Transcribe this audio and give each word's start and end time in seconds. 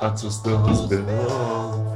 A 0.00 0.10
co 0.10 0.30
z 0.30 0.42
toho 0.42 0.74
zbylo? 0.74 1.86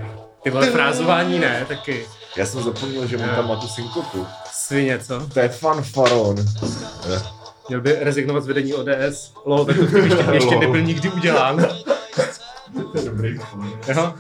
Ty 0.43 0.51
vole, 0.51 0.71
frázování 0.71 1.39
ne, 1.39 1.65
taky. 1.69 2.07
Já 2.37 2.47
jsem 2.47 2.63
zapomněl, 2.63 3.07
že 3.07 3.17
on 3.17 3.29
tam 3.29 3.49
má 3.49 3.57
tu 3.57 3.69
synkopu. 3.69 4.27
Svině, 4.53 4.99
co? 4.99 5.27
To 5.27 5.41
je 5.41 5.49
fanfaron. 5.49 6.37
Měl 7.69 7.81
by 7.81 7.93
rezignovat 7.93 8.45
z 8.45 8.47
vedení 8.47 8.75
ODS. 8.75 9.33
Lol, 9.45 9.65
tak 9.65 9.77
to 9.77 9.97
ještě, 9.97 10.25
ještě 10.33 10.57
nebyl 10.57 10.83
nikdy 10.83 11.11
udělán. 11.11 11.67
To 12.93 12.99
je 12.99 13.05
dobrý 13.05 13.41
Jo. 13.89 14.15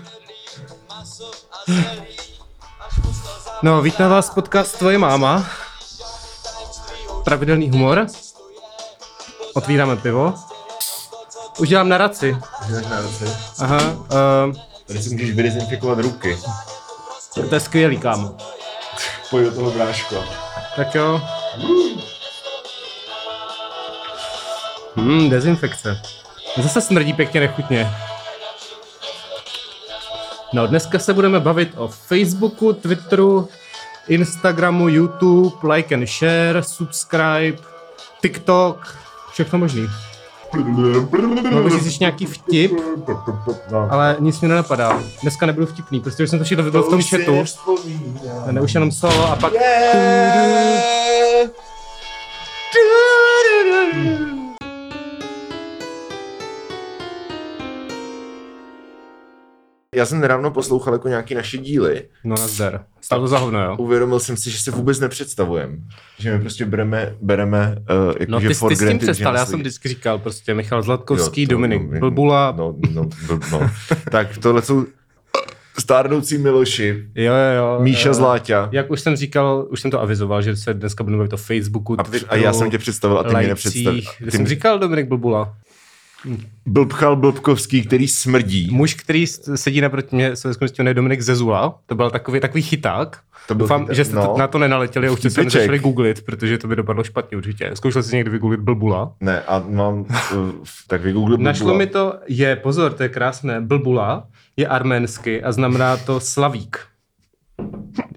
No, 3.62 3.82
vítá 3.82 4.09
vás 4.09 4.30
podcast 4.30 4.78
Tvoje 4.78 4.98
máma. 4.98 5.46
Pravidelný 7.24 7.70
humor. 7.70 8.06
Otvíráme 9.55 9.96
pivo. 9.96 10.34
Už 11.58 11.68
dělám 11.68 11.88
naraci. 11.88 12.36
Aha, 13.58 13.80
uh, 13.90 14.54
Tady 14.86 15.02
si 15.02 15.10
můžeš 15.10 15.30
vydezinfikovat 15.30 15.98
ruky. 15.98 16.38
to 17.34 17.54
je 17.54 17.60
skvělý, 17.60 17.98
kámo. 17.98 18.36
Pojď 19.30 19.44
do 19.44 19.54
toho 19.54 19.70
bráško. 19.70 20.24
Tak 20.77 20.94
jo. 20.94 21.20
Hmm, 24.96 25.30
dezinfekce. 25.30 26.00
Zase 26.62 26.80
smrdí 26.80 27.12
pěkně 27.12 27.40
nechutně. 27.40 27.91
No, 30.52 30.66
dneska 30.66 30.98
se 30.98 31.12
budeme 31.14 31.41
bavit 31.41 31.72
o 31.77 31.88
Facebooku, 31.88 32.72
Twitteru, 32.72 33.48
Instagramu, 34.08 34.88
YouTube, 34.88 35.74
like 35.74 35.94
and 35.94 36.06
share, 36.06 36.62
subscribe, 36.62 37.58
TikTok, 38.20 38.98
všechno 39.32 39.58
možný. 39.58 39.86
Mohl 41.50 41.64
bys 41.64 41.82
říct 41.82 41.98
nějaký 41.98 42.26
vtip, 42.26 42.72
No. 43.72 43.88
ale 43.91 44.16
nic 44.20 44.41
mi 44.41 44.48
nenapadá. 44.48 45.02
Dneska 45.22 45.46
nebudu 45.46 45.66
vtipný, 45.66 46.00
protože 46.00 46.27
jsem 46.27 46.38
to 46.38 46.44
všechno 46.44 46.64
viděl 46.64 46.83
v 46.83 46.88
tom 46.91 47.02
chatu. 47.02 47.44
Ne, 48.50 48.61
už 48.61 48.74
jenom 48.74 48.92
solo 48.92 49.33
a 49.33 49.36
pak... 49.36 49.52
Já 59.95 60.06
jsem 60.06 60.20
nedávno 60.20 60.50
poslouchal 60.50 60.92
jako 60.95 61.09
nějaký 61.09 61.34
naše 61.34 61.59
díly. 61.59 62.03
No 62.25 62.37
nazdar. 62.39 62.84
Stál 63.00 63.20
to 63.20 63.28
za 63.28 63.39
hovno, 63.39 63.62
jo? 63.64 63.77
Uvědomil 63.78 64.20
jsem 64.20 64.36
si, 64.36 64.51
že 64.51 64.59
se 64.59 64.70
vůbec 64.70 65.01
nepředstavujem. 65.01 65.84
Že 66.19 66.33
my 66.33 66.41
prostě 66.41 66.64
bereme, 66.64 67.14
bereme 67.20 67.77
uh, 68.06 68.14
jako, 68.20 68.33
No 68.33 68.41
že 68.41 68.48
ty, 68.48 68.55
for 68.55 68.69
ty 68.69 68.77
s 68.77 68.78
tím 68.78 68.86
granted, 68.89 69.06
že 69.06 69.12
přestal, 69.12 69.34
já 69.36 69.47
jsem 69.47 69.61
vždycky 69.61 69.89
říkal 69.89 70.19
prostě 70.19 70.55
Michal 70.55 70.83
Zlatkovský, 70.83 71.42
Jo, 71.42 71.48
to- 71.48 71.55
Dominik 71.55 71.83
no, 71.91 72.01
Blbula. 72.01 72.55
No, 72.56 72.75
no, 72.92 73.05
bl, 73.27 73.41
no. 73.53 73.70
tak 74.11 74.39
tohle 74.39 74.62
jsou 74.62 74.86
stárnoucí 75.78 76.39
Miloši, 76.39 77.05
Jo, 77.14 77.33
jo, 77.33 77.56
jo. 77.56 77.79
Míša 77.83 78.11
eh, 78.11 78.14
Zláťa. 78.14 78.69
Jak 78.73 78.91
už 78.91 79.01
jsem 79.01 79.17
říkal, 79.17 79.67
už 79.70 79.81
jsem 79.81 79.91
to 79.91 80.01
avizoval, 80.01 80.42
že 80.42 80.56
se 80.56 80.75
dneska 80.75 81.05
budeme 81.05 81.19
bavit 81.19 81.33
o 81.33 81.36
Facebooku, 81.36 82.01
A, 82.01 82.03
Twitteru, 82.03 82.33
a 82.33 82.36
já 82.36 82.53
jsem 82.53 82.70
tě 82.70 82.79
představil 82.79 83.19
a 83.19 83.23
ty 83.23 83.27
mě 83.29 83.34
lajcích. 83.34 83.48
nepředstavil. 83.48 84.01
Já 84.20 84.25
Ty 84.25 84.36
jsem 84.36 84.47
říkal 84.47 84.79
Dominik 84.79 85.06
Blbula. 85.08 85.55
Blbchal 86.67 87.17
Blbkovský, 87.17 87.83
který 87.83 88.08
smrdí. 88.08 88.69
Muž, 88.70 88.94
který 88.94 89.27
sedí 89.27 89.80
naproti 89.80 90.17
mě, 90.17 90.36
se 90.36 90.50
jmenuje 90.78 90.94
Dominik 90.94 91.20
Zezula. 91.20 91.78
To 91.86 91.94
byl 91.94 92.11
takový, 92.11 92.41
takový 92.41 92.62
chyták. 92.62 93.20
To 93.48 93.55
byl 93.55 93.64
Doufám, 93.64 93.80
chyták, 93.80 93.97
že 93.97 94.05
jste 94.05 94.14
no. 94.14 94.34
na 94.39 94.47
to 94.47 94.58
nenaletěli 94.58 95.08
a 95.08 95.12
už 95.12 95.19
jste 95.19 95.30
se 95.30 95.45
nezačali 95.45 95.78
googlit, 95.78 96.25
protože 96.25 96.58
to 96.58 96.69
by 96.69 96.77
dopadlo 96.77 97.05
špatně 97.05 97.36
určitě. 97.36 97.70
Zkoušel 97.75 98.02
jsi 98.02 98.17
někdy 98.17 98.30
vygooglit 98.30 98.61
Blbula? 98.61 99.12
Ne, 99.20 99.42
a 99.42 99.64
mám, 99.69 100.00
uh, 100.00 100.06
tak 100.86 101.02
vygooglit 101.02 101.41
Našlo 101.41 101.75
mi 101.75 101.86
to, 101.86 102.14
je, 102.28 102.56
pozor, 102.56 102.92
to 102.92 103.02
je 103.02 103.08
krásné, 103.08 103.61
Blbula 103.61 104.27
je 104.56 104.69
arménsky 104.69 105.42
a 105.42 105.52
znamená 105.52 105.97
to 105.97 106.20
slavík. 106.20 106.79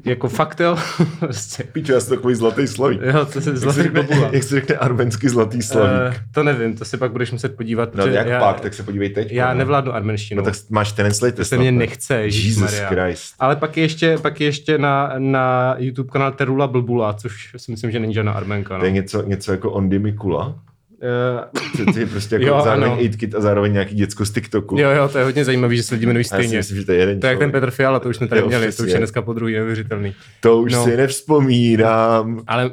Jako 0.10 0.30
fakt 0.30 0.60
jo, 0.60 0.78
prostě. 1.20 1.64
Píčo, 1.64 1.94
já 1.94 2.00
jsem 2.00 2.16
takový 2.18 2.36
zlatý 2.36 2.68
slavík. 2.68 3.02
Jo, 3.02 3.26
to 3.26 3.42
se 3.42 3.50
Jak 3.50 3.58
se 3.58 3.58
zlatý 3.58 3.82
řekne, 3.82 4.08
jak 4.32 4.44
se 4.44 4.56
řekne 4.56 4.76
arménsky 4.76 5.30
zlatý 5.30 5.62
slavík? 5.62 6.18
Uh, 6.18 6.24
to 6.32 6.44
nevím, 6.44 6.76
to 6.76 6.86
si 6.86 6.98
pak 6.98 7.12
budeš 7.12 7.32
muset 7.32 7.56
podívat. 7.56 7.96
no 7.96 8.06
jak 8.06 8.28
já, 8.28 8.40
pak, 8.40 8.60
tak 8.62 8.74
se 8.74 8.84
podívej 8.84 9.10
teď. 9.10 9.32
Já 9.32 9.54
no. 9.54 9.58
nevládnu 9.58 9.94
arménštinu. 9.94 10.42
No 10.42 10.46
tak 10.46 10.56
máš 10.70 10.92
translate 10.92 11.36
to 11.36 11.46
se 11.46 11.58
mě 11.58 11.72
nechce, 11.72 12.22
Jesus. 12.22 12.80
Christ. 12.80 13.36
Ale 13.40 13.56
pak 13.56 13.78
je 13.78 13.84
ještě, 13.84 14.18
pak 14.22 14.42
je 14.42 14.48
ještě 14.48 14.78
na, 14.78 15.14
na 15.18 15.76
YouTube 15.78 16.10
kanál 16.12 16.32
Terula 16.32 16.68
Blbula, 16.68 17.14
což 17.14 17.56
si 17.58 17.72
myslím, 17.72 17.92
že 17.92 18.00
není 18.00 18.14
žádná 18.14 18.32
arménka. 18.32 18.74
No. 18.74 18.80
To 18.80 18.86
je 18.86 18.92
něco, 18.92 19.22
něco 19.22 19.52
jako 19.52 19.72
Ondy 19.72 20.00
Mikula. 20.00 20.56
Uh, 21.02 21.86
To, 21.94 22.00
je 22.00 22.06
prostě 22.06 22.36
jako 22.36 22.46
Jo, 22.48 22.62
zároveň 22.64 22.90
ano. 22.92 22.98
8 23.02 23.10
kit 23.18 23.36
a 23.36 23.42
zároveň 23.42 23.74
nějaký 23.74 23.96
děcko 23.96 24.26
z 24.26 24.32
TikToku. 24.32 24.80
jo, 24.80 24.90
jo, 24.90 25.08
to 25.10 25.18
je 25.18 25.24
hodně 25.24 25.46
zajímavý, 25.46 25.78
že 25.78 25.84
se 25.84 25.96
lidi 25.96 26.06
jmenují 26.06 26.26
a 26.32 26.36
já 26.36 26.38
si 26.42 26.44
stejně. 26.44 26.58
myslím, 26.58 26.78
že 26.78 26.86
to 26.86 26.92
je 26.92 26.98
jeden 26.98 27.20
To 27.20 27.28
je 27.28 27.30
jak 27.30 27.40
ten. 27.40 27.52
Petr 27.52 27.72
Fiala, 27.72 28.00
to 28.00 28.10
už 28.10 28.16
jsme 28.18 28.28
tady 28.28 28.42
Jo, 28.42 28.48
měli, 28.48 28.72
to 28.74 28.84
už 28.84 28.90
je 28.92 28.98
dneska 28.98 29.22
po 29.22 29.34
druhý 29.34 29.54
neuvěřitelný. 29.54 30.16
To 30.40 30.58
už 30.58 30.74
No. 30.74 30.84
si 30.84 30.98
nevzpomínám. 30.98 32.42
Ale 32.48 32.72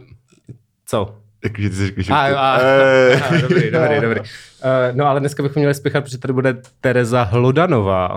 co? 0.86 1.16
Takže 1.40 1.70
ty 1.70 1.76
jsi 1.76 1.86
řekl, 1.86 2.02
že... 2.02 2.12
A, 2.12 2.26
ty- 2.28 2.34
a, 2.34 2.58
Eh. 2.62 3.20
a, 3.22 3.40
dobrý, 3.40 3.70
dobrý, 3.70 4.00
dobrý. 4.00 4.20
Uh, 4.20 4.26
no 4.92 5.06
ale 5.06 5.20
dneska 5.20 5.42
bychom 5.42 5.60
měli 5.60 5.74
spěchat, 5.74 6.04
protože 6.04 6.18
tady 6.18 6.32
bude 6.32 6.56
Tereza 6.80 7.22
Hlodanová. 7.22 8.14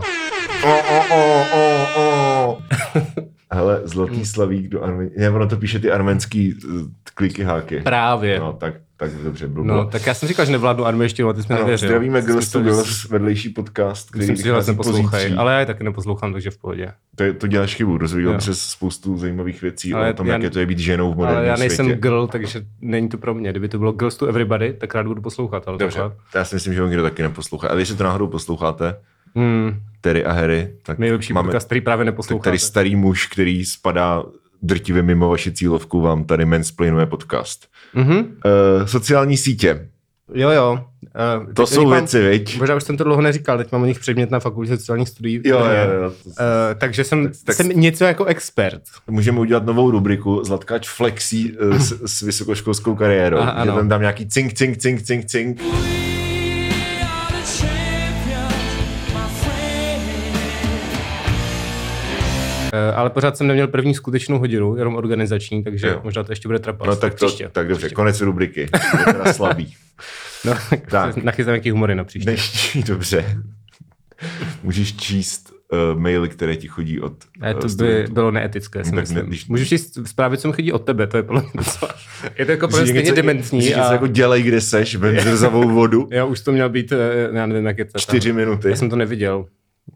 O, 0.63 0.69
o, 0.69 1.03
o, 1.15 1.45
o, 1.53 1.87
o. 1.95 2.57
Hele, 3.51 3.81
zlatý 3.83 4.25
slavík 4.25 4.67
do 4.69 4.83
armé... 4.83 5.09
Ne, 5.17 5.29
ono 5.29 5.47
to 5.47 5.57
píše 5.57 5.79
ty 5.79 5.91
arménský 5.91 6.53
uh, 6.53 6.81
kliky 7.13 7.43
háky. 7.43 7.81
Právě. 7.81 8.39
No, 8.39 8.53
tak, 8.53 8.73
tak 8.97 9.11
dobře, 9.11 9.47
bylo. 9.47 9.65
No, 9.65 9.85
tak 9.85 10.05
já 10.05 10.13
jsem 10.13 10.29
říkal, 10.29 10.45
že 10.45 10.51
nevládnu 10.51 10.85
arméštinu 10.85 11.29
a 11.29 11.33
ty 11.33 11.43
jsi 11.43 11.53
mi 11.53 11.59
nevěřil. 11.59 11.87
zdravíme 11.89 12.21
Girls 12.21 12.49
to 12.51 12.61
Girls, 12.61 13.09
vedlejší 13.09 13.49
podcast, 13.49 14.09
který 14.09 14.21
Myslím 14.27 14.37
si, 14.37 14.65
že 14.65 14.71
neposlouchají, 14.71 15.33
ale 15.33 15.53
já 15.53 15.59
je 15.59 15.65
taky 15.65 15.83
neposlouchám, 15.83 16.33
takže 16.33 16.51
v 16.51 16.57
pohodě. 16.57 16.91
To, 17.15 17.23
je, 17.23 17.33
to 17.33 17.47
děláš 17.47 17.75
chybu, 17.75 17.99
Jo. 18.17 18.33
přes 18.37 18.61
spoustu 18.61 19.17
zajímavých 19.17 19.61
věcí 19.61 19.93
Ale 19.93 20.09
o 20.09 20.13
tom, 20.13 20.27
já- 20.27 20.33
jak 20.33 20.43
je 20.43 20.49
to 20.49 20.59
je 20.59 20.65
být 20.65 20.79
ženou 20.79 21.13
v 21.13 21.15
moderním 21.17 21.37
Ale 21.37 21.47
já 21.47 21.55
nejsem 21.55 21.85
světě. 21.85 22.01
girl, 22.01 22.27
takže 22.27 22.61
není 22.81 23.09
to 23.09 23.17
pro 23.17 23.33
mě. 23.33 23.49
Kdyby 23.49 23.67
to 23.69 23.77
bylo 23.79 23.91
Girls 23.91 24.17
to 24.17 24.25
Everybody, 24.25 24.73
tak 24.73 24.95
rád 24.95 25.07
budu 25.07 25.21
poslouchat. 25.21 25.67
Ale 25.67 25.77
Dobře, 25.77 25.99
takhle. 25.99 26.17
já 26.35 26.45
si 26.45 26.55
myslím, 26.55 26.73
že 26.73 26.81
ho 26.81 26.87
nikdo 26.87 27.03
taky 27.03 27.21
neposlouchá. 27.21 27.67
Ale 27.67 27.81
jestli 27.81 27.95
to 27.95 28.03
náhodou 28.03 28.27
posloucháte, 28.27 28.95
Hmm, 29.37 29.79
Terry 30.01 30.25
a 30.25 30.31
Harry, 30.31 30.69
tak 30.83 30.97
nejlepší 30.99 31.33
máme 31.33 31.47
podcast, 31.47 31.65
který 31.65 31.81
právě 31.81 32.05
neposloucháte. 32.05 32.43
tady 32.49 32.59
starý 32.59 32.95
muž, 32.95 33.27
který 33.27 33.65
spadá 33.65 34.23
drtivě 34.61 35.01
mimo 35.01 35.29
vaši 35.29 35.51
cílovku, 35.51 36.01
vám 36.01 36.23
tady 36.23 36.45
mansplainuje 36.45 37.05
podcast. 37.05 37.67
Mhm. 37.93 38.17
Uh, 38.17 38.23
sociální 38.85 39.37
sítě, 39.37 39.87
Jo, 40.33 40.49
jo. 40.49 40.85
Uh, 41.45 41.53
to 41.53 41.67
jsou 41.67 41.89
věci, 41.89 42.29
viď? 42.29 42.59
Možná 42.59 42.75
už 42.75 42.83
jsem 42.83 42.97
to 42.97 43.03
dlouho 43.03 43.21
neříkal, 43.21 43.57
teď 43.57 43.71
mám 43.71 43.81
o 43.81 43.85
nich 43.85 43.99
předmět 43.99 44.31
na 44.31 44.39
fakultě 44.39 44.77
sociálních 44.77 45.09
studií. 45.09 45.41
Jo, 45.45 45.59
jo, 45.59 46.01
jo. 46.01 46.11
Uh, 46.25 46.33
takže 46.77 47.03
jsem, 47.03 47.23
Tak- 47.27 47.35
tak- 47.45 47.55
jsem 47.55 47.69
něco 47.69 48.03
jako 48.05 48.25
expert. 48.25 48.81
Můžeme 49.07 49.39
udělat 49.39 49.65
novou 49.65 49.91
rubriku 49.91 50.43
Zlatkač 50.43 50.89
flexí 50.89 51.57
uh, 51.57 51.77
s, 51.77 52.01
s 52.05 52.21
vysokoškolskou 52.21 52.95
kariérou. 52.95 53.37
Aha, 53.41 53.51
že 53.55 53.61
ano. 53.61 53.75
tam 53.75 53.87
dám 53.87 54.01
nějaký 54.01 54.27
cink, 54.27 54.53
cink, 54.53 54.77
cink, 54.77 55.01
cink, 55.01 55.25
cink. 55.25 55.61
Uh, 55.61 56.16
ale 62.95 63.09
pořád 63.09 63.37
jsem 63.37 63.47
neměl 63.47 63.67
první 63.67 63.93
skutečnou 63.93 64.39
hodinu, 64.39 64.75
jenom 64.75 64.95
organizační, 64.95 65.63
takže 65.63 65.87
Jo. 65.87 66.01
možná 66.03 66.23
to 66.23 66.31
ještě 66.31 66.47
bude 66.47 66.59
trapas. 66.59 66.87
No 66.87 66.95
tak, 66.95 67.13
to, 67.15 67.25
příště. 67.25 67.49
tak 67.51 67.67
dobře, 67.67 67.89
konec 67.89 68.21
rubriky. 68.21 68.59
Je 68.61 69.13
teda 69.13 69.33
slabý. 69.33 69.73
No, 70.45 70.53
Tak. 70.69 70.79
tak. 70.91 71.17
nachystám 71.17 71.53
nějaký 71.53 71.69
humory 71.71 71.95
na 71.95 72.03
příště. 72.03 72.29
Dnešní, 72.29 72.83
dobře. 72.87 73.25
Můžeš 74.63 74.95
číst 74.95 75.53
uh, 75.93 75.99
maily, 75.99 76.29
které 76.29 76.55
ti 76.55 76.67
chodí 76.67 77.01
od 77.01 77.13
Ne, 77.39 77.53
to 77.53 77.59
eh, 77.59 77.63
by 77.63 77.69
studentů. 77.69 78.13
bylo 78.13 78.31
neetické, 78.31 78.83
si 78.83 78.91
Tak 78.91 78.99
myslím. 78.99 79.17
ne, 79.17 79.23
když- 79.27 79.47
Můžu 79.47 79.65
číst 79.65 79.97
zprávy, 80.07 80.37
co 80.37 80.47
mi 80.47 80.53
chodí 80.53 80.71
od 80.71 80.79
tebe, 80.85 81.07
to 81.07 81.17
je 81.17 81.23
podle 81.23 81.41
mě. 81.41 81.51
Je 82.39 82.45
to 82.45 82.51
jako 82.51 82.67
mě 82.67 82.87
stejně 82.87 83.11
dementní. 83.11 83.75
A... 83.75 83.91
jako 83.91 84.07
dělej, 84.07 84.43
kde 84.43 84.61
seš, 84.61 84.95
ven 84.95 85.19
zrzavou 85.19 85.69
vodu, 85.69 86.07
Já 86.11 86.25
už 86.25 86.41
to 86.41 86.51
měl 86.51 86.69
být, 86.69 86.91
eh, 86.91 87.29
já 87.33 87.45
nevím, 87.45 87.65
jak 87.65 87.77
je 87.77 87.85
to. 87.85 87.99
čtyři 87.99 88.29
tam. 88.29 88.35
minuty. 88.37 88.69
Já 88.69 88.75
jsem 88.75 88.89
to 88.89 88.95
neviděl. 88.95 89.45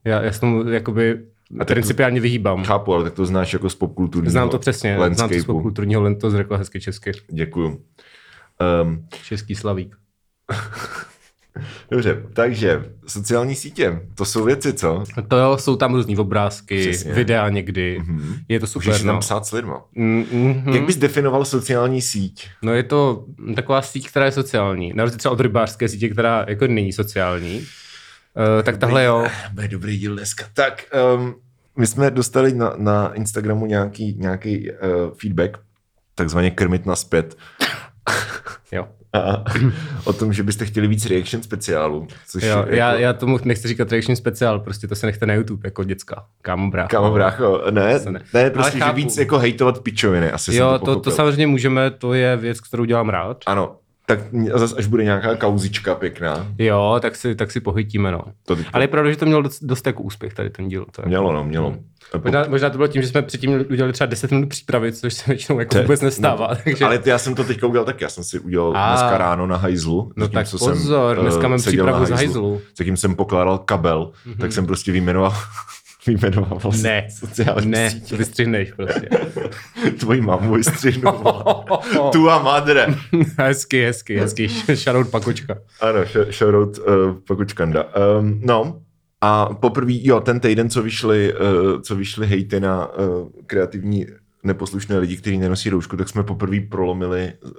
Já, 0.06 0.22
já 0.22 0.32
jsem 0.32 0.68
jakoby 0.68 1.20
A 1.60 1.66
principiálně 1.66 2.20
vyhýbám. 2.22 2.64
Chápu, 2.64 2.94
ale 2.94 3.04
tak 3.04 3.14
to 3.14 3.26
znáš 3.26 3.54
jako 3.54 3.70
z 3.70 3.76
popkulturního 3.76 4.32
Znám 4.32 4.50
to 4.50 4.60
přesně, 4.60 4.96
znám 4.96 5.10
to 5.12 5.16
z 5.16 5.20
landscapeu. 5.32 5.62
kulturního, 5.62 6.02
len 6.02 6.16
to 6.20 6.32
řekla 6.32 6.58
hezky 6.58 6.82
česky. 6.82 7.12
Děkuju. 7.32 7.82
Um, 8.84 9.06
Český 9.24 9.56
slavík. 9.56 9.96
dobře, 11.92 12.24
takže 12.34 12.86
sociální 13.08 13.56
sítě, 13.56 14.02
to 14.16 14.26
jsou 14.26 14.44
věci, 14.44 14.74
co? 14.74 15.04
To 15.28 15.38
jo, 15.38 15.58
jsou 15.58 15.76
tam 15.76 15.94
různý 15.96 16.18
obrázky, 16.18 16.80
Přesně. 16.82 17.14
videa 17.14 17.50
někdy, 17.50 18.00
Mhm. 18.00 18.36
je 18.50 18.60
to 18.60 18.66
Můžeš 18.76 18.94
super, 18.96 19.06
tam 19.08 19.16
no. 19.16 19.20
psát 19.20 19.46
s 19.46 19.52
lidma. 19.52 19.82
Mm, 19.96 20.26
mm, 20.32 20.74
Jak 20.74 20.86
bys 20.86 20.98
definoval 20.98 21.46
sociální 21.46 22.02
síť? 22.02 22.48
No 22.62 22.74
je 22.74 22.84
to 22.84 23.26
taková 23.56 23.82
síť, 23.82 24.10
která 24.10 24.26
je 24.26 24.32
sociální. 24.32 24.94
Na 24.96 25.04
rozdíl 25.04 25.18
třeba 25.18 25.32
od 25.32 25.40
rybářské 25.40 25.88
sítě, 25.90 26.10
která 26.10 26.46
jako 26.48 26.68
není 26.68 26.94
sociální. 26.94 27.62
Uh, 28.36 28.64
tak 28.64 28.78
tahle 28.78 29.04
jo. 29.04 29.28
Bude 29.54 29.68
dobrý 29.68 29.98
díl 29.98 30.16
dneska. 30.16 30.46
Tak, 30.54 30.84
um, 31.16 31.36
my 31.78 31.88
jsme 31.88 32.12
dostali 32.12 32.54
na, 32.54 32.74
na 32.78 33.14
Instagramu 33.14 33.66
nějaký, 33.66 34.16
nějaký 34.20 34.72
uh, 34.72 34.78
feedback, 35.22 35.58
takzvaně 36.16 36.52
krmit 36.52 36.86
naspět. 36.86 37.38
Jo. 38.72 38.88
A 39.14 39.44
o 40.04 40.14
tom, 40.14 40.34
že 40.34 40.44
byste 40.44 40.66
chtěli 40.66 40.88
víc 40.88 41.06
reaction 41.06 41.44
speciálů. 41.44 42.08
Což 42.28 42.44
Jo, 42.44 42.58
jako, 42.58 42.70
já, 42.70 42.94
já 42.94 43.14
tomu 43.14 43.40
nechci 43.44 43.68
říkat 43.68 43.92
reaction 43.92 44.16
speciál, 44.16 44.60
prostě 44.60 44.88
to 44.88 44.96
se 44.96 45.06
nechte 45.06 45.26
na 45.26 45.34
YouTube 45.34 45.68
jako 45.68 45.84
děcka. 45.84 46.26
Kámo 46.42 46.72
brácho. 46.72 46.88
Kámo, 46.90 47.12
brácho, 47.12 47.62
ne, 47.72 48.00
To 48.00 48.12
ne, 48.12 48.22
ne. 48.34 48.50
prostě, 48.50 48.78
že 48.78 48.92
víc 48.94 49.18
jako 49.18 49.38
hejtovat 49.38 49.80
pičoviny, 49.80 50.32
asi 50.32 50.56
Jo, 50.56 50.80
to 50.80 50.86
to, 50.86 51.00
to 51.00 51.12
samozřejmě 51.12 51.48
můžeme, 51.48 51.92
to 51.92 52.14
je 52.14 52.38
věc, 52.38 52.60
kterou 52.60 52.86
dělám 52.86 53.10
rád. 53.10 53.38
Ano, 53.46 53.76
tak 54.16 54.32
mě- 54.32 54.52
zas, 54.56 54.74
až 54.78 54.86
bude 54.86 55.04
nějaká 55.04 55.36
kauzička 55.36 55.96
pěkná, 55.96 56.48
Jo, 56.58 57.00
tak 57.02 57.16
si, 57.16 57.36
tak 57.36 57.52
si 57.52 57.60
pohytíme, 57.60 58.12
no. 58.12 58.22
to 58.46 58.56
teď 58.56 58.68
Ale 58.74 58.84
je 58.84 58.88
pravda, 58.88 59.12
že 59.12 59.18
to 59.18 59.26
mělo 59.26 59.42
dost, 59.42 59.64
dost 59.64 59.88
jako 59.88 60.04
úspěch 60.04 60.34
tady 60.34 60.50
ten 60.50 60.68
díl. 60.68 60.86
To 60.92 61.02
mělo, 61.06 61.34
no, 61.34 61.44
mělo. 61.44 61.76
Možná, 62.24 62.46
možná 62.50 62.70
to 62.70 62.78
bylo 62.78 62.88
tím, 62.88 63.02
že 63.02 63.08
jsme 63.08 63.22
předtím 63.22 63.66
udělali 63.72 63.94
třeba 63.94 64.06
10 64.06 64.32
minut 64.32 64.50
přípravy, 64.50 64.92
což 64.92 65.14
se 65.14 65.24
většinou 65.28 65.60
jako 65.60 65.82
vůbec 65.82 66.02
nestává. 66.02 66.48
No, 66.48 66.58
takže... 66.64 66.86
Ale 66.86 67.00
já 67.06 67.18
jsem 67.18 67.36
to 67.36 67.44
teďka 67.44 67.68
udělal 67.68 67.86
tak, 67.86 68.02
já 68.02 68.10
jsem 68.10 68.24
si 68.24 68.40
udělal 68.40 68.74
A. 68.78 68.90
dneska 68.90 69.18
ráno 69.18 69.48
na 69.48 69.58
hajzlu. 69.58 70.12
No 70.16 70.28
tak 70.28 70.48
zatímco 70.48 70.70
pozor, 70.70 71.18
eh, 71.20 71.22
dneska 71.22 71.48
mám 71.48 71.60
seděl 71.60 71.86
na 71.86 71.92
přípravu 71.92 72.06
z 72.06 72.10
hajzlu. 72.10 72.62
Zatím 72.78 72.98
jsem 72.98 73.16
pokládal 73.16 73.58
kabel, 73.58 74.12
mm-hmm. 74.28 74.38
tak 74.38 74.52
jsem 74.52 74.66
prostě 74.66 74.92
vyjmenoval, 74.92 75.34
vyjmenoval 76.08 76.60
vlastně 76.60 76.90
Ne, 76.90 77.08
sociální 77.10 77.72
ne, 77.72 77.90
sítě. 77.92 78.16
vystřihneš 78.18 78.72
prostě. 78.72 79.10
Tvojí 80.00 80.22
mamu 80.22 80.54
vystřihnu. 80.54 81.12
tu 82.12 82.30
a 82.30 82.44
madre. 82.44 82.88
hezky, 83.38 83.86
hezky, 83.86 84.18
hezky. 84.20 84.48
Shoutout 84.76 85.12
Pakočka. 85.12 85.58
Ano, 85.82 86.02
sh- 86.04 86.32
shoutout 86.32 86.78
uh, 86.78 87.14
Pakučkanda. 87.28 87.86
Um, 88.20 88.42
no, 88.44 88.82
a 89.22 89.54
poprvé, 89.54 89.94
jo, 90.02 90.20
ten 90.20 90.40
týden, 90.40 90.70
co 90.70 90.82
vyšly, 90.84 91.34
uh, 91.34 91.82
co 91.82 91.96
vyšly 91.96 92.28
hejty 92.28 92.60
na 92.60 92.88
uh, 92.88 93.30
kreativní 93.48 94.06
neposlušné 94.44 94.98
lidi, 94.98 95.18
kteří 95.18 95.38
nenosí 95.38 95.70
roušku, 95.70 95.98
tak 95.98 96.10
jsme 96.10 96.24
poprvé 96.24 96.58
prolomili 96.70 97.34
uh, 97.44 97.52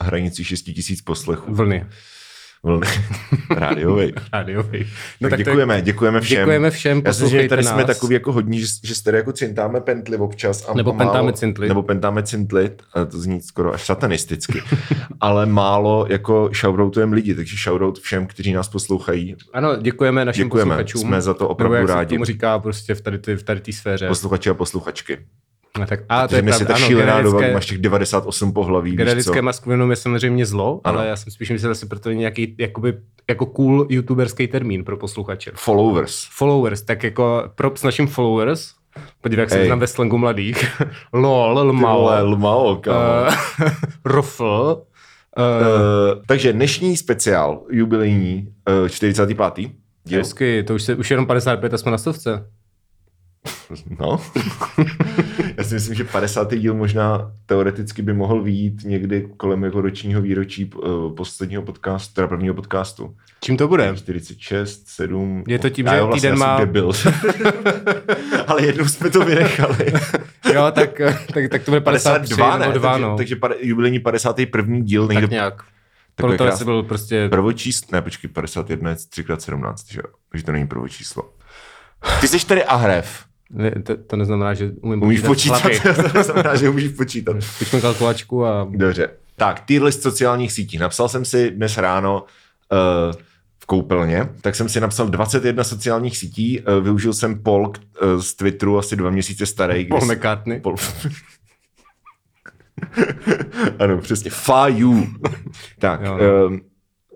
hranici 0.00 0.44
6 0.44 0.62
tisíc 0.62 1.02
poslechů. 1.02 1.54
Vlny. 1.54 1.86
Vlny. 2.62 2.86
Rádiovej. 3.50 4.12
Rádiový. 4.32 4.86
No, 5.20 5.30
tak 5.30 5.38
děkujeme, 5.38 5.82
děkujeme 5.82 6.20
všem. 6.20 6.38
Děkujeme 6.38 6.70
všem, 6.70 7.02
Já 7.04 7.12
si 7.12 7.28
že 7.28 7.48
tady 7.48 7.62
jsme 7.64 7.76
nás. 7.76 7.86
takový 7.86 8.14
jako 8.14 8.32
hodní, 8.32 8.60
že, 8.60 8.66
že 8.84 9.02
tady 9.02 9.16
jako 9.16 9.32
cintáme 9.32 9.80
pentli 9.80 10.16
občas. 10.16 10.68
A 10.68 10.74
Nebo 10.74 10.92
málo, 10.92 11.10
pentáme 11.10 11.32
cintli. 11.32 11.68
Nebo 11.68 11.82
pentáme 11.82 12.22
cintli, 12.22 12.70
a 12.94 13.04
to 13.04 13.18
zní 13.20 13.40
skoro 13.40 13.74
až 13.74 13.86
satanisticky. 13.86 14.62
ale 15.20 15.46
málo 15.46 16.06
jako 16.08 16.50
shoutoutujeme 16.60 17.14
lidi, 17.16 17.34
takže 17.34 17.56
shoutout 17.56 17.98
všem, 17.98 18.26
kteří 18.26 18.52
nás 18.52 18.68
poslouchají. 18.68 19.36
Ano, 19.52 19.76
děkujeme 19.76 20.24
našim 20.24 20.44
Děkujeme, 20.44 20.68
posluchačům. 20.70 21.00
jsme 21.00 21.20
za 21.20 21.34
to 21.34 21.48
opravdu 21.48 21.74
Nebo 21.74 21.88
jak 21.88 21.96
rádi. 21.96 22.08
se 22.08 22.14
tomu 22.14 22.24
říká 22.24 22.58
prostě 22.58 22.94
v 22.94 23.00
tady 23.00 23.18
té 23.18 23.36
v 23.36 23.42
tady 23.42 23.60
té 23.60 23.72
sféře. 23.72 24.08
Posluchači 24.08 24.50
a 24.50 24.54
posluchačky. 24.54 25.18
A, 25.82 25.86
tak, 25.86 26.00
a 26.08 26.28
to 26.28 26.36
je 26.36 26.42
pravda, 26.42 26.66
ta 26.66 26.74
ano, 26.74 26.86
šílená 26.86 27.22
doba, 27.22 27.40
máš 27.52 27.66
těch 27.66 27.78
98 27.78 28.52
pohlaví? 28.52 28.96
Generické 28.96 29.42
maskulinum 29.42 29.90
je 29.90 29.96
samozřejmě 29.96 30.46
zlo, 30.46 30.80
Ano. 30.84 30.98
ale 30.98 31.08
já 31.08 31.16
jsem 31.16 31.32
spíš 31.32 31.50
myslel, 31.50 31.74
že 31.74 31.86
proto 31.86 32.10
je 32.10 32.16
nějaký 32.16 32.54
jakoby, 32.58 32.94
jako 33.28 33.46
cool 33.46 33.86
youtuberský 33.88 34.48
termín 34.48 34.84
pro 34.84 34.96
posluchače. 34.96 35.52
Followers. 35.54 36.26
Followers, 36.30 36.82
tak 36.82 37.02
jako 37.04 37.44
props 37.54 37.82
našim 37.82 38.06
followers. 38.06 38.70
Podívej, 39.20 39.42
jak 39.42 39.50
se 39.50 39.66
znám 39.66 39.78
ve 39.78 39.86
slangu 39.86 40.18
mladých. 40.18 40.80
Lol, 41.12 41.58
lmao. 41.58 42.00
vole, 42.00 42.22
lmao, 42.22 42.76
kámo. 42.76 42.98
Uh, 43.00 43.68
rofl. 44.04 44.76
Uh, 44.76 44.84
Uh, 45.38 46.22
takže 46.26 46.52
dnešní 46.52 46.96
speciál, 46.96 47.62
jubilejní, 47.70 48.48
uh, 48.82 48.88
45. 48.88 49.70
díl. 50.04 50.18
hezky, 50.18 50.62
to 50.62 50.74
už, 50.74 50.82
se, 50.82 50.94
už 50.94 51.10
jenom 51.10 51.26
55 51.26 51.74
a 51.74 51.78
jsme 51.78 51.90
na 51.90 51.98
stovce. 51.98 52.46
No. 54.00 54.20
Já 55.58 55.64
si 55.64 55.74
myslím, 55.74 55.94
že 55.94 56.04
50. 56.04 56.54
díl 56.54 56.74
možná 56.74 57.32
teoreticky 57.46 58.02
by 58.02 58.12
mohl 58.12 58.42
výjít 58.42 58.84
někdy 58.84 59.28
kolem 59.36 59.64
jako 59.64 59.80
ročního 59.80 60.22
výročí 60.22 60.64
uh, 60.74 61.14
posledního 61.14 61.62
podcastu, 61.62 62.14
teda 62.14 62.28
prvního 62.28 62.54
podcastu. 62.54 63.16
Čím 63.40 63.56
to 63.56 63.68
bude? 63.68 63.92
46, 63.96 64.88
7. 64.88 65.44
Je 65.48 65.58
to 65.58 65.70
tím, 65.70 65.86
Já 65.86 65.92
že 65.92 65.98
jo, 65.98 66.06
vlastně 66.06 66.28
týden 66.30 66.38
má- 66.38 66.58
Debil. 66.58 66.92
Ale 68.46 68.66
jednou 68.66 68.84
jsme 68.84 69.10
to 69.10 69.24
vynechali. 69.24 69.92
Jo, 70.54 70.66
tak, 70.74 71.00
tak, 71.34 71.44
tak 71.50 71.62
to 71.64 71.70
bude 71.70 71.80
53 71.80 72.34
52, 72.34 72.58
ne? 72.58 72.66
nebo 72.66 72.78
2, 72.78 72.90
takže, 72.92 73.02
no. 73.06 73.16
takže 73.16 73.36
pade, 73.36 73.54
jubilejní 73.60 73.98
51. 73.98 74.78
díl 74.80 75.06
tak 75.06 75.14
někde 75.16 75.34
nějak. 75.34 75.54
takové 75.54 75.66
Proto 76.14 76.36
krásné. 76.44 76.54
asi 76.54 76.64
byl 76.64 76.82
prostě... 76.82 77.28
prvočíslo. 77.28 77.88
Ne, 77.92 78.02
počkej, 78.02 78.30
51 78.30 78.90
je 78.90 78.96
3x17, 78.96 79.74
že 79.90 79.98
jo? 80.04 80.12
Takže 80.30 80.46
to 80.46 80.52
není 80.52 80.66
prvočíslo. 80.66 81.32
Ty 82.20 82.28
jsi 82.28 82.46
tady 82.46 82.64
Ahrev. 82.64 83.24
Ne, 83.50 83.70
to, 83.82 83.96
to 83.96 84.16
neznamená, 84.16 84.54
že 84.54 84.70
umím 84.80 85.02
Umíš 85.02 85.20
počítat, 85.20 85.62
hlavy. 85.62 85.80
to 86.12 86.22
znamená, 86.22 86.56
že 86.56 86.68
umíš 86.68 86.88
počítat. 86.88 87.36
Pojďme 87.58 87.80
kalkulačku 87.80 88.46
a... 88.46 88.68
Dobře. 88.70 89.10
Tak, 89.36 89.60
tier 89.60 89.82
list 89.82 90.02
sociálních 90.02 90.52
sítí. 90.52 90.78
Napsal 90.78 91.08
jsem 91.08 91.24
si 91.24 91.50
dnes 91.50 91.78
ráno 91.78 92.22
uh, 92.22 93.12
v 93.58 93.66
koupelně, 93.66 94.28
tak 94.40 94.54
jsem 94.54 94.68
si 94.68 94.80
napsal 94.80 95.08
21 95.08 95.64
sociálních 95.64 96.16
sítí, 96.16 96.60
uh, 96.60 96.84
využil 96.84 97.12
jsem 97.12 97.42
poll 97.42 97.72
uh, 98.02 98.20
z 98.20 98.34
Twitteru, 98.34 98.78
asi 98.78 98.96
dva 98.96 99.10
měsíce 99.10 99.46
starý. 99.46 99.84
Paul 99.84 100.00
kde- 100.00 100.14
McCartney. 100.14 100.60
Paul... 100.60 100.76
ano, 103.78 103.98
přesně. 103.98 104.30
Fa 104.30 104.68
you. 104.68 105.06
tak, 105.78 106.00
Jo, 106.02 106.18
no. 106.18 106.46
um, 106.46 106.60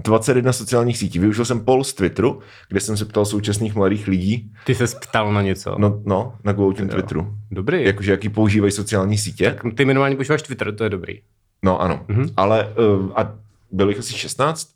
21 0.04 0.52
sociálních 0.52 0.98
sítí. 0.98 1.18
Využil 1.18 1.44
jsem 1.44 1.60
poll 1.64 1.84
z 1.84 1.92
Twitteru, 1.94 2.40
kde 2.68 2.80
jsem 2.80 2.96
se 2.96 3.04
ptal 3.04 3.24
současných 3.24 3.74
mladých 3.74 4.08
lidí, 4.08 4.52
Ty 4.66 4.74
se 4.74 4.84
ptal 5.08 5.32
na 5.32 5.42
něco. 5.42 5.74
no, 5.78 6.02
no 6.06 6.34
na 6.44 6.52
Goutin 6.52 6.88
Twitteru, 6.88 7.34
Dobrý. 7.50 7.84
jakože 7.84 8.10
jaký 8.10 8.28
používají 8.28 8.72
sociální 8.72 9.18
sítě. 9.18 9.56
Ty 9.76 9.84
minimálně 9.84 10.16
používáš 10.16 10.42
Twitter, 10.42 10.74
to 10.74 10.84
je 10.84 10.90
dobrý. 10.90 11.20
No 11.64 11.80
ano, 11.80 12.00
Mhm. 12.08 12.22
mm-hmm. 12.22 12.32
ale 12.36 12.68
uh, 12.98 13.10
a 13.16 13.34
bylo 13.70 13.88
jich 13.88 13.98
asi 13.98 14.12
16, 14.14 14.68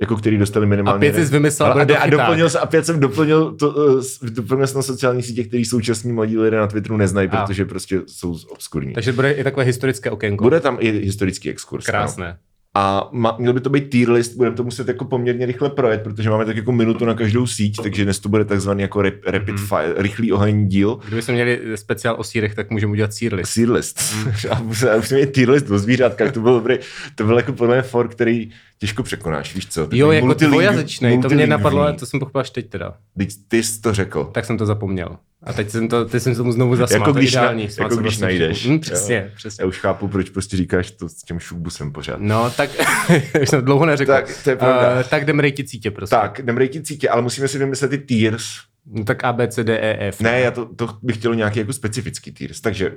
jako 0.00 0.16
který 0.16 0.38
dostali 0.38 0.66
minimálně... 0.66 0.96
A 1.08 1.12
pět 1.12 1.14
jsi 1.26 1.32
vymyslel, 1.32 1.70
a, 1.70 1.72
bude 1.72 1.86
to 1.86 1.94
a, 1.94 1.98
a 1.98 2.06
doplnil 2.10 2.48
a 2.62 2.66
pět 2.66 2.86
jsem 2.86 3.00
doplnil, 3.00 3.52
to, 3.52 3.70
uh, 3.70 4.02
doplnil 4.30 4.66
jsem 4.66 4.78
na 4.78 4.82
sociální 4.82 5.22
sítě, 5.22 5.44
který 5.44 5.64
současní 5.64 6.12
mladí 6.12 6.38
lidé 6.38 6.56
na 6.56 6.66
Twitteru 6.66 6.96
neznají, 6.96 7.28
A. 7.28 7.46
protože 7.46 7.64
prostě 7.64 8.00
jsou 8.06 8.36
obskurní. 8.48 8.92
Takže 8.92 9.12
bude 9.12 9.32
i 9.32 9.44
takové 9.44 9.64
historické 9.64 10.10
okénko. 10.10 10.44
Bude 10.44 10.60
tam 10.60 10.76
i 10.80 10.90
historický 10.90 11.50
exkurs. 11.50 11.86
Krásné. 11.86 12.38
A 12.76 13.08
ma, 13.12 13.36
měl 13.38 13.52
by 13.52 13.60
to 13.60 13.70
být 13.70 13.90
tier 13.90 14.10
list, 14.10 14.36
budeme 14.36 14.56
to 14.56 14.64
muset 14.64 14.88
jako 14.88 15.04
poměrně 15.04 15.46
rychle 15.46 15.70
projet, 15.70 16.02
protože 16.02 16.30
máme 16.30 16.44
tak 16.44 16.56
jako 16.56 16.72
minutu 16.72 17.04
na 17.04 17.14
každou 17.14 17.46
síť, 17.46 17.76
takže 17.82 18.04
dnes 18.04 18.18
to 18.18 18.28
bude 18.28 18.44
takzvaný 18.44 18.82
jako 18.82 19.02
rap, 19.02 19.14
rapid 19.26 19.54
Mhm. 19.54 19.66
fire, 19.66 19.94
rychlý 19.96 20.32
oheň 20.32 20.68
díl. 20.68 20.98
Kdyby 21.06 21.22
jsme 21.22 21.34
měli 21.34 21.60
speciál 21.74 22.14
o 22.18 22.24
sírech, 22.24 22.54
tak 22.54 22.70
můžeme 22.70 22.92
udělat 22.92 23.12
sír 23.14 23.34
list. 23.34 23.54
Tier 23.54 23.70
list. 23.70 24.00
Mhm. 24.16 24.32
A 24.50 24.62
musíme 24.62 25.20
mít 25.20 25.32
tier 25.32 25.50
list 25.50 25.70
o 25.70 25.78
zvířátkách, 25.78 26.32
to 26.32 26.40
byl 26.40 26.54
dobrý. 26.54 26.76
To 27.14 27.24
byl 27.24 27.36
jako 27.36 27.52
podle 27.52 27.74
mě 27.76 27.82
for, 27.82 28.08
který 28.08 28.50
těžko 28.78 29.02
překonáš, 29.02 29.54
víš 29.54 29.66
co? 29.66 29.80
Jo, 29.80 29.86
Takový 30.08 30.16
jako 30.16 30.34
dvojazyčný, 30.34 31.20
to 31.22 31.28
mě 31.28 31.46
napadlo, 31.46 31.82
ale 31.82 31.92
to 31.92 32.06
jsem 32.06 32.20
pochopil 32.20 32.40
až 32.40 32.50
teď 32.50 32.68
teda. 32.70 32.94
Teď 33.18 33.28
ty 33.48 33.62
jsi 33.62 33.80
to 33.80 33.92
řekl. 33.94 34.24
Tak 34.32 34.44
jsem 34.44 34.58
to 34.58 34.66
zapomněl. 34.66 35.16
A 35.46 35.52
teď 35.52 35.70
jsem 35.70 35.88
to, 35.88 36.04
teď 36.04 36.22
jsem 36.22 36.34
tomu 36.34 36.52
znovu 36.52 36.76
zasmál, 36.76 37.00
Jako 37.00 37.12
když 37.12 37.34
na- 37.34 37.42
jako 37.42 37.96
když 37.96 37.98
vlastně 38.00 38.24
najdeš. 38.24 38.66
Hm, 38.68 38.78
přesně, 38.78 39.16
Jo. 39.16 39.30
přesně. 39.36 39.62
Já 39.62 39.68
už 39.68 39.78
chápu, 39.78 40.08
proč 40.08 40.30
prostě 40.30 40.56
říkáš 40.56 40.90
to 40.90 41.08
s 41.08 41.14
tím 41.14 41.38
šubusem 41.38 41.92
pořád. 41.92 42.20
No, 42.20 42.50
tak, 42.50 42.70
už 43.42 43.48
jsem 43.48 43.64
dlouho 43.64 43.86
neřekl. 43.86 44.12
Tak, 44.12 44.42
to 44.44 44.50
je 44.50 44.56
pravda. 44.56 44.96
Uh, 44.96 45.02
tak 45.02 45.28
rejtit 45.28 45.68
sítě, 45.70 45.90
prostě. 45.90 46.16
Tak, 46.16 46.40
rejtit 46.56 46.86
sítě, 46.86 47.08
ale 47.08 47.22
musíme 47.22 47.48
si 47.48 47.58
vymyslet 47.58 47.88
ty 47.88 47.98
tiers. 47.98 48.44
No, 48.86 49.04
tak 49.04 49.24
A, 49.24 49.32
B, 49.32 49.48
C, 49.48 49.64
D, 49.64 49.78
E, 49.78 50.08
F. 50.08 50.20
Ne, 50.20 50.40
já 50.40 50.50
to, 50.50 50.66
to 50.76 50.88
bych 51.02 51.16
chtěl 51.16 51.34
nějaký 51.34 51.58
jako 51.58 51.72
specifický 51.72 52.32
tiers, 52.32 52.60
takže 52.60 52.92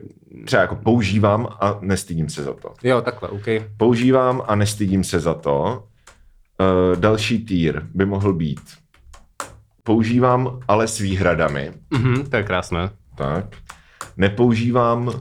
třeba 0.46 0.62
jako 0.62 0.76
používám 0.76 1.48
a 1.62 1.78
nestydím 1.82 2.30
se 2.30 2.44
za 2.44 2.54
to. 2.54 2.74
Jo, 2.84 3.02
takhle, 3.02 3.30
OK. 3.30 3.46
Používám 3.78 4.42
a 4.48 4.56
nestydím 4.56 5.04
se 5.04 5.20
za 5.20 5.34
to. 5.34 5.84
Uh, 6.92 7.00
další 7.00 7.46
tier 7.46 7.88
by 7.94 8.06
mohl 8.06 8.34
být 8.34 8.60
používám, 9.88 10.60
ale 10.68 10.88
s 10.88 11.00
výhradami. 11.00 11.72
Mhm, 11.92 12.30
to 12.30 12.38
je 12.38 12.44
krásné. 12.44 12.90
Tak. 13.16 13.56
Nepoužívám 14.18 15.12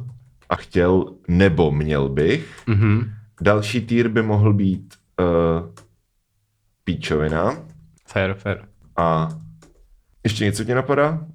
a 0.49 0.57
chtěl, 0.57 1.15
nebo 1.29 1.71
měl 1.71 2.09
bych. 2.09 2.63
Mhm. 2.67 3.11
Další 3.41 3.87
tier 3.87 4.09
by 4.09 4.23
mohl 4.23 4.53
být 4.53 4.95
uh, 5.21 5.69
píčovina. 6.85 7.57
Fair, 8.07 8.35
fair. 8.35 8.59
A 8.97 9.29
ještě 10.25 10.45
něco 10.45 10.65
tě 10.65 10.75
napadá? 10.75 11.27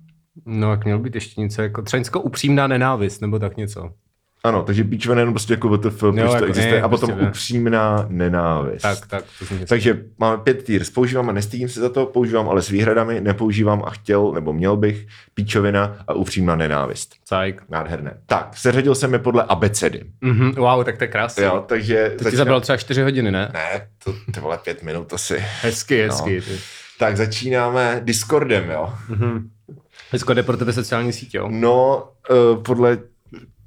No, 0.45 0.71
jak 0.71 0.85
měl 0.85 0.99
být 0.99 1.15
ještě 1.15 1.41
něco, 1.41 1.61
jako 1.61 1.81
třeba 1.81 2.19
upřímná 2.19 2.67
nenávist, 2.67 3.21
nebo 3.21 3.39
tak 3.39 3.57
něco. 3.57 3.93
Ano, 4.43 4.63
takže 4.63 4.83
píčovina 4.83 5.19
jenom 5.19 5.33
prostě 5.33 5.53
jako 5.53 5.69
WTF, 5.69 5.99
proč 5.99 6.15
jako 6.17 6.39
to 6.39 6.45
existuje. 6.45 6.75
ne, 6.75 6.81
a 6.81 6.89
potom 6.89 7.09
prostě 7.09 7.23
ne. 7.23 7.29
upřímná 7.29 8.05
nenávist. 8.09 8.81
Tak, 8.81 9.07
tak. 9.07 9.25
To. 9.39 9.65
Takže 9.65 10.03
máme 10.17 10.37
pět 10.37 10.63
tiers. 10.63 10.89
Používám 10.89 11.29
a 11.29 11.31
nestydím 11.31 11.69
se 11.69 11.79
za 11.79 11.89
to, 11.89 12.05
používám 12.05 12.49
ale 12.49 12.61
s 12.61 12.69
výhradami, 12.69 13.21
nepoužívám 13.21 13.83
a 13.85 13.89
chtěl, 13.89 14.31
nebo 14.31 14.53
měl 14.53 14.77
bych, 14.77 15.07
píčovina 15.33 15.97
a 16.07 16.13
upřímná 16.13 16.55
nenávist. 16.55 17.15
Cajk. 17.25 17.63
Nádherné. 17.69 18.17
Tak, 18.25 18.57
seřadil 18.57 18.95
jsem 18.95 19.13
je 19.13 19.19
podle 19.19 19.43
abecedy. 19.43 20.03
Mhm, 20.21 20.51
wow, 20.51 20.83
tak 20.83 20.97
to 20.97 21.03
je 21.03 21.07
krásné. 21.07 21.43
Jo, 21.43 21.63
takže... 21.67 22.15
To 22.23 22.29
ti 22.31 22.37
zabral 22.37 22.61
třeba 22.61 22.77
4 22.77 23.01
hodiny, 23.01 23.31
ne? 23.31 23.51
Ne, 23.53 23.87
to 24.03 24.13
ty 24.33 24.39
vole 24.39 24.57
pět 24.57 24.83
minut 24.83 25.13
asi. 25.13 25.43
Hezky, 25.61 26.03
hezky. 26.03 26.43
No. 26.51 26.57
Tak 26.99 27.17
začínáme 27.17 28.01
Discordem, 28.03 28.69
jo. 28.69 28.93
Mhm. 29.09 29.49
Hezko 30.11 30.33
jde 30.33 30.43
pro 30.43 30.57
tebe 30.57 30.73
sociální 30.73 31.13
síť, 31.13 31.33
jo? 31.35 31.47
No, 31.51 32.09
uh, 32.29 32.63
podle 32.63 32.97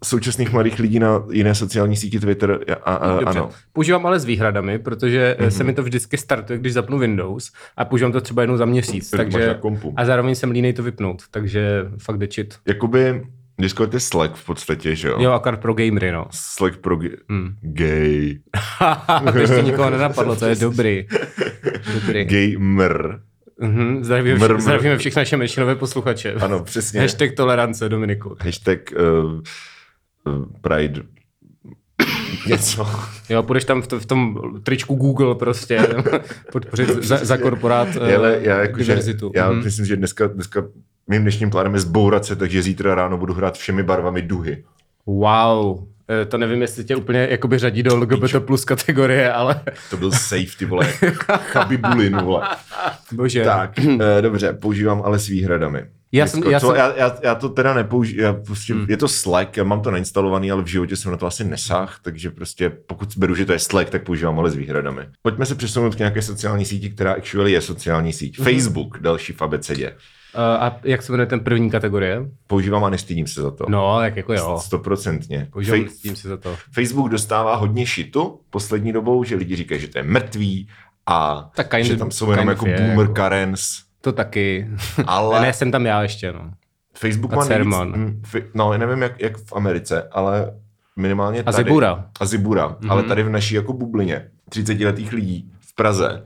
současných 0.04 0.52
mladých 0.52 0.78
lidí 0.78 0.98
na 0.98 1.22
jiné 1.32 1.54
sociální 1.54 1.96
síti 1.96 2.20
Twitter 2.20 2.58
a, 2.84 2.94
a 2.94 3.08
Dobře. 3.20 3.38
ano. 3.38 3.50
Používám 3.72 4.06
ale 4.06 4.20
s 4.20 4.24
výhradami, 4.24 4.78
protože 4.78 5.36
Mhm. 5.38 5.48
mm-hmm. 5.48 5.56
se 5.56 5.64
mi 5.64 5.72
to 5.72 5.82
vždycky 5.82 6.16
startuje, 6.16 6.58
když 6.58 6.72
zapnu 6.72 6.98
Windows 6.98 7.52
a 7.76 7.84
používám 7.84 8.12
to 8.12 8.20
třeba 8.20 8.42
jednou 8.42 8.56
za 8.56 8.64
měsíc. 8.64 9.10
Tak 9.10 9.20
máš 9.20 9.32
takže, 9.32 9.58
a 9.96 10.04
zároveň 10.04 10.34
jsem 10.34 10.50
línej 10.50 10.72
to 10.72 10.82
vypnout, 10.82 11.22
takže 11.30 11.84
fakt 12.02 12.18
dečit. 12.18 12.54
Jakoby 12.68 13.22
Discord 13.60 13.94
je 13.94 14.00
Slack 14.00 14.34
v 14.34 14.46
podstatě, 14.46 14.94
že 14.96 15.08
jo? 15.08 15.16
Jo, 15.20 15.32
akorát 15.32 15.60
pro 15.60 15.74
gamery, 15.74 16.12
no. 16.12 16.26
Slack 16.30 16.76
pro 16.76 16.96
ge- 16.96 17.16
Hmm. 17.28 17.54
gay. 17.60 18.38
to 19.32 19.38
ještě 19.38 19.62
nikoho 19.62 19.90
nenapadlo, 19.90 20.36
to 20.36 20.46
je 20.46 20.54
dobrý. 20.60 21.06
Dobrý. 21.94 22.24
Gamer. 22.24 23.20
Mhm, 23.60 24.04
zdravíme, 24.04 24.38
Mr, 24.38 24.54
mr. 24.54 24.60
zdravíme 24.60 24.98
všechny 24.98 25.20
naše 25.20 25.36
menšinové 25.36 25.74
posluchače. 25.74 26.32
Ano, 26.32 26.64
přesně. 26.64 27.00
Hashtag 27.00 27.32
tolerance, 27.32 27.88
Dominiku. 27.88 28.36
Hashtag 28.40 28.78
uh, 28.92 29.40
Pride. 30.60 31.02
Něco. 32.46 32.86
Jo, 33.28 33.42
půjdeš 33.42 33.64
tam 33.64 33.82
v, 33.82 33.86
to, 33.86 34.00
v 34.00 34.06
tom 34.06 34.36
tričku 34.62 34.94
Google 34.94 35.34
prostě 35.34 35.88
podpořit 36.52 37.04
za, 37.04 37.16
za 37.24 37.36
korporát 37.36 37.88
eh, 38.00 38.16
Ale 38.16 38.38
já 38.40 38.60
jako, 38.60 38.78
že, 38.78 38.84
diverzitu. 38.92 39.32
já 39.34 39.50
Mhm. 39.50 39.64
myslím, 39.64 39.86
že 39.86 39.96
dneska, 39.96 40.26
dneska 40.26 40.64
mým 41.10 41.22
dnešním 41.22 41.50
plánem 41.50 41.74
je 41.74 41.80
zbourat 41.80 42.24
se, 42.24 42.36
takže 42.36 42.62
zítra 42.62 42.94
ráno 42.94 43.18
budu 43.18 43.34
hrát 43.34 43.58
všemi 43.58 43.82
barvami 43.82 44.22
duhy. 44.22 44.64
Wow. 45.06 45.84
Eh, 46.08 46.24
To 46.24 46.38
nevím, 46.38 46.62
jestli 46.62 46.84
tě 46.84 46.96
úplně 46.96 47.26
jakoby 47.30 47.58
řadí 47.58 47.82
do 47.82 47.96
LGBT 47.96 48.40
plus 48.40 48.64
kategorie, 48.64 49.32
ale 49.32 49.60
To 49.90 49.96
byl 49.96 50.10
safe, 50.12 50.56
ty 50.58 50.64
vole. 50.64 50.86
Chabibulin, 51.38 52.16
vole. 52.16 52.48
bože. 53.12 53.44
Tak, 53.44 53.78
eh, 53.78 54.22
dobře, 54.22 54.52
používám 54.52 55.02
ale 55.04 55.18
s 55.18 55.26
výhradami. 55.26 55.84
Já 56.18 56.26
jsem- 56.26 56.42
já 56.42 56.61
jsem- 56.61 56.76
já, 56.76 56.97
já, 56.97 57.16
já, 57.23 57.35
to 57.35 57.49
teda 57.49 57.75
nepoužívám, 57.75 58.37
prostě, 58.47 58.75
hmm. 58.75 58.87
je 58.88 58.97
to 58.97 59.09
Slack, 59.09 59.56
já 59.56 59.64
mám 59.64 59.80
to 59.83 59.90
nainstalovaný, 59.90 60.50
ale 60.50 60.62
v 60.62 60.66
životě 60.66 60.97
jsem 60.97 61.11
na 61.11 61.16
to 61.16 61.26
asi 61.26 61.44
nesáh, 61.44 61.99
takže 62.02 62.30
prostě 62.30 62.71
pokud 62.71 63.09
beru, 63.16 63.35
že 63.35 63.47
to 63.47 63.52
je 63.52 63.59
Slack, 63.59 63.90
tak 63.90 64.02
používám 64.04 64.38
ale 64.38 64.50
s 64.50 64.54
výhradami. 64.54 65.02
Pojďme 65.23 65.47
se 65.47 65.54
přesunout 65.54 65.94
k 65.94 65.99
nějaké 65.99 66.23
sociální 66.23 66.64
síti, 66.64 66.90
která 66.90 67.12
actually 67.12 67.52
je 67.52 67.61
sociální 67.61 68.12
síť. 68.12 68.38
Mhm. 68.38 68.44
Facebook, 68.52 68.99
další 69.00 69.33
v 69.33 69.42
abecedě. 69.42 69.92
Eh, 70.37 70.59
A 70.59 70.76
jak 70.85 71.02
se 71.02 71.12
jmenuje 71.12 71.26
ten 71.26 71.40
první 71.40 71.71
kategorie? 71.71 72.21
Používám 72.47 72.85
a 72.85 72.90
nestydím 72.90 73.26
se 73.26 73.42
za 73.42 73.50
to. 73.50 73.64
No, 73.68 74.00
jak 74.02 74.16
jako 74.16 74.33
jo. 74.33 74.59
Stoprocentně. 74.62 75.49
Používám 75.52 75.80
Fej- 75.80 75.88
s 75.88 75.97
tím 76.00 76.16
si 76.16 76.28
za 76.28 76.37
to. 76.37 76.56
Facebook 76.73 77.09
dostává 77.11 77.56
hodně 77.56 77.87
šitu 77.87 78.40
poslední 78.50 78.92
dobou, 78.92 79.25
že 79.25 79.37
lidi 79.37 79.56
říkají, 79.56 79.80
že 79.80 79.88
to 79.88 79.99
je 79.99 80.04
mrtvý 80.04 80.68
a 81.06 81.50
Tak 81.56 81.71
kind 81.71 81.87
že 81.87 81.97
tam 81.97 82.11
jsou 82.11 82.30
jenom 82.30 82.49
jako 82.49 82.66
je, 82.66 82.76
boomer 82.76 82.99
jako. 82.99 83.12
Karens. 83.14 83.64
To 84.04 84.12
taky. 84.12 84.68
Ale 85.06 85.40
ne, 85.40 85.52
jsem 85.52 85.70
tam 85.70 85.87
já 85.87 86.02
ještě, 86.02 86.32
no. 86.32 86.50
Facebook 86.94 87.32
A 87.32 87.37
má 87.37 87.44
nejvíc, 87.44 87.56
Cerman. 87.56 87.88
mm, 87.88 88.23
fi- 88.23 88.44
no, 88.54 88.73
já 88.73 88.78
nevím, 88.78 89.02
jak, 89.02 89.20
jak 89.20 89.37
v 89.37 89.52
Americe, 89.52 90.08
ale 90.12 90.52
minimálně 90.96 91.40
A 91.40 91.52
tady. 91.52 91.64
Zibura. 91.64 92.06
A 92.20 92.26
Zibura. 92.26 92.68
Mm-hmm. 92.68 92.90
Ale 92.90 93.02
tady 93.02 93.23
v 93.23 93.28
naší 93.28 93.54
jako 93.54 93.73
bublině 93.73 94.30
30-letých 94.50 95.12
lidí 95.12 95.52
v 95.61 95.75
Praze 95.75 96.25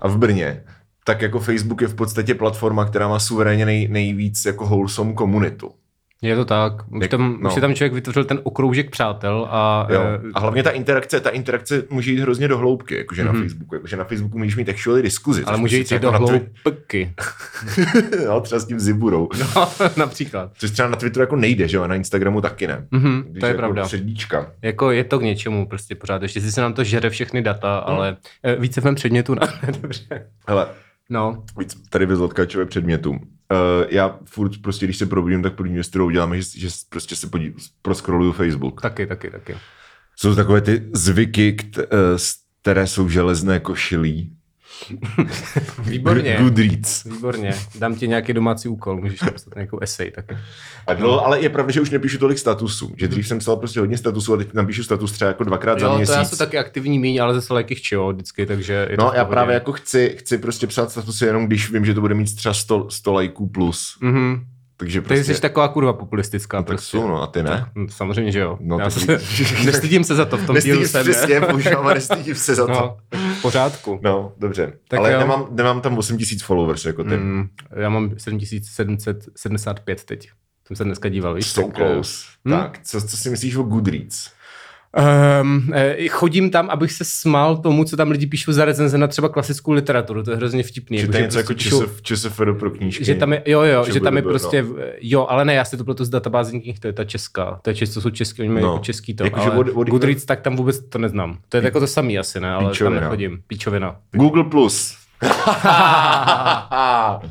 a 0.00 0.08
v 0.08 0.18
Brně, 0.18 0.64
tak 1.04 1.22
jako 1.22 1.38
Facebook 1.40 1.80
je 1.80 1.88
v 1.88 1.94
podstatě 1.94 2.34
platforma, 2.34 2.84
která 2.84 3.08
má 3.08 3.18
suverénně 3.18 3.66
nej, 3.66 3.88
nejvíc 3.88 4.44
jako 4.44 4.66
wholesome 4.66 5.12
komunitu. 5.12 5.70
Je 6.22 6.36
to 6.36 6.44
tak. 6.44 6.72
Už, 6.88 7.02
Jak- 7.02 7.10
tam, 7.10 7.38
no. 7.40 7.48
už 7.48 7.54
si 7.54 7.60
tam 7.60 7.74
člověk 7.74 7.92
vytvořil 7.92 8.24
ten 8.24 8.40
okroužek 8.42 8.90
přátel 8.90 9.46
a... 9.50 9.86
Jo. 9.90 10.00
eh, 10.02 10.20
A 10.34 10.40
hlavně 10.40 10.62
ta 10.62 10.70
interakce, 10.70 11.20
ta 11.20 11.30
interakce 11.30 11.82
může 11.90 12.10
jít 12.12 12.20
hrozně 12.20 12.48
do 12.48 12.58
hloubky, 12.58 12.96
jakože 12.98 13.22
mm-hmm. 13.24 13.32
na 13.34 13.40
Facebooku. 13.40 13.74
Jakože 13.74 13.96
na 13.96 14.04
Facebooku 14.04 14.38
můžeš 14.38 14.56
mít 14.56 14.68
actually 14.68 15.02
diskuzi. 15.02 15.44
ale 15.44 15.56
může 15.58 15.76
jít 15.78 15.90
i 15.90 15.94
jako 15.94 16.06
do 16.10 16.12
Twi- 16.26 16.48
hloubky. 16.64 17.14
no, 18.26 18.40
třeba 18.40 18.58
s 18.58 18.66
tím 18.66 18.80
Ziburou. 18.80 19.28
No, 19.56 19.68
například. 19.96 20.50
Což 20.58 20.70
třeba 20.70 20.88
na 20.88 20.96
Twitteru 20.96 21.22
jako 21.22 21.36
nejde, 21.36 21.68
že 21.68 21.76
jo, 21.76 21.82
a 21.82 21.86
na 21.86 21.94
Instagramu 21.94 22.40
taky 22.40 22.66
ne. 22.66 22.86
Mhm, 22.90 23.22
Když 23.28 23.40
to 23.40 23.46
je 23.46 23.50
jako 23.50 23.58
pravda. 23.58 23.84
Předíčka. 23.84 24.52
Jako 24.62 24.90
je 24.90 25.04
to 25.04 25.18
k 25.18 25.22
něčemu 25.22 25.66
prostě 25.68 25.94
pořád. 25.94 26.22
Ještě 26.22 26.40
si 26.40 26.52
se 26.52 26.60
nám 26.60 26.72
to 26.72 26.84
žere 26.84 27.10
všechny 27.10 27.42
data, 27.42 27.84
Hmm. 27.86 27.96
ale 27.96 28.16
eh, 28.42 28.56
více 28.56 28.80
v 28.80 28.84
mém 28.84 28.94
předmětu, 28.94 29.34
ne, 29.40 29.72
dobře. 29.82 30.26
Hele, 30.48 30.66
No, 31.10 31.42
víc 31.58 31.76
tady 31.90 32.06
bez 32.06 32.20
odkačové 32.20 32.64
předmětů. 32.66 33.18
Uh, 33.52 33.86
já 33.90 34.18
furt 34.24 34.62
prostě, 34.62 34.86
když 34.86 34.96
se 34.96 35.06
probudím, 35.06 35.42
tak 35.42 35.54
první 35.54 35.74
věc, 35.74 35.88
kterou 35.88 36.06
udělám, 36.06 36.32
je, 36.32 36.42
že, 36.42 36.60
že 36.60 36.68
prostě 36.88 37.16
se 37.16 37.26
podí, 37.26 37.54
proskroluju 37.82 38.32
Facebook. 38.32 38.82
taky, 38.82 39.06
taky, 39.06 39.30
taky. 39.30 39.56
Jsou 40.16 40.34
takové 40.34 40.60
ty 40.60 40.88
zvyky, 40.92 41.56
uh, 41.76 41.84
které 42.62 42.86
jsou 42.86 43.08
železné 43.08 43.60
košilí. 43.60 44.37
Výborně. 45.82 46.36
Goodreads. 46.40 47.04
Výborně. 47.04 47.54
Dám 47.78 47.94
ti 47.94 48.08
nějaký 48.08 48.32
domácí 48.32 48.68
úkol, 48.68 48.96
můžeš 48.96 49.20
napsat 49.20 49.54
nějakou 49.54 49.78
esej 49.80 50.10
taky. 50.10 50.36
A 50.86 50.94
no, 50.94 51.26
ale 51.26 51.40
je 51.40 51.48
pravda, 51.48 51.72
že 51.72 51.80
už 51.80 51.90
nepíšu 51.90 52.18
tolik 52.18 52.38
statusů. 52.38 52.92
Že 52.96 53.08
dřív 53.08 53.28
jsem 53.28 53.38
psal 53.38 53.56
prostě 53.56 53.80
hodně 53.80 53.98
statusů 53.98 54.34
a 54.34 54.36
teď 54.36 54.54
napíšu 54.54 54.84
status 54.84 55.12
třeba 55.12 55.28
jako 55.28 55.44
dvakrát 55.44 55.80
za 55.80 55.86
Jo, 55.86 55.92
to 55.92 55.96
měsíc. 55.98 56.14
já 56.14 56.24
jsem 56.24 56.38
taky 56.38 56.58
aktivní 56.58 56.98
míň, 56.98 57.22
ale 57.22 57.34
zase 57.34 57.54
lehkých 57.54 57.82
čio 57.82 58.12
vždycky, 58.12 58.46
takže 58.46 58.88
No 58.98 59.04
já 59.04 59.10
pohodě. 59.10 59.24
právě 59.30 59.54
jako 59.54 59.72
chci, 59.72 60.16
chci 60.18 60.38
prostě 60.38 60.66
psát 60.66 60.90
statusy 60.90 61.24
jenom, 61.24 61.46
když 61.46 61.70
vím, 61.72 61.84
že 61.84 61.94
to 61.94 62.00
bude 62.00 62.14
mít 62.14 62.36
třeba 62.36 62.54
100, 62.54 62.90
100 62.90 63.12
lajků 63.12 63.46
plus. 63.48 63.98
Mhm. 64.00 64.44
Takže 64.80 65.00
Ty 65.00 65.06
prostě... 65.06 65.34
jsi 65.34 65.40
taková 65.40 65.68
kurva 65.68 65.92
populistická. 65.92 66.58
tak 66.58 66.66
prostě. 66.66 66.96
jsou, 66.96 67.08
no 67.08 67.22
a 67.22 67.26
ty 67.26 67.42
ne? 67.42 67.66
Hm, 67.78 67.88
Samozřejmě, 67.88 68.32
že 68.32 68.38
jo. 68.38 68.58
No, 68.60 68.78
já 68.78 68.84
to 68.84 69.00
se, 69.00 69.12
nestydím 69.64 70.04
se 70.04 70.14
za 70.14 70.24
to 70.24 70.36
v 70.36 70.46
tom 70.46 70.56
dílu 70.56 70.80
Nestydím 70.80 71.12
přesně, 71.12 71.40
používám 71.50 71.86
a 71.86 71.94
nestydím 71.94 72.34
se 72.34 72.54
za 72.54 72.66
to. 72.66 72.72
No, 72.72 72.96
v 73.38 73.42
pořádku. 73.42 74.00
No, 74.02 74.32
dobře. 74.38 74.66
Tak 74.66 74.74
Tak 74.88 74.98
Ale 75.00 75.12
jo. 75.12 75.18
nemám, 75.18 75.46
nemám 75.50 75.80
tam 75.80 75.98
8000 75.98 76.42
followers 76.42 76.84
jako 76.84 77.04
ty. 77.04 77.16
Mm, 77.16 77.48
já 77.76 77.88
mám 77.88 78.10
7775 78.18 80.04
teď. 80.04 80.30
Jsem 80.66 80.76
se 80.76 80.84
dneska 80.84 81.08
díval, 81.08 81.34
víš? 81.34 81.46
so 81.46 81.72
tak, 81.72 81.80
eh, 81.80 81.92
close. 81.92 82.24
Tak, 82.48 82.78
co, 82.84 83.00
co 83.00 83.16
si 83.16 83.30
myslíš 83.30 83.56
o 83.56 83.62
Goodreads? 83.62 84.30
Um, 85.42 85.72
chodím 86.10 86.50
tam, 86.50 86.70
abych 86.70 86.92
se 86.92 87.04
smál 87.04 87.56
tomu, 87.56 87.84
co 87.84 87.96
tam 87.96 88.10
lidi 88.10 88.26
píšou 88.26 88.52
za 88.52 88.64
recenze 88.64 88.98
na 88.98 89.06
třeba 89.06 89.28
klasickou 89.28 89.72
literaturu. 89.72 90.22
To 90.22 90.30
je 90.30 90.36
hrozně 90.36 90.62
vtipný. 90.62 90.98
Že 90.98 91.02
jako, 91.02 91.12
to 91.12 91.16
je 91.18 91.22
něco 91.22 91.38
jako 91.38 91.46
prostě 91.46 91.68
píšou- 91.70 91.82
ČSF, 91.86 92.02
ČSFR 92.02 92.54
pro 92.54 92.70
knížky? 92.70 93.04
že 93.04 93.14
tam 93.14 93.32
je, 93.32 93.42
jo, 93.46 93.60
jo, 93.62 93.84
Že 93.92 94.00
tam 94.00 94.16
je 94.16 94.22
bude, 94.22 94.32
prostě, 94.32 94.64
jo, 95.00 95.26
ale 95.28 95.44
ne, 95.44 95.54
já 95.54 95.64
si 95.64 95.76
to 95.76 95.84
pletu 95.84 96.04
z 96.04 96.08
databází 96.08 96.60
knih, 96.60 96.78
to 96.80 96.86
je 96.86 96.92
ta 96.92 97.04
česká, 97.04 97.58
to 97.62 97.70
je 97.70 97.74
česk, 97.74 97.94
to 97.94 98.00
jsou 98.00 98.10
český, 98.10 98.42
oni 98.42 98.50
mají 98.50 98.64
No. 98.64 98.72
jako 98.72 98.84
český 98.84 99.14
to, 99.14 99.24
Jakože 99.24 99.50
ale 99.50 99.58
od- 99.58 99.68
od- 99.74 99.88
Goodreads, 99.88 100.24
tak 100.24 100.40
tam 100.40 100.56
vůbec 100.56 100.88
to 100.88 100.98
neznám. 100.98 101.38
To 101.48 101.56
je 101.56 101.64
jako 101.64 101.80
to 101.80 101.86
samý 101.86 102.18
asi, 102.18 102.40
ne, 102.40 102.50
ale 102.50 102.70
Píčovina. 102.70 102.96
tam 102.96 103.04
nechodím, 103.04 103.42
píčovina. 103.46 103.96
Google 104.12 104.44
Plus. 104.44 104.96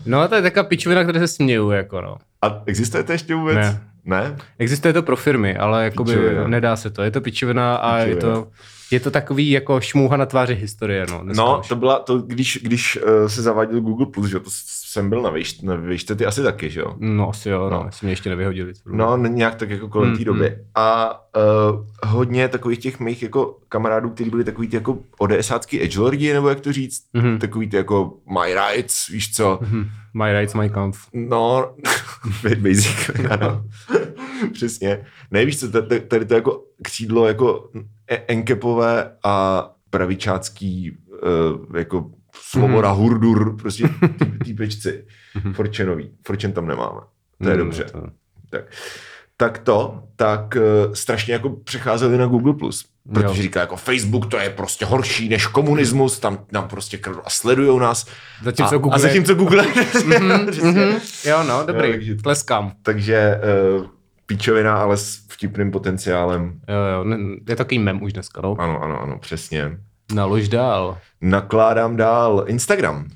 No, 0.05 0.27
to 0.27 0.35
je 0.35 0.41
taková 0.41 0.63
píčovina, 0.63 1.03
které 1.03 1.19
se 1.19 1.27
směju, 1.27 1.69
jako 1.71 2.01
no. 2.01 2.17
A 2.41 2.61
existuje 2.65 3.03
to 3.03 3.11
ještě 3.11 3.35
vůbec? 3.35 3.55
Ne. 3.55 3.81
Ne? 4.07 4.35
Existuje 4.59 4.93
to 4.93 5.03
pro 5.03 5.15
firmy, 5.15 5.57
ale 5.57 5.83
jakoby 5.83 6.11
Píčovina. 6.11 6.47
nedá 6.47 6.75
se 6.75 6.89
to. 6.89 7.01
Je 7.03 7.11
to 7.11 7.21
pičovina 7.21 7.75
a 7.75 7.97
je 7.97 8.15
Píčovina. 8.15 8.35
to, 8.41 8.47
je 8.91 8.99
to 8.99 9.11
takový 9.11 9.49
jako 9.51 9.81
šmouha 9.81 10.17
na 10.17 10.25
tváři 10.25 10.55
historie. 10.55 11.05
No, 11.09 11.21
No, 11.23 11.59
už. 11.59 11.67
to 11.67 11.75
byla, 11.75 11.99
to, 11.99 12.17
když, 12.17 12.59
když 12.63 12.97
uh, 13.01 13.27
se 13.27 13.41
zaváděl 13.41 13.81
Google 13.81 14.05
Plus, 14.05 14.27
že 14.27 14.39
to 14.39 14.49
jsem 14.97 15.09
byl 15.09 15.21
na 15.21 15.29
výšce, 15.29 15.65
na 15.65 15.75
výšce 15.75 16.15
ty 16.15 16.25
asi 16.25 16.43
taky, 16.43 16.69
že 16.69 16.79
jo? 16.79 16.95
no 16.99 17.29
asi 17.29 17.49
jo, 17.49 17.63
no. 17.63 17.69
No. 17.69 17.87
asi 17.87 18.05
mě 18.05 18.11
ještě 18.11 18.29
nevyhodili. 18.29 18.73
No, 18.85 19.17
nějak 19.17 19.55
tak 19.55 19.69
jako 19.69 19.87
kolem 19.89 20.11
té 20.13 20.17
Mm, 20.19 20.25
doby. 20.25 20.57
A 20.75 21.11
uh, 21.71 21.85
hodně 22.11 22.47
takových 22.47 22.79
těch 22.79 22.99
mých 22.99 23.23
jako 23.23 23.57
kamarádů, 23.69 24.09
kteří 24.09 24.29
byli 24.29 24.43
takový 24.43 24.67
ty 24.67 24.75
jako 24.75 24.97
ODSácký 25.17 25.83
edgelordi, 25.83 26.33
nebo 26.33 26.49
jak 26.49 26.59
to 26.59 26.73
říct, 26.73 27.01
Mhm. 27.13 27.39
takový 27.39 27.69
ty 27.69 27.77
jako 27.77 28.13
my 28.33 28.53
rights, 28.53 29.07
víš 29.07 29.35
co, 29.35 29.59
Hm, 29.61 29.85
My 30.13 30.33
rights, 30.39 30.53
my 30.53 30.69
kampf. 30.69 30.99
no, 31.13 31.75
basically, 32.57 33.27
ano. 33.29 33.63
Přesně. 34.53 35.05
Nevíš 35.31 35.59
co, 35.59 35.71
tady, 35.71 35.99
tady 35.99 36.25
to 36.25 36.33
jako 36.33 36.63
křídlo 36.83 37.27
jako 37.27 37.69
enkepové 38.27 39.11
a 39.23 39.65
pravičácký 39.89 40.91
uh, 41.11 41.77
jako 41.77 42.11
svoboda, 42.41 42.89
Mhm. 42.93 42.97
hurdur, 43.01 43.57
prostě 43.57 43.83
tý- 44.17 44.37
týpečci. 44.45 45.05
Forčenový. 45.53 46.11
Forčen 46.27 46.51
tam 46.51 46.67
nemáme. 46.67 46.99
To 47.43 47.49
je 47.49 47.53
Mm, 47.55 47.59
dobře. 47.59 47.83
to- 47.83 48.07
Tak. 48.49 48.63
tak 49.37 49.57
to, 49.57 50.03
tak 50.15 50.55
uh, 50.55 50.93
strašně 50.93 51.33
jako 51.33 51.49
přecházeli 51.49 52.17
na 52.17 52.25
Google+. 52.25 52.53
Plus. 52.53 52.85
Protože 53.13 53.25
Jo. 53.25 53.33
říká 53.33 53.59
jako 53.59 53.75
Facebook 53.75 54.25
to 54.25 54.37
je 54.37 54.49
prostě 54.49 54.85
horší 54.85 55.29
než 55.29 55.47
komunismus, 55.47 56.19
tam 56.19 56.45
nám 56.51 56.67
prostě 56.67 56.97
kradou 56.97 57.21
a 57.25 57.29
sledujou 57.29 57.79
nás. 57.79 58.05
Zatímco 58.43 58.75
a, 58.75 58.77
Google 58.77 58.95
a 58.95 58.99
zatímco 58.99 59.33
Google. 59.35 59.65
Přesně. 59.89 60.19
Mhm. 60.19 60.99
Jo, 61.25 61.43
no, 61.47 61.63
dobrý, 61.67 61.91
takže- 61.91 62.15
tleskám. 62.15 62.71
Takže 62.81 63.39
uh, 63.79 63.85
píčovina, 64.25 64.77
ale 64.77 64.97
s 64.97 65.17
vtipným 65.29 65.71
potenciálem. 65.71 66.59
Jo, 66.69 66.75
jo, 67.11 67.17
je 67.49 67.55
takový 67.55 67.79
mem 67.79 68.03
už 68.03 68.13
dneska, 68.13 68.41
no. 68.41 68.55
Ano, 68.59 68.83
ano, 68.83 69.01
ano, 69.01 69.19
přesně. 69.19 69.77
Nalož 70.13 70.49
dál. 70.49 70.97
Nakládám 71.21 71.95
dál 71.95 72.43
Instagram. 72.47 73.07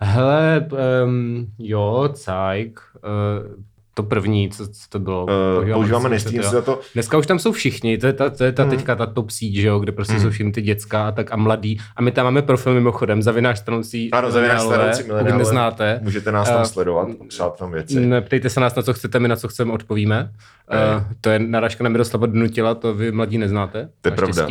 Hele, 0.00 0.68
um, 1.04 1.46
jo, 1.58 2.08
cajk. 2.14 2.80
Uh, 2.96 3.64
To 3.96 4.02
první, 4.02 4.50
co, 4.50 4.68
co 4.68 4.88
to 4.88 4.98
bylo? 4.98 5.26
Uh, 5.58 5.72
používáme 5.72 6.08
Nestream 6.08 6.52
za 6.52 6.62
to. 6.62 6.80
Dneska 6.94 7.18
už 7.18 7.26
tam 7.26 7.38
jsou 7.38 7.52
všichni, 7.52 7.98
to 7.98 8.06
je 8.06 8.12
ta, 8.12 8.30
to 8.30 8.44
je 8.44 8.52
ta 8.52 8.62
hmm. 8.62 8.70
teďka 8.70 8.96
ta 8.96 9.06
top 9.06 9.30
síť, 9.30 9.54
že 9.54 9.68
jo, 9.68 9.78
kde 9.78 9.92
prostě 9.92 10.14
hmm. 10.14 10.22
jsou 10.22 10.30
všichni 10.30 10.52
ty 10.52 10.62
děcka 10.62 11.08
a 11.08 11.12
tak 11.12 11.32
a 11.32 11.36
mladí. 11.36 11.80
A 11.96 12.02
my 12.02 12.10
tam 12.10 12.24
máme 12.24 12.42
profil 12.42 12.74
mimochodem, 12.74 13.22
zavináš 13.22 13.58
stanoucí 13.58 14.10
Ano, 14.10 14.30
zavináš 14.30 14.60
stanoucí 14.60 15.02
pokud 15.02 15.38
neznáte. 15.38 16.00
Můžete 16.02 16.32
nás 16.32 16.48
tam 16.48 16.60
uh, 16.60 16.66
sledovat, 16.66 17.08
psát 17.28 17.58
tam 17.58 17.72
věci. 17.72 18.06
Neptejte 18.06 18.50
se 18.50 18.60
nás 18.60 18.74
na 18.74 18.82
co 18.82 18.92
chcete, 18.92 19.18
my 19.18 19.28
na 19.28 19.36
co 19.36 19.48
chceme 19.48 19.72
odpovíme. 19.72 20.32
Uh, 20.72 21.04
to 21.20 21.30
je 21.30 21.38
narážka 21.38 21.84
na 21.84 21.90
Miroslava 21.90 22.26
Donutila, 22.26 22.74
to 22.74 22.94
vy 22.94 23.12
mladí 23.12 23.38
neznáte. 23.38 23.88
To 24.00 24.08
je 24.08 24.12
pravda. 24.12 24.46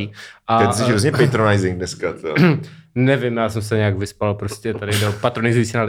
A, 0.47 0.67
Ty 0.67 0.73
jsi 0.73 0.83
hrozně 0.83 1.11
patronizing 1.11 1.77
dneska. 1.77 2.13
To. 2.13 2.33
Nevím, 2.95 3.37
já 3.37 3.49
jsem 3.49 3.61
se 3.61 3.77
nějak 3.77 3.97
vyspal 3.97 4.33
prostě 4.33 4.73
tady 4.73 4.99
do 4.99 5.13
patronizující 5.21 5.77
uh, 5.77 5.83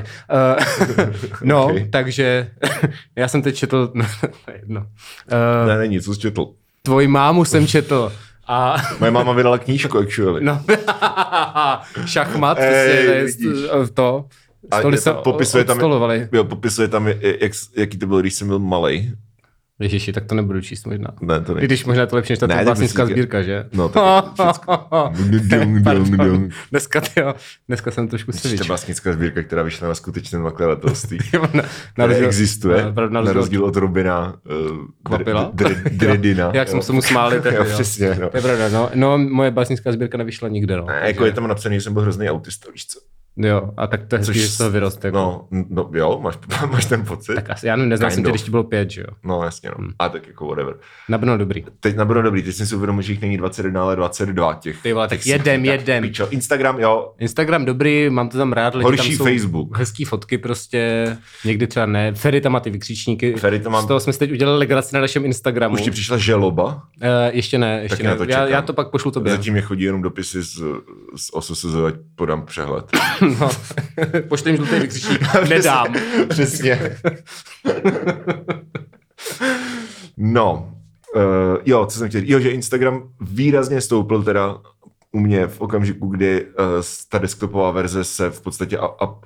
No, 1.43 1.65
okay. 1.71 1.89
takže 1.91 2.51
já 3.17 3.29
jsem 3.29 3.43
teď 3.43 3.55
četl, 3.57 3.93
no, 4.67 4.87
Uh, 5.33 5.69
ne, 5.69 5.79
není, 5.79 6.01
co 6.01 6.15
jsi 6.15 6.21
četl? 6.21 6.49
Tvoji 6.83 7.09
mámu 7.09 7.45
jsem 7.45 7.67
četl. 7.67 8.13
A... 8.47 8.77
Moje 9.01 9.11
máma 9.11 9.33
vydala 9.33 9.59
knížku, 9.59 9.99
actually. 9.99 10.45
No. 10.45 10.63
Šachmat, 12.07 12.59
Ej, 12.61 13.21
prostě, 13.21 13.45
to. 13.95 14.25
A 14.71 14.81
to 14.81 15.15
popisuje 15.15 15.65
tam, 15.65 15.81
jo, 16.33 16.45
popisuje 16.45 16.89
tam, 16.89 17.09
jak, 17.09 17.53
jaký 17.77 17.99
to 17.99 18.07
bylo, 18.07 18.21
když 18.21 18.35
jsem 18.35 18.49
byl 18.49 18.59
malý. 18.59 19.15
Ježiši, 19.81 20.13
tak 20.13 20.25
to 20.25 20.35
nebudu 20.35 20.61
číst 20.61 20.87
možná. 20.87 21.09
Ne, 21.21 21.41
to 21.41 21.55
Když 21.55 21.85
možná 21.85 22.07
to 22.07 22.17
lepší 22.17 22.33
než 22.33 22.39
ta 22.39 22.47
ne, 22.47 22.65
básnická 22.65 23.07
sbírka, 23.07 23.43
že? 23.43 23.69
No, 23.73 23.89
tak 23.89 24.25
dneska, 26.71 27.01
tyjo, 27.01 27.35
dneska 27.69 27.91
jsem 27.91 28.09
trošku 28.09 28.33
si 28.33 28.59
Ta 28.59 28.65
básnická 28.65 29.13
sbírka, 29.13 29.43
která 29.43 29.63
vyšla 29.63 29.89
na 29.89 29.95
skutečném 29.95 30.43
na 31.99 32.07
rozdíl, 32.07 32.27
existuje, 32.27 32.93
na, 33.09 33.21
rozdíl 33.21 33.65
od 33.65 33.77
Robina 33.77 34.35
uh, 34.71 34.79
Kvapila. 35.03 35.53
Dredina. 35.91 36.51
Jak 36.55 36.69
jsem 36.69 36.83
se 36.83 36.93
mu 36.93 37.03
smáli. 37.03 37.43
jo, 37.55 37.65
přesně. 37.65 38.17
No. 38.21 38.31
To 38.31 38.37
je 38.37 38.43
pravda, 38.43 38.69
no. 38.69 38.91
no. 38.95 39.19
moje 39.19 39.51
básnická 39.51 39.93
sbírka 39.93 40.19
nevyšla 40.19 40.49
nikde, 40.49 40.77
no. 40.77 40.87
Jako 41.03 41.25
je 41.25 41.33
tam 41.33 41.49
napsaný, 41.49 41.77
že 41.77 41.81
jsem 41.81 41.93
byl 41.93 42.03
hrozný 42.03 42.31
autista, 42.31 42.71
víš 42.73 42.87
co? 42.87 43.01
Jo, 43.39 43.71
a 43.77 43.87
tak 43.87 44.07
to 44.07 44.15
je 44.15 44.19
hezký, 44.19 44.39
že 44.39 44.59
to 44.59 44.71
vyrost. 44.71 45.05
Jako. 45.05 45.17
No, 45.17 45.49
no, 45.71 45.91
jo, 45.93 46.21
máš, 46.23 46.39
máš 46.71 46.85
ten 46.85 47.05
pocit. 47.05 47.35
Tak 47.35 47.51
asi, 47.51 47.67
já 47.67 47.77
nevím, 47.77 47.91
neznal 47.91 48.11
jsem 48.11 48.25
tě, 48.25 48.31
když 48.31 48.43
ti 48.43 48.51
bylo 48.51 48.65
pět, 48.65 48.91
že 48.91 49.01
jo? 49.01 49.07
No, 49.25 49.45
jasně, 49.45 49.69
no. 49.69 49.75
Hmm. 49.79 49.93
A 49.99 50.09
tak 50.09 50.27
jako 50.27 50.49
whatever. 50.49 50.75
Na 51.09 51.19
Brno 51.19 51.39
dobrý. 51.39 51.65
Teď 51.81 51.97
na 51.97 52.05
Brno 52.05 52.23
dobrý, 52.23 52.43
teď 52.43 52.55
jsem 52.55 52.67
si 52.67 52.77
uvědomil, 52.77 53.03
že 53.03 53.13
jich 53.13 53.21
není 53.21 53.37
21, 53.37 53.83
ale 53.83 53.97
22 53.97 54.55
těch. 54.55 54.83
Ty 54.83 54.93
vole, 54.93 55.09
tak 55.09 55.27
jedem, 55.27 55.65
jedem. 55.65 56.03
Píčo. 56.03 56.29
Instagram, 56.31 56.81
jo. 56.81 57.13
Instagram 57.19 57.65
dobrý, 57.65 58.11
mám 58.11 58.29
to 58.29 58.39
tam 58.39 58.53
rád. 58.53 58.75
Lidi 58.75 58.85
Horší 58.85 59.19
tam 59.19 59.27
Facebook. 59.27 59.79
Hezký 59.79 60.05
fotky 60.05 60.39
prostě, 60.39 61.17
někdy 61.45 61.67
třeba 61.67 61.87
ne. 61.87 62.15
Ferry 62.15 62.41
tam 62.41 62.53
má 62.53 62.61
ty 62.61 62.71
vykřičníky. 62.71 63.35
Ferry 63.35 63.61
to 63.61 63.71
mám... 63.71 63.85
Z 63.85 63.87
toho 63.87 64.01
jsme 64.01 64.13
si 64.13 64.19
teď 64.19 64.33
udělali 64.33 64.59
legraci 64.59 64.95
na 64.95 65.01
našem 65.01 65.25
Instagramu. 65.25 65.75
Už 65.75 65.81
ti 65.83 65.91
přišla 65.91 66.19
želoba? 66.19 66.67
Uh, 66.67 66.81
ještě 67.31 67.59
ne, 67.59 67.81
ještě 67.83 68.03
tak 68.03 68.19
ne. 68.19 68.27
Já, 68.29 68.47
já, 68.47 68.63
to 68.63 68.73
pak 68.73 68.91
pošlu 68.91 69.11
tobě. 69.11 69.33
Zatím 69.33 69.53
mě 69.53 69.63
chodí 69.63 69.85
jenom 69.85 70.03
dopisy 70.03 70.43
z, 70.43 70.63
z 71.17 71.31
OSSZ, 71.33 71.67
podám 72.15 72.47
přehled. 72.47 72.87
no. 73.41 73.51
Pošli 74.29 74.51
jim 74.51 74.57
žlutý 74.57 74.79
vykřičník. 74.81 75.21
Nedám. 75.49 75.95
Přesně. 76.29 76.97
no, 80.17 80.73
uh, 81.17 81.23
jo, 81.65 81.87
co 81.87 81.99
jsem 81.99 82.09
chtěl 82.09 82.21
Jo, 82.25 82.41
že 82.41 82.51
Instagram 82.51 83.03
výrazně 83.21 83.81
stoupil 83.81 84.23
teda 84.23 84.59
u 85.13 85.21
mě 85.21 85.47
v 85.47 85.61
okamžiku, 85.61 86.09
kdy 86.09 86.45
uh, 86.45 86.51
ta 87.09 87.19
desktopová 87.19 87.71
verze 87.71 88.05
se 88.05 88.31
v 88.31 88.41
podstatě 88.41 88.79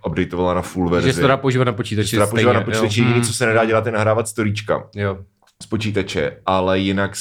updateovala 0.07 0.55
na 0.55 0.63
full 0.63 0.89
verzi. 0.89 1.09
Že 1.09 1.13
se 1.13 1.21
to 1.21 1.27
dá 1.27 1.37
používat 1.37 1.65
na 1.65 1.73
počítači. 1.73 2.09
Že 2.09 2.17
se 2.17 2.21
dá 2.21 2.27
používat 2.27 2.53
na 2.53 2.61
počítači, 2.61 3.01
jediný, 3.01 3.23
co 3.23 3.33
se 3.33 3.47
nedá 3.47 3.65
dělat, 3.65 3.87
je 3.87 3.93
nahrávat 3.93 4.29
storíčka. 4.29 4.89
Jo. 4.95 5.19
Z 5.63 5.67
počítače, 5.67 6.37
ale 6.47 6.79
jinak 6.79 7.13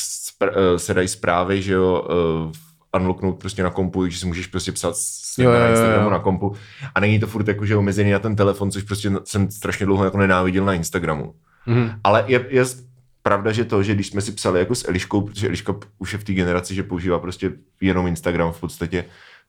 uh, 0.41 0.50
se 0.77 0.93
dají 0.93 1.07
zprávy, 1.07 1.62
že 1.62 1.74
jo, 1.74 2.07
uh, 2.45 2.51
unlocknout 2.96 3.39
prostě 3.39 3.63
na 3.63 3.69
kompu, 3.69 4.08
že 4.08 4.19
si 4.19 4.25
můžeš 4.25 4.48
prostě 4.48 4.72
psát 4.72 4.96
jo, 5.38 5.51
na 5.51 5.69
Instagramu 5.69 6.03
jo. 6.03 6.10
na 6.10 6.19
kompu. 6.19 6.55
A 6.96 7.00
není 7.00 7.19
to 7.19 7.27
furt 7.27 7.48
jako, 7.48 7.65
že 7.65 7.75
omezený 7.75 8.12
na 8.12 8.19
ten 8.19 8.36
telefon, 8.36 8.72
což 8.72 8.84
prostě 8.84 9.12
jsem 9.24 9.51
strašně 9.51 9.86
dlouho 9.86 10.03
jako 10.03 10.17
nenáviděl 10.17 10.65
na 10.65 10.74
Instagramu. 10.74 11.34
Mm-hmm. 11.67 12.00
Ale 12.03 12.24
je, 12.27 12.46
je 12.50 12.63
pravda, 13.24 13.51
že 13.51 13.65
to, 13.65 13.84
že 13.84 13.96
když 13.96 14.08
jsme 14.08 14.22
si 14.22 14.31
psali 14.31 14.60
jako 14.60 14.75
s 14.75 14.88
Eliškou, 14.88 15.22
protože 15.22 15.48
Eliška 15.48 15.75
už 15.98 16.13
je 16.13 16.19
v 16.19 16.24
té 16.24 16.34
generaci, 16.34 16.75
že 16.75 16.84
používá 16.84 17.19
prostě 17.19 17.51
jenom 17.81 18.08
Instagram 18.08 18.51
v 18.51 18.60
podstatě, 18.60 19.05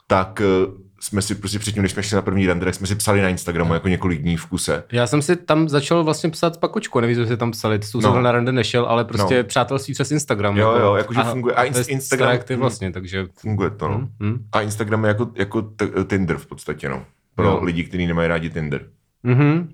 tak 0.07 0.41
uh, 0.41 0.75
jsme 1.01 1.23
si 1.23 1.35
prostě 1.35 1.59
předtím, 1.59 1.83
když 1.83 1.93
jsme 1.93 2.03
šli 2.03 2.15
na 2.15 2.23
první 2.23 2.47
render, 2.47 2.73
jsme 2.73 2.87
si 2.87 2.95
psali 2.95 3.23
na 3.23 3.29
Instagramu 3.29 3.75
jako 3.75 3.89
několik 3.89 4.23
dní 4.23 4.37
v 4.37 4.47
kuse. 4.47 4.85
Já 4.93 5.07
jsem 5.07 5.23
si 5.23 5.37
tam 5.37 5.69
začal 5.69 6.05
vlastně 6.05 6.31
psát 6.31 6.61
pakočku, 6.61 7.01
nevím, 7.01 7.19
jestli 7.19 7.37
tam 7.37 7.51
psali, 7.51 7.79
to 7.79 8.01
no. 8.01 8.23
na 8.23 8.33
render 8.33 8.55
nešel, 8.55 8.87
ale 8.87 9.05
prostě 9.05 9.39
no. 9.39 9.45
přátelství 9.45 9.95
přes 9.95 10.11
Instagram. 10.11 10.57
Jo, 10.57 10.73
jako, 10.73 10.87
jo, 10.87 10.95
jakože 10.95 11.21
funguje. 11.21 11.55
A 11.55 11.65
in, 11.65 11.75
Instagram 11.89 12.39
ty 12.45 12.57
vlastně, 12.57 12.93
takže... 12.93 13.27
Funguje 13.39 13.71
to, 13.71 13.89
no. 13.89 13.95
Hmm, 13.95 14.09
hmm. 14.21 14.45
A 14.53 14.61
Instagram 14.61 15.05
je 15.05 15.09
jako, 15.09 15.31
jako 15.35 15.63
t- 15.63 16.05
Tinder 16.07 16.39
v 16.39 16.47
podstatě, 16.47 16.89
no. 16.89 17.05
Pro 17.35 17.47
jo. 17.47 17.61
lidi, 17.63 17.85
kteří 17.85 18.07
nemají 18.07 18.29
rádi 18.29 18.51
Tinder. 18.51 18.87
Mhm. 19.23 19.69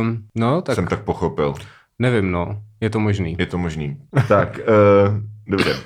Um, 0.00 0.24
no, 0.34 0.62
tak... 0.62 0.74
Jsem 0.74 0.86
tak 0.86 1.04
pochopil. 1.04 1.54
Nevím, 1.98 2.30
no. 2.30 2.62
Je 2.80 2.90
to 2.90 3.00
možný. 3.00 3.36
Je 3.38 3.46
to 3.46 3.58
možný. 3.58 3.96
tak, 4.28 4.58
uh, 4.58 5.20
dobře. 5.46 5.76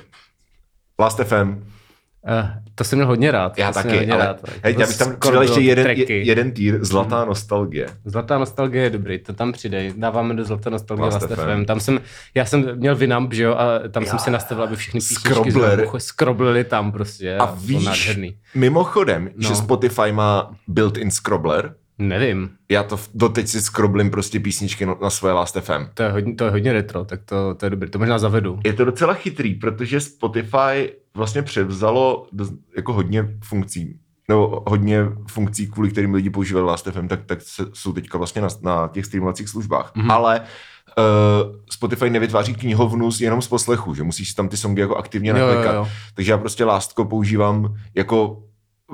Last 0.99 1.19
FM. 1.23 1.74
Uh, 2.27 2.49
to 2.75 2.83
jsem 2.83 2.97
měl 2.97 3.07
hodně 3.07 3.31
rád. 3.31 3.57
Já 3.57 3.71
taky, 3.71 3.97
hodně 3.97 4.13
ale 4.13 4.25
rád. 4.25 4.41
Hej, 4.63 4.75
já 4.79 4.87
bych 4.87 4.97
tam 4.97 5.15
přidal 5.19 5.41
ještě 5.41 5.59
jeden, 5.59 5.87
jeden 6.09 6.51
týr, 6.51 6.85
Zlatá 6.85 7.19
hmm. 7.19 7.27
nostalgie. 7.27 7.87
Zlatá 8.05 8.37
nostalgie 8.37 8.83
je 8.83 8.89
dobrý, 8.89 9.19
to 9.19 9.33
tam 9.33 9.51
přidej. 9.51 9.93
Dáváme 9.97 10.33
do 10.33 10.43
Zlaté 10.43 10.69
nostalgie 10.69 11.05
Last 11.05 11.27
FM. 11.27 11.65
Tam 11.65 11.79
jsem, 11.79 11.99
já 12.35 12.45
jsem 12.45 12.79
měl 12.79 12.95
Vinamp, 12.95 13.33
že 13.33 13.43
jo, 13.43 13.55
a 13.55 13.79
tam 13.91 14.03
já. 14.03 14.09
jsem 14.09 14.19
si 14.19 14.31
nastavil, 14.31 14.63
aby 14.63 14.75
všechny 14.75 14.99
písničky 14.99 15.43
skroblili 15.97 16.63
tam 16.63 16.91
prostě. 16.91 17.37
A 17.37 17.55
víš, 17.61 17.85
nádherný. 17.85 18.37
mimochodem, 18.55 19.29
no. 19.35 19.47
že 19.49 19.55
Spotify 19.55 20.11
má 20.11 20.55
built-in 20.67 21.11
scrobbler, 21.11 21.75
Nevím. 21.97 22.49
Já 22.69 22.83
to 22.83 22.99
doteď 23.13 23.47
si 23.47 23.61
skroblím 23.61 24.11
prostě 24.11 24.39
písničky 24.39 24.85
na 24.85 25.09
svoje 25.09 25.33
Last 25.33 25.57
FM. 25.59 25.85
To 25.93 26.03
je 26.03 26.11
hodně, 26.11 26.35
to 26.35 26.45
je 26.45 26.51
hodně 26.51 26.73
retro, 26.73 27.05
tak 27.05 27.19
to, 27.25 27.55
to 27.55 27.65
je 27.65 27.69
dobrý. 27.69 27.89
To 27.89 27.99
možná 27.99 28.19
zavedu. 28.19 28.59
Je 28.65 28.73
to 28.73 28.85
docela 28.85 29.13
chytrý, 29.13 29.55
protože 29.55 29.99
Spotify 29.99 30.93
vlastně 31.13 31.41
převzalo 31.41 32.27
jako 32.75 32.93
hodně 32.93 33.37
funkcí 33.43 33.99
nebo 34.27 34.63
hodně 34.67 35.05
funkcí, 35.27 35.67
kvůli 35.67 35.91
kterým 35.91 36.13
lidi 36.13 36.29
používali 36.29 36.65
Last 36.65 36.87
FM, 36.91 37.07
tak, 37.07 37.25
tak 37.25 37.41
se, 37.41 37.65
jsou 37.73 37.93
teďka 37.93 38.17
vlastně 38.17 38.41
na, 38.41 38.47
na 38.61 38.87
těch 38.87 39.05
streamovacích 39.05 39.49
službách. 39.49 39.93
Mm-hmm. 39.95 40.11
Ale 40.11 40.41
uh, 40.41 41.55
Spotify 41.71 42.09
nevytváří 42.09 42.55
knihovnu 42.55 43.09
jenom 43.19 43.41
z 43.41 43.47
poslechu, 43.47 43.93
že 43.93 44.03
musíš 44.03 44.33
tam 44.33 44.49
ty 44.49 44.57
songy 44.57 44.81
jako 44.81 44.95
aktivně 44.95 45.33
naklikat. 45.33 45.87
Takže 46.13 46.31
já 46.31 46.37
prostě 46.37 46.65
Lastko 46.65 47.05
používám 47.05 47.75
jako 47.95 48.43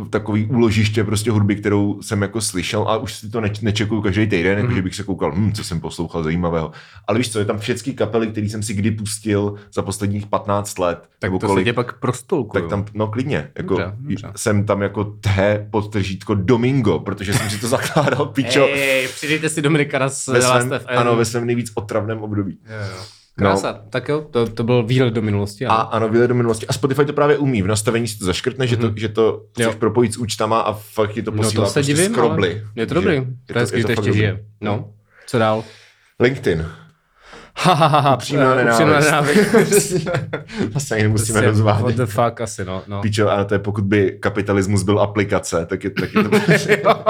takový 0.10 0.45
úložiště 0.45 1.04
prostě 1.04 1.32
hudby, 1.32 1.56
kterou 1.56 2.01
jsem 2.01 2.21
jako 2.21 2.41
slyšel 2.41 2.82
a 2.82 2.97
už 2.97 3.13
si 3.13 3.30
to 3.30 3.41
neč- 3.41 3.62
nečekuju 3.62 4.01
každý 4.01 4.27
týden, 4.27 4.58
mm. 4.58 4.62
jako 4.62 4.75
že 4.75 4.82
bych 4.82 4.95
se 4.95 5.04
koukal, 5.04 5.32
hm, 5.36 5.51
co 5.54 5.63
jsem 5.63 5.80
poslouchal 5.80 6.23
zajímavého. 6.23 6.71
Ale 7.08 7.17
víš 7.17 7.32
co, 7.32 7.39
je 7.39 7.45
tam 7.45 7.60
všechny 7.60 7.93
kapely, 7.93 8.27
které 8.27 8.49
jsem 8.49 8.63
si 8.63 8.73
kdy 8.73 8.91
pustil 8.91 9.56
za 9.73 9.82
posledních 9.82 10.25
15 10.25 10.80
let. 10.80 11.10
Tak 11.19 11.32
to 11.32 11.39
kolik, 11.39 11.62
se 11.62 11.69
tě 11.69 11.73
pak 11.73 11.99
prostolku. 11.99 12.54
Tak 12.54 12.67
tam, 12.67 12.86
no 12.93 13.08
klidně, 13.08 13.51
jako 13.58 13.77
dobře, 13.77 13.95
dobře. 13.99 14.32
jsem 14.36 14.65
tam 14.65 14.82
jako 14.82 15.04
té 15.04 15.67
podtržítko 15.71 16.36
Domingo, 16.36 16.99
protože 16.99 17.34
jsem 17.34 17.49
si 17.49 17.60
to 17.60 17.67
zakládal, 17.77 18.25
pičo. 18.25 18.67
Ej, 18.73 19.08
přidejte 19.08 19.49
si 19.49 19.62
Dominika 19.62 19.99
ve 19.99 20.10
svém, 20.41 20.80
Ano, 20.88 21.15
ve 21.15 21.25
svém 21.25 21.45
nejvíc 21.45 21.71
otravném 21.75 22.23
období. 22.23 22.58
Jo, 22.65 22.95
jo. 22.97 23.20
Krása, 23.41 23.71
no. 23.71 23.89
tak 23.89 24.10
jo, 24.10 24.25
to, 24.32 24.47
to 24.47 24.63
byl 24.63 24.84
výhled 24.84 25.13
do 25.13 25.21
minulosti. 25.21 25.65
Ano. 25.65 25.80
A 25.80 25.82
ano, 25.82 26.10
výhled 26.10 26.27
do 26.27 26.36
minulosti. 26.36 26.67
A 26.67 26.73
Spotify 26.73 27.06
to 27.06 27.13
právě 27.13 27.38
umí. 27.38 27.62
V 27.62 27.67
nastavení 27.67 28.08
si 28.08 28.19
to 28.19 28.25
zaškrtne, 28.25 28.65
mm-hmm. 28.65 28.69
že 28.69 28.77
to, 28.77 28.88
mhm. 28.88 28.97
že 28.97 29.10
to 29.10 29.43
chceš 29.54 29.75
propojit 29.75 30.13
s 30.13 30.17
účtama 30.17 30.62
a 30.62 30.73
fakt 30.73 31.13
ti 31.13 31.21
to 31.21 31.32
posílá 31.32 31.62
no 31.62 31.67
to 31.67 31.71
se 31.71 31.80
prostě 31.80 31.93
divím, 31.93 32.12
skrobly. 32.12 32.63
Je 32.75 32.86
to 32.86 32.93
dobrý. 32.93 33.15
Je 33.15 33.23
to, 33.54 33.60
je 33.60 33.65
to, 33.65 33.75
je 33.77 33.84
to 33.84 33.91
ještě 33.91 34.13
žije. 34.13 34.45
No, 34.62 34.93
co 35.27 35.39
dál? 35.39 35.63
LinkedIn. 36.19 36.65
Ha, 37.58 37.73
ha, 37.73 37.88
ha, 37.88 38.15
upřímná 38.15 38.56
nenávist. 38.56 39.93
Vlastně 40.71 40.95
ani 40.95 41.04
nemusíme 41.04 41.41
prostě 41.41 41.47
rozvádět. 41.47 41.84
What 41.84 41.95
the 41.95 42.06
fuck 42.06 42.41
asi, 42.41 42.65
no. 42.65 42.84
no. 42.88 43.01
Píčo, 43.01 43.30
ale 43.30 43.45
to 43.45 43.54
je 43.54 43.60
pokud 43.60 43.84
by 43.84 44.17
kapitalismus 44.19 44.84
byl 44.84 44.99
aplikace, 44.99 45.65
tak 45.65 45.84
je, 45.84 45.89
tak 45.89 46.10
je 46.13 46.23
to... 46.23 46.30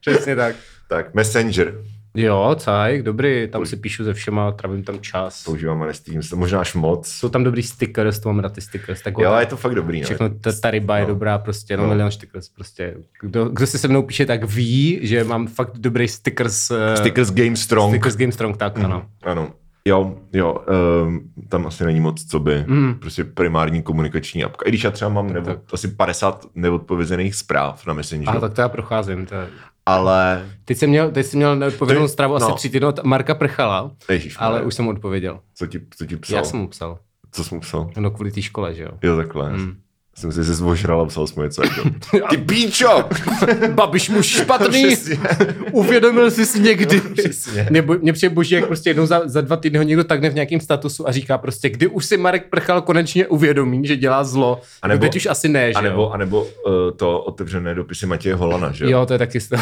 Přesně 0.00 0.36
tak. 0.36 0.56
Tak, 0.88 1.14
Messenger. 1.14 1.74
Jo, 2.14 2.56
cajk, 2.58 3.02
dobrý, 3.02 3.48
tam 3.48 3.66
si 3.66 3.76
píšu 3.76 4.04
ze 4.04 4.14
všema, 4.14 4.52
trávím 4.52 4.82
tam 4.82 5.00
čas. 5.00 5.44
Používám 5.44 5.82
ale 5.82 5.94
Steam, 5.94 6.20
možná 6.34 6.60
až 6.60 6.74
moc. 6.74 7.08
Jsou 7.08 7.28
tam 7.28 7.44
dobrý 7.44 7.62
stickers, 7.62 8.18
to 8.18 8.28
mám 8.28 8.38
rád 8.38 8.52
ty 8.52 8.60
stickers. 8.60 9.02
Tak 9.02 9.14
jo, 9.18 9.34
je 9.34 9.46
to 9.46 9.56
fakt 9.56 9.74
dobrý. 9.74 10.00
No. 10.00 10.04
Všechno, 10.04 10.28
no. 10.28 10.34
ta, 10.40 10.52
ta 10.62 10.70
ryba 10.70 10.94
no. 10.94 11.00
je 11.00 11.06
dobrá, 11.06 11.38
prostě, 11.38 11.76
no, 11.76 11.82
no. 11.82 11.88
milion 11.88 12.10
stickers, 12.10 12.48
prostě. 12.48 12.94
Kdo, 13.20 13.44
kdo 13.44 13.66
si 13.66 13.78
se 13.78 13.88
mnou 13.88 14.02
píše, 14.02 14.26
tak 14.26 14.44
ví, 14.44 14.98
že 15.02 15.24
mám 15.24 15.46
fakt 15.46 15.78
dobrý 15.78 16.08
stickers. 16.08 16.70
Uh, 16.70 16.76
stickers 16.94 17.30
Game 17.30 17.56
Strong. 17.56 17.90
Stickers 17.90 18.16
Game 18.16 18.32
Strong, 18.32 18.56
tak, 18.56 18.78
mm. 18.78 18.84
ano. 18.84 19.06
Ano. 19.22 19.52
Jo, 19.84 20.14
jo, 20.32 20.64
um, 21.06 21.20
tam 21.48 21.66
asi 21.66 21.84
není 21.84 22.00
moc, 22.00 22.24
co 22.24 22.38
by, 22.38 22.64
mm. 22.66 22.94
prostě 22.94 23.24
primární 23.24 23.82
komunikační 23.82 24.44
apka. 24.44 24.66
I 24.66 24.68
když 24.68 24.84
já 24.84 24.90
třeba 24.90 25.10
mám 25.10 25.32
nebo, 25.32 25.56
asi 25.72 25.88
50 25.88 26.46
neodpovězených 26.54 27.34
zpráv 27.34 27.86
na 27.86 27.94
Messengeru. 27.94 28.36
A 28.36 28.40
tak 28.40 28.52
to 28.52 28.60
já 28.60 28.68
procházím. 28.68 29.26
To 29.26 29.34
je... 29.34 29.48
ale... 29.94 30.50
Teď 30.64 30.78
jsem 30.78 30.90
měl, 30.90 31.10
teď 31.10 31.26
jsem 31.26 31.38
měl 31.38 31.56
neodpovědnou 31.56 32.06
Ty- 32.06 32.12
stravu 32.12 32.34
asi 32.34 32.50
no. 32.50 32.54
tři 32.54 32.70
týdny 32.70 32.86
od 32.86 33.04
Marka 33.04 33.34
Prchala, 33.34 33.90
Ježíš, 34.10 34.36
ale 34.38 34.62
už 34.62 34.74
jsem 34.74 34.84
mu 34.84 34.90
odpověděl. 34.90 35.40
Co 35.54 35.66
ti, 35.66 35.80
co 35.96 36.06
ti 36.06 36.16
psal? 36.16 36.36
Já 36.36 36.44
jsem 36.44 36.60
mu 36.60 36.68
psal. 36.68 36.98
Co 37.32 37.44
jsi 37.44 37.54
mu 37.54 37.60
psal? 37.60 37.90
No 37.98 38.10
kvůli 38.10 38.32
té 38.32 38.42
škole, 38.42 38.74
že 38.74 38.82
jo. 38.82 38.90
Jo, 39.02 39.16
takhle. 39.16 39.50
Mm. 39.50 39.76
Jsem 40.20 40.32
si 40.32 40.44
se 40.44 40.54
zvožral 40.54 41.00
a 41.00 41.06
psal 41.06 41.26
jsem 41.26 41.34
mu 41.36 41.42
něco 41.42 41.62
jako, 41.64 41.82
ty 42.30 42.36
píčo! 42.36 43.04
Babiš 43.70 44.10
mu 44.10 44.22
špatný, 44.40 44.96
uvědomil 45.72 46.30
jsi 46.30 46.46
si 46.46 46.60
někdy. 46.60 47.00
Přesně. 47.00 47.66
Nebo 47.70 47.94
mě 48.00 48.12
přijde 48.12 48.34
boží, 48.34 48.54
jak 48.54 48.66
prostě 48.66 48.90
jednou 48.90 49.06
za, 49.06 49.22
za 49.24 49.40
dva 49.40 49.56
týdny 49.56 49.78
ho 49.78 49.82
někdo 49.84 50.04
takne 50.04 50.30
v 50.30 50.34
nějakém 50.34 50.60
statusu 50.60 51.08
a 51.08 51.12
říká 51.12 51.38
prostě, 51.38 51.68
kdy 51.68 51.86
už 51.86 52.06
si 52.06 52.16
Marek 52.16 52.46
Prchal 52.50 52.82
konečně 52.82 53.26
uvědomí, 53.26 53.86
že 53.86 53.96
dělá 53.96 54.24
zlo. 54.24 54.60
A 54.82 54.86
A 54.86 54.88
nebo- 54.88 54.94
nebo, 55.00 55.02
teď 55.12 55.16
už 55.16 55.26
asi 55.26 55.48
ne, 55.48 55.68
že 55.68 55.74
A 55.74 55.80
nebo, 55.80 56.02
jo. 56.02 56.10
a 56.10 56.16
nebo 56.16 56.42
uh, 56.42 56.50
to 56.96 57.20
otevřené 57.20 57.74
dopisy 57.74 58.06
Matěje 58.06 58.34
Holana, 58.34 58.72
že 58.72 58.84
jo? 58.84 58.90
Jo, 58.90 59.06
to 59.06 59.12
je 59.12 59.18
taky 59.18 59.38
st- 59.38 59.60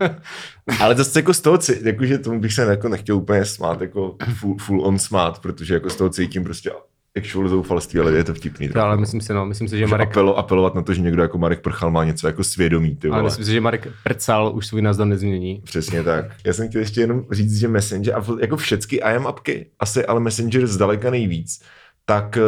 Ale 0.80 0.94
zase 0.94 1.18
jako 1.18 1.34
z 1.34 1.40
toho, 1.40 1.58
jakože 1.82 2.18
tomu 2.18 2.40
bych 2.40 2.52
se 2.52 2.62
jako 2.62 2.88
nechtěl 2.88 3.16
úplně 3.16 3.44
smát, 3.44 3.80
jako 3.80 4.16
full, 4.34 4.56
full 4.60 4.86
on 4.86 4.98
smát, 4.98 5.38
protože 5.38 5.74
jako 5.74 5.90
z 5.90 5.96
toho 5.96 6.10
cítím 6.10 6.44
prostě 6.44 6.70
actual 7.16 7.48
zoufalství, 7.48 8.00
ale 8.00 8.12
je 8.12 8.24
to 8.24 8.34
vtipný. 8.34 8.68
Trochu. 8.68 8.86
ale 8.86 8.96
myslím 8.96 9.20
si, 9.20 9.32
no, 9.34 9.46
myslím 9.46 9.68
si, 9.68 9.78
že 9.78 9.86
Marek, 9.86 10.08
apelo, 10.08 10.38
apelovat 10.38 10.74
na 10.74 10.82
to, 10.82 10.94
že 10.94 11.00
někdo 11.00 11.22
jako 11.22 11.38
Marek 11.38 11.60
Prchal 11.60 11.90
má 11.90 12.04
něco 12.04 12.26
jako 12.26 12.44
svědomí, 12.44 12.96
ty 12.96 13.08
ale 13.08 13.16
vole. 13.16 13.28
myslím 13.30 13.44
si, 13.44 13.52
že 13.52 13.60
Marek 13.60 13.88
Prcal 14.04 14.52
už 14.56 14.66
svůj 14.66 14.82
názor 14.82 15.06
nezmění. 15.06 15.60
Přesně 15.64 16.02
tak. 16.02 16.24
Já 16.46 16.52
jsem 16.52 16.68
chtěl 16.68 16.80
ještě 16.80 17.00
jenom 17.00 17.24
říct, 17.30 17.58
že 17.58 17.68
Messenger, 17.68 18.14
a 18.14 18.24
jako 18.40 18.56
všechny 18.56 18.98
IM 19.14 19.26
apky, 19.26 19.66
asi 19.80 20.06
ale 20.06 20.20
Messenger 20.20 20.66
zdaleka 20.66 21.10
nejvíc, 21.10 21.62
tak 22.04 22.36
eh, 22.36 22.40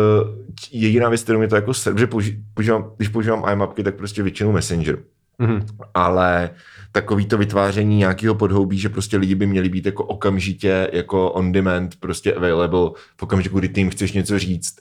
jediná 0.73 1.09
věc, 1.09 1.23
kterou 1.23 1.39
mi 1.39 1.49
to 1.49 1.55
jako 1.57 1.75
ser, 1.75 1.99
že 1.99 2.07
použi- 2.07 2.41
používám, 2.55 2.91
když 2.97 3.09
používám 3.09 3.45
IM 3.53 3.63
apky, 3.63 3.83
tak 3.83 3.95
prostě 3.95 4.23
většinou 4.23 4.53
Messenger. 4.53 4.99
Mhm. 5.39 5.67
ale 5.95 6.51
takový 6.93 7.27
to 7.27 7.39
vytváření 7.39 7.97
nějakého 7.97 8.35
podhoubí, 8.35 8.79
že 8.79 8.89
prostě 8.89 9.17
lidi 9.17 9.35
by 9.35 9.47
měli 9.47 9.69
být 9.69 9.87
jako 9.87 10.05
okamžitě 10.05 10.91
jako 10.93 11.33
on 11.33 11.53
demand, 11.53 11.97
prostě 12.01 12.35
available 12.35 12.91
v 13.17 13.23
okamžiku, 13.23 13.59
kdy 13.59 13.69
ty 13.69 13.81
jim 13.81 13.91
chceš 13.91 14.13
něco 14.13 14.39
říct. 14.39 14.77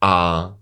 A 0.00 0.54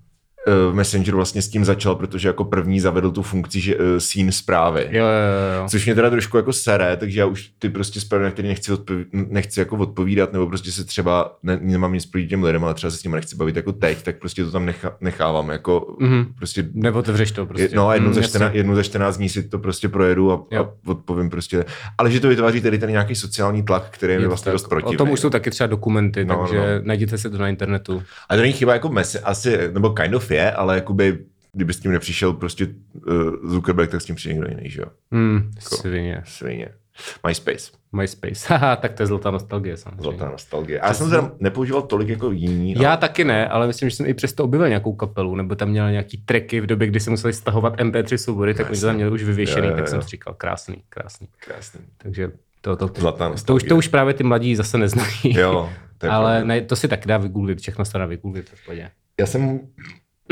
uh, 0.68 0.74
Messenger 0.74 1.14
vlastně 1.14 1.42
s 1.42 1.48
tím 1.48 1.64
začal, 1.64 1.94
protože 1.94 2.28
jako 2.28 2.44
první 2.44 2.80
zavedl 2.80 3.10
tu 3.10 3.22
funkci, 3.22 3.60
že 3.60 3.76
uh, 3.76 3.82
scene 3.98 4.32
zprávy. 4.32 4.88
Jo, 4.90 5.04
jo, 5.04 5.60
jo. 5.62 5.68
Což 5.68 5.84
mě 5.84 5.94
teda 5.94 6.10
trošku 6.10 6.36
jako 6.36 6.52
sere, 6.52 6.96
takže 6.96 7.20
já 7.20 7.26
už 7.26 7.50
ty 7.58 7.68
prostě 7.68 8.00
zprávy, 8.00 8.24
na 8.24 8.30
které 8.30 8.48
nechci, 8.48 8.72
odpoví, 8.72 9.04
nechci 9.12 9.60
jako 9.60 9.76
odpovídat, 9.76 10.32
nebo 10.32 10.46
prostě 10.46 10.72
se 10.72 10.84
třeba, 10.84 11.36
ne, 11.42 11.58
nemám 11.62 11.92
nic 11.92 12.06
proti 12.06 12.26
těm 12.26 12.44
lidem, 12.44 12.64
ale 12.64 12.74
třeba 12.74 12.90
se 12.90 12.96
s 12.96 13.04
nimi 13.04 13.16
nechci 13.16 13.36
bavit 13.36 13.56
jako 13.56 13.72
teď, 13.72 14.02
tak 14.02 14.16
prostě 14.18 14.44
to 14.44 14.50
tam 14.50 14.66
necha, 14.66 14.96
nechávám, 15.00 15.48
jako 15.50 15.96
Mhm. 16.00 16.26
prostě 16.38 16.68
Neotevřeš 16.74 17.32
to 17.32 17.46
prostě. 17.46 17.70
no 17.76 17.88
a 17.88 17.94
jednou, 17.94 18.08
Mm, 18.08 18.14
za 18.14 18.20
jasně. 18.20 18.28
14, 18.30 18.54
jednou 18.54 18.74
za 18.74 18.82
14 18.82 19.16
dní 19.16 19.28
si 19.28 19.42
to 19.42 19.58
prostě 19.58 19.88
projedu 19.88 20.32
a, 20.32 20.34
a 20.60 20.68
odpovím 20.86 21.30
prostě. 21.30 21.64
Ale 21.98 22.10
že 22.10 22.20
to 22.20 22.28
vytváří 22.28 22.60
tady 22.60 22.78
ten 22.78 22.90
nějaký 22.90 23.14
sociální 23.14 23.62
tlak, 23.62 23.86
který 23.90 24.12
je 24.12 24.18
mi 24.18 24.26
vlastně 24.26 24.44
tak. 24.44 24.54
dost 24.54 24.68
protivný. 24.68 24.96
O 24.96 24.98
tom 24.98 25.10
už 25.10 25.20
jsou 25.20 25.30
taky 25.30 25.50
třeba 25.50 25.66
dokumenty, 25.66 26.24
No, 26.24 26.36
takže 26.38 26.56
no. 26.58 26.64
najděte 26.82 27.18
si 27.18 27.30
to 27.30 27.38
na 27.38 27.48
internetu. 27.48 28.02
A 28.28 28.34
to 28.36 28.40
není 28.40 28.52
chyba 28.52 28.72
jako 28.72 28.88
mesi, 28.88 29.18
asi, 29.18 29.58
nebo 29.72 29.90
kind 29.90 30.14
of 30.14 30.30
je, 30.30 30.37
ale 30.52 30.74
jakoby, 30.74 31.18
kdyby 31.52 31.72
s 31.72 31.80
tím 31.80 31.92
nepřišel 31.92 32.32
prostě 32.32 32.66
uh, 32.66 33.50
Zuckerberg, 33.50 33.90
tak 33.90 34.00
s 34.00 34.04
tím 34.04 34.14
přijde 34.16 34.34
někdo 34.34 34.48
jiný, 34.48 34.70
že 34.70 34.80
jo? 34.80 34.86
Hmm, 35.12 35.50
Jako- 35.56 35.76
svině. 35.76 36.22
Svině. 36.26 36.68
MySpace. 37.26 37.70
MySpace. 37.92 38.46
Haha, 38.54 38.76
tak 38.76 38.92
to 38.92 39.02
je 39.02 39.06
zlatá 39.06 39.30
nostalgie 39.30 39.76
samozřejmě. 39.76 40.02
Zlatá 40.02 40.30
nostalgie. 40.30 40.80
A 40.80 40.86
já 40.86 40.94
jsem 40.94 41.10
teda 41.10 41.32
nepoužíval 41.40 41.82
tolik 41.82 42.08
jako 42.08 42.30
jiný. 42.30 42.74
Já 42.78 42.96
taky 42.96 43.24
ne, 43.24 43.48
ale 43.48 43.66
myslím, 43.66 43.90
že 43.90 43.96
jsem 43.96 44.06
i 44.06 44.14
přesto 44.14 44.44
objevil 44.44 44.68
nějakou 44.68 44.92
kapelu, 44.94 45.36
nebo 45.36 45.54
tam 45.54 45.68
měl 45.68 45.90
nějaký 45.90 46.16
tracky 46.18 46.60
v 46.60 46.66
době, 46.66 46.86
kdy 46.86 47.00
se 47.00 47.10
museli 47.10 47.32
stahovat 47.32 47.76
MP3 47.76 48.16
soubory, 48.16 48.54
tak 48.54 48.70
oni 48.70 48.80
tam 48.80 48.94
měli 48.94 49.10
už 49.10 49.22
vyvěšený, 49.22 49.66
Jo, 49.66 49.70
jo, 49.70 49.76
tak 49.76 49.88
jsem 49.88 49.96
jo. 49.96 50.02
si 50.02 50.08
říkal, 50.08 50.34
krásný, 50.34 50.82
krásný. 50.88 51.28
Krásný. 51.46 51.80
Takže 51.98 52.30
to, 52.60 52.76
to, 52.76 52.88
to, 52.88 53.00
Zlatá 53.00 53.34
to, 53.46 53.54
už, 53.54 53.62
to 53.62 53.76
už 53.76 53.88
právě 53.88 54.14
ty 54.14 54.24
mladí 54.24 54.56
zase 54.56 54.78
neznají. 54.78 55.10
Jo, 55.24 55.70
to 55.98 56.06
je 56.06 56.10
ale 56.12 56.30
pravda. 56.32 56.46
ne, 56.54 56.60
to 56.60 56.76
si 56.76 56.88
taky 56.88 57.08
dá 57.08 57.18
vygooglit, 57.18 57.60
všechno 57.60 57.84
se 57.84 57.98
dá 57.98 58.06
vygooglit. 58.06 58.54
Já 59.20 59.26
jsem, 59.26 59.60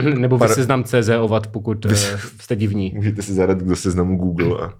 Nebo 0.18 0.38
Par- 0.38 0.48
vy 0.48 0.54
seznam 0.54 0.84
CZ 0.84 1.08
ovat, 1.20 1.46
pokud 1.46 1.86
eh, 1.86 1.96
jste 2.40 2.56
divní. 2.56 2.92
můžete 2.96 3.22
si 3.22 3.32
zadat 3.34 3.58
do 3.58 3.76
seznamu 3.76 4.16
Google 4.16 4.58
a 4.66 4.72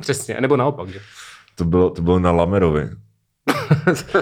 Přesně, 0.00 0.40
nebo 0.40 0.56
naopak, 0.56 0.88
že? 0.88 0.98
to 1.54 1.64
bylo, 1.64 1.90
to 1.90 2.02
bylo 2.02 2.18
na 2.18 2.30
Lamerovi. 2.32 2.88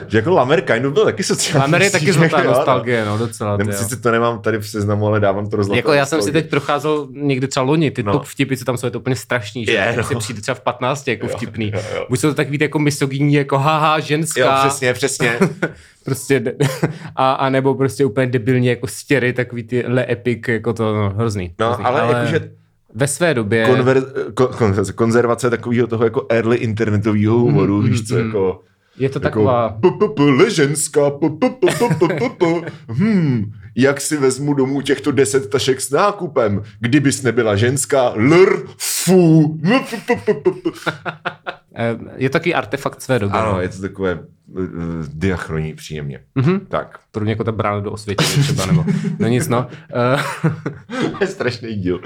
Že 0.09 0.19
jako 0.19 0.31
Lamer 0.31 0.65
of 0.87 0.93
byl 0.93 1.05
taky 1.05 1.23
sociální 1.23 1.61
Lamer 1.61 1.83
je 1.83 1.91
taky 1.91 2.13
zlatá 2.13 2.43
no. 2.43 2.51
nostalgie, 2.51 3.05
no 3.05 3.19
docela. 3.19 3.59
Jo. 3.61 3.73
sice 3.73 3.97
to 3.97 4.11
nemám 4.11 4.39
tady 4.43 4.59
v 4.59 4.69
seznamu, 4.69 5.07
ale 5.07 5.21
dávám 5.21 5.51
to 5.51 5.57
do 5.57 5.65
zlaté 5.65 5.79
Jako 5.79 5.93
já 5.93 6.07
jsem 6.07 6.23
si 6.23 6.33
teď 6.33 6.51
procházel 6.51 7.09
někdy 7.13 7.49
třeba 7.49 7.65
loni, 7.65 7.91
ty 7.91 8.03
No. 8.03 8.13
top 8.13 8.25
vtipy, 8.25 8.57
co 8.57 8.65
tam 8.65 8.77
jsou, 8.77 8.87
je 8.87 8.91
to 8.91 8.99
úplně 9.01 9.17
strašný, 9.17 9.65
že 9.65 9.73
Je, 9.73 9.95
no. 9.97 10.05
si 10.05 10.15
přijde 10.17 10.41
třeba 10.41 10.55
v 10.55 10.61
15 10.61 11.09
jako 11.09 11.27
Jo, 11.27 11.33
vtipný. 11.37 11.73
jo, 11.75 11.81
jo. 11.97 12.07
Buď 12.09 12.21
jsou 12.21 12.29
to 12.29 12.35
takový 12.35 12.59
jako 12.61 12.79
misogyní, 12.79 13.35
jako 13.35 13.59
haha, 13.59 14.01
ženská, 14.01 14.41
Jo, 14.41 14.69
přesně, 14.69 14.95
přesně. 14.95 15.39
prostě, 16.05 16.41
de- 16.41 16.55
a, 17.17 17.33
a, 17.33 17.49
nebo 17.51 17.75
prostě 17.75 18.05
úplně 18.05 18.27
debilní 18.27 18.67
jako 18.67 18.87
stěry, 18.87 19.33
takový 19.33 19.63
ty 19.63 19.85
le 19.87 20.07
epic, 20.13 20.39
jako 20.49 20.73
to, 20.73 20.95
no, 20.95 21.11
hrozný. 21.11 21.55
No, 21.61 21.67
hrozný. 21.67 21.85
ale 21.85 22.15
jakože 22.19 22.51
ve 22.95 23.07
své 23.07 23.35
době, 23.35 23.67
konver, 23.67 24.03
kon, 24.35 24.47
kon, 24.47 24.75
konzervace 24.95 25.51
takového 25.51 25.87
toho 25.87 26.05
jako 26.05 26.27
early 26.31 26.57
internetového 26.57 27.35
humoru, 27.35 27.77
Mhm, 27.83 27.91
víš 27.91 28.09
co, 28.09 28.15
mhm. 28.15 28.27
jako... 28.27 28.61
je 28.99 29.09
to 29.09 29.19
Jako, 29.19 29.21
taková, 29.21 29.79
leženská. 30.19 31.01
Hmm, 32.89 33.53
jak 33.75 34.01
si 34.01 34.17
vezmu 34.17 34.55
domů 34.55 34.81
těchto 34.81 35.13
deset 35.13 35.51
tašek 35.51 35.81
s 35.81 35.91
nákupem, 35.91 36.63
kdybys 36.81 37.23
nebyla 37.23 37.57
ženská, 37.57 38.13
lr, 38.15 38.67
fu. 38.79 39.59
eh, 41.75 41.97
je 42.17 42.29
to 42.31 42.33
takový 42.33 42.55
artefakt 42.55 43.03
své 43.03 43.19
doby. 43.19 43.33
Ano, 43.35 43.53
no. 43.53 43.61
je 43.61 43.69
to 43.69 43.81
takové 43.83 44.15
uh, 44.15 44.65
diachroní 45.13 45.75
příjemně. 45.75 46.21
Mhm. 46.35 46.61
Tak. 46.69 46.99
Mě 47.21 47.33
jako 47.33 47.45
ta 47.45 47.53
brána 47.53 47.81
do 47.81 47.91
osvětění 47.93 48.43
třeba, 48.43 48.67
nebo 48.67 48.85
no 49.19 49.29
nic, 49.29 49.49
no. 49.49 49.67
Uh, 50.45 50.51
To 51.11 51.17
je 51.21 51.27
strašný 51.27 51.75
díl. 51.75 52.01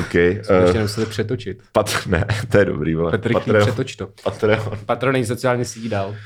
OK. 0.00 0.14
ještě 0.14 0.52
Uh, 0.68 0.74
nemuseli 0.74 1.06
přetočit. 1.06 1.62
pat, 1.72 2.06
ne, 2.06 2.24
to 2.50 2.58
je 2.58 2.64
dobrý, 2.64 2.94
vole. 2.94 3.10
Petr 3.10 3.32
Patreon. 3.32 3.66
přetoč 3.66 3.96
to. 3.96 4.08
Patreon. 4.24 4.78
Patron 4.86 5.12
není 5.12 5.26
sociální 5.26 5.64
síť 5.64 5.88
dál. 5.88 6.16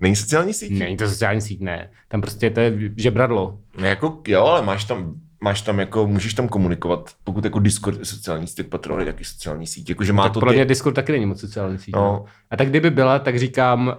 Není 0.00 0.16
sociální 0.16 0.54
síť? 0.54 0.78
Není 0.78 0.96
to 0.96 1.08
sociální 1.08 1.40
síť, 1.40 1.60
ne. 1.60 1.90
Tam 2.08 2.20
prostě 2.20 2.50
to 2.50 2.60
je 2.60 2.72
žebradlo. 2.96 3.58
No 3.78 3.86
jako, 3.86 4.20
jo, 4.28 4.44
ale 4.44 4.62
máš 4.62 4.84
tam, 4.84 5.14
máš 5.40 5.62
tam 5.62 5.80
jako, 5.80 6.06
můžeš 6.06 6.34
tam 6.34 6.48
komunikovat, 6.48 7.10
pokud 7.24 7.44
jako 7.44 7.58
Discord 7.58 7.98
je 7.98 8.04
sociální 8.04 8.46
síť, 8.46 8.56
tak 8.56 8.66
Patreon 8.66 9.00
je 9.00 9.06
taky 9.06 9.24
sociální 9.24 9.66
síť, 9.66 9.88
jakože 9.88 10.12
má 10.12 10.22
tak 10.22 10.32
to 10.32 10.40
podle 10.40 10.54
mě 10.54 10.64
ty... 10.64 10.68
Discord 10.68 10.96
taky 10.96 11.12
není 11.12 11.26
moc 11.26 11.40
sociální 11.40 11.78
síť. 11.78 11.94
No. 11.94 12.00
No. 12.00 12.24
A 12.50 12.56
tak 12.56 12.68
kdyby 12.68 12.90
byla, 12.90 13.18
tak 13.18 13.38
říkám, 13.38 13.88
uh, 13.88 13.94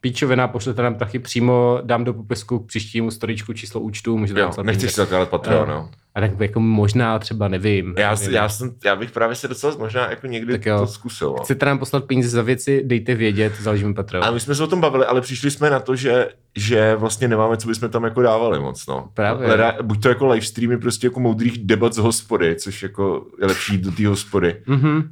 píčovina, 0.00 0.48
pošlete 0.48 0.82
nám 0.82 0.94
taky 0.94 1.18
přímo, 1.18 1.78
dám 1.84 2.04
do 2.04 2.14
popisku 2.14 2.58
k 2.58 2.66
příštímu 2.66 3.10
storičku 3.10 3.52
číslo 3.52 3.80
účtu, 3.80 4.18
můžete 4.18 4.40
Jo, 4.40 4.50
nechceš 4.62 4.94
zakládat 4.94 5.28
Patreon, 5.28 5.68
Jo. 5.68 5.74
no. 5.74 5.90
A 6.14 6.20
tak 6.20 6.40
jako 6.40 6.60
možná 6.60 7.18
třeba 7.18 7.48
nevím. 7.48 7.94
Já, 7.98 8.14
nevím. 8.14 8.30
já, 8.34 8.48
jsem, 8.48 8.74
já 8.84 8.96
bych 8.96 9.10
právě 9.10 9.36
se 9.36 9.48
docela 9.48 9.76
možná 9.78 10.10
jako 10.10 10.26
někdy 10.26 10.52
Tak 10.52 10.66
jo. 10.66 10.78
to 10.78 10.86
zkusil. 10.86 11.28
No. 11.38 11.44
Chcete 11.44 11.66
nám 11.66 11.78
poslat 11.78 12.04
peníze 12.04 12.28
za 12.28 12.42
věci, 12.42 12.82
dejte 12.84 13.14
vědět, 13.14 13.52
založíme 13.60 13.94
Patreon. 13.94 14.24
A 14.24 14.30
my 14.30 14.40
jsme 14.40 14.54
se 14.54 14.62
o 14.64 14.66
tom 14.66 14.80
bavili, 14.80 15.04
ale 15.06 15.20
přišli 15.20 15.50
jsme 15.50 15.70
na 15.70 15.80
to, 15.80 15.96
že, 15.96 16.28
že 16.56 16.96
vlastně 16.96 17.28
nemáme, 17.28 17.56
co 17.56 17.68
bychom 17.68 17.88
tam 17.88 18.04
jako 18.04 18.22
dávali 18.22 18.60
moc, 18.60 18.86
no. 18.86 19.08
Právě. 19.14 19.48
Leda, 19.48 19.76
buď 19.82 20.02
to 20.02 20.08
jako 20.08 20.26
live 20.26 20.46
streamy 20.46 20.78
prostě 20.78 21.06
jako 21.06 21.20
moudrých 21.20 21.58
debat 21.66 21.92
z 21.92 21.98
hospody, 21.98 22.56
což 22.56 22.82
jako 22.82 23.26
je 23.40 23.46
lepší 23.46 23.78
do 23.78 23.92
té 23.92 24.06
hospody 24.06 24.56
Mhm. 24.66 25.02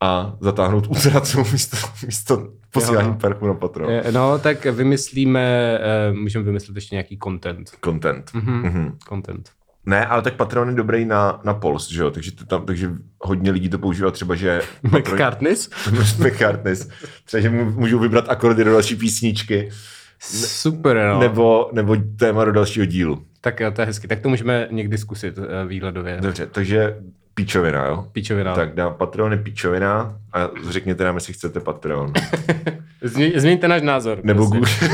a 0.00 0.36
zatáhnout 0.40 0.86
útracu 0.86 1.38
místo, 1.52 1.76
místo 2.06 2.48
posílání 2.72 3.14
parku 3.14 3.46
na 3.46 3.54
Patreon. 3.54 3.92
No, 4.10 4.38
tak 4.38 4.64
vymyslíme, 4.64 5.78
eh, 5.80 6.12
můžeme 6.12 6.44
vymyslet 6.44 6.74
ještě 6.76 6.94
nějaký 6.94 7.18
content. 7.24 7.70
Content. 7.84 8.30
Mhm. 8.34 8.62
Mhm. 8.62 8.98
Content. 9.08 9.50
Ne, 9.86 10.06
ale 10.06 10.22
tak 10.22 10.34
Patreon 10.34 10.68
je 10.68 10.74
dobrý 10.74 11.04
na, 11.04 11.40
na 11.44 11.54
Pols, 11.54 11.90
že 11.90 12.02
jo? 12.02 12.10
Takže, 12.10 12.32
to 12.32 12.46
tam, 12.46 12.66
takže 12.66 12.90
hodně 13.20 13.50
lidí 13.50 13.68
to 13.68 13.78
používá 13.78 14.10
třeba, 14.10 14.34
že... 14.34 14.60
McCartney's? 14.82 15.70
McCartney's. 16.18 16.88
Třeba, 17.24 17.40
že 17.40 17.50
můžou 17.50 17.98
vybrat 17.98 18.28
akordy 18.28 18.64
do 18.64 18.72
další 18.72 18.96
písničky, 18.96 19.70
Super, 20.18 20.96
no. 21.12 21.20
nebo, 21.20 21.70
nebo 21.72 21.96
téma 22.16 22.44
do 22.44 22.52
dalšího 22.52 22.86
dílu. 22.86 23.22
Tak 23.40 23.60
jo, 23.60 23.70
to 23.70 23.80
je 23.80 23.86
hezky. 23.86 24.08
Tak 24.08 24.20
to 24.20 24.28
můžeme 24.28 24.68
někdy 24.70 24.98
zkusit 24.98 25.38
eh, 25.38 25.66
výhledově. 25.66 26.18
Dobře, 26.20 26.46
takže 26.46 26.96
píčovina, 27.34 27.86
jo? 27.86 28.08
Píčovina. 28.12 28.54
Tak 28.54 28.74
dá 28.74 28.90
Patreon 28.90 29.32
je 29.32 29.38
píčovina 29.38 30.18
a 30.32 30.50
řekněte 30.68 31.04
nám, 31.04 31.14
jestli 31.14 31.32
chcete 31.32 31.60
Patreon. 31.60 32.12
Změ, 33.02 33.32
změňte 33.36 33.68
náš 33.68 33.82
názor. 33.82 34.20
Nebo 34.22 34.50
prostě. 34.50 34.88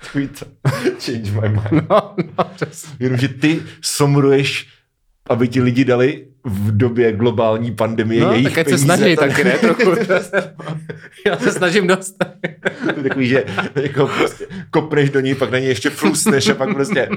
Google. 0.00 0.10
Tweet. 0.12 0.44
Change 1.02 1.30
my 1.32 1.48
mind. 1.48 1.88
No, 1.90 2.14
no, 2.38 2.44
přesně. 2.54 2.90
Jenomže 2.98 3.28
ty 3.28 3.62
somruješ, 3.82 4.68
aby 5.30 5.48
ti 5.48 5.60
lidi 5.62 5.84
dali 5.84 6.26
v 6.44 6.76
době 6.76 7.12
globální 7.12 7.72
pandemie 7.74 8.20
No, 8.20 8.32
jejich 8.32 8.48
tak 8.48 8.58
ať 8.58 8.66
se 8.66 8.70
peníze. 8.70 8.84
snaží 8.84 9.16
to- 9.16 9.20
taky, 9.20 9.44
ne? 9.44 9.52
Trochu. 9.58 9.90
Já 11.26 11.36
se 11.38 11.52
snažím 11.52 11.86
dostat. 11.86 12.28
To 12.94 13.00
je 13.00 13.02
takový, 13.08 13.28
že 13.28 13.44
jako 13.74 14.06
prostě 14.06 14.46
kopneš 14.70 15.10
do 15.10 15.20
něj, 15.20 15.34
pak 15.34 15.50
na 15.50 15.58
něj 15.58 15.68
ještě 15.68 15.90
flusneš 15.90 16.48
a 16.48 16.54
pak 16.54 16.74
prostě 16.74 17.08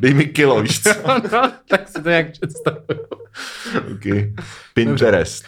dej 0.00 0.14
mi 0.14 0.24
kilo, 0.26 0.62
víš 0.62 0.82
co? 0.82 0.90
No, 1.32 1.52
tak 1.68 1.88
si 1.88 2.02
to 2.02 2.08
jak 2.10 2.30
představuju. 2.30 3.06
Okay. 3.94 4.32
Pinterest. 4.74 5.44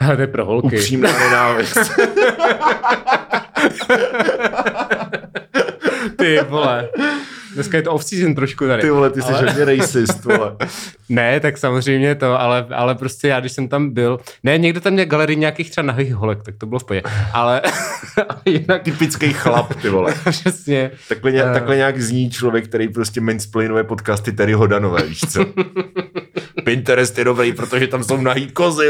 Ale 0.00 0.16
to 0.16 0.20
je 0.22 0.26
pro 0.26 0.44
holky. 0.44 0.66
Upřímná 0.76 1.12
nenávist. 1.18 1.76
Ty 6.26 6.42
vole. 6.50 6.90
Dneska 7.56 7.76
je 7.76 7.82
to 7.82 7.92
off-season 7.92 8.34
trošku 8.34 8.66
tady. 8.66 8.82
Ty 8.82 8.90
vole, 8.90 9.10
ty 9.10 9.22
jsi 9.22 9.32
ale... 9.32 9.46
hodně 9.46 9.64
racist, 9.64 10.24
vole. 10.24 10.56
Ne, 11.08 11.40
tak 11.40 11.58
samozřejmě 11.58 12.14
to, 12.14 12.40
ale, 12.40 12.66
ale 12.74 12.94
prostě 12.94 13.28
já, 13.28 13.40
když 13.40 13.52
jsem 13.52 13.68
tam 13.68 13.90
byl, 13.90 14.18
ne, 14.42 14.58
někdo 14.58 14.80
tam 14.80 14.92
měl 14.92 15.06
galerii 15.06 15.36
nějakých 15.36 15.70
třeba 15.70 15.86
nahých 15.86 16.14
holek, 16.14 16.42
tak 16.42 16.54
to 16.58 16.66
bylo 16.66 16.78
v 16.78 16.84
pohodě, 16.84 17.02
ale 17.32 17.62
jinak... 18.44 18.82
Typický 18.82 19.32
chlap, 19.32 19.74
ty 19.74 19.88
vole. 19.88 20.14
Přesně. 20.30 20.90
Takhle, 21.08 21.32
nějak, 21.32 21.48
Eh. 21.50 21.52
takhle 21.52 21.76
nějak 21.76 22.00
zní 22.00 22.30
člověk, 22.30 22.64
který 22.68 22.88
prostě 22.88 23.20
mansplainuje 23.20 23.84
podcasty 23.84 24.32
Terry 24.32 24.52
Hodanové, 24.52 25.02
víš 25.02 25.20
co? 25.20 25.46
Pinterest 26.64 27.18
je 27.18 27.24
dobrý, 27.24 27.52
protože 27.52 27.86
tam 27.86 28.04
jsou 28.04 28.16
nahý 28.16 28.50
kozy. 28.50 28.88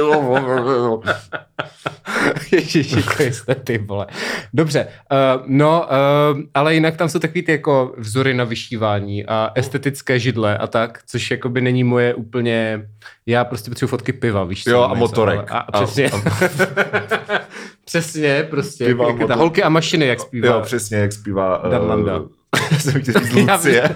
Ježiši 2.52 3.02
Kriste, 3.02 3.54
ty 3.54 3.78
vole. 3.78 4.06
Dobře, 4.54 4.86
uh, 5.12 5.42
no, 5.46 5.88
uh, 6.34 6.40
ale 6.54 6.74
jinak 6.74 6.96
tam 6.96 7.08
jsou 7.08 7.18
takový 7.18 7.42
ty 7.42 7.52
jako 7.52 7.94
vzory 7.98 8.34
na 8.34 8.44
vyšívání 8.56 9.26
a 9.26 9.50
estetické 9.54 10.18
židle 10.18 10.58
a 10.58 10.66
tak, 10.66 10.98
což 11.06 11.30
jako 11.30 11.48
by 11.48 11.60
není 11.60 11.84
moje 11.84 12.14
úplně, 12.14 12.88
já 13.26 13.44
prostě 13.44 13.70
potřebuji 13.70 13.88
fotky 13.90 14.12
piva, 14.12 14.44
víš 14.44 14.64
co? 14.64 14.70
Jo, 14.70 14.82
a 14.82 14.94
motorek. 14.94 15.50
A, 15.50 15.58
a 15.58 15.72
přesně. 15.72 16.10
A- 16.10 16.20
přesně, 17.84 18.46
prostě. 18.50 18.84
Piva 18.86 19.06
a 19.06 19.08
jak 19.08 19.28
ta 19.28 19.34
holky 19.34 19.62
a 19.62 19.68
mašiny, 19.68 20.06
jak 20.06 20.20
zpívá. 20.20 20.48
Jo, 20.48 20.60
přesně, 20.60 20.96
jak 20.98 21.12
zpívá... 21.12 21.62
eh, 21.66 21.70
Dan 21.70 21.88
Landa. 21.88 22.20
jsem 22.78 23.02
chtěl 23.02 23.14
říct 23.24 23.34
Lucie. 23.52 23.94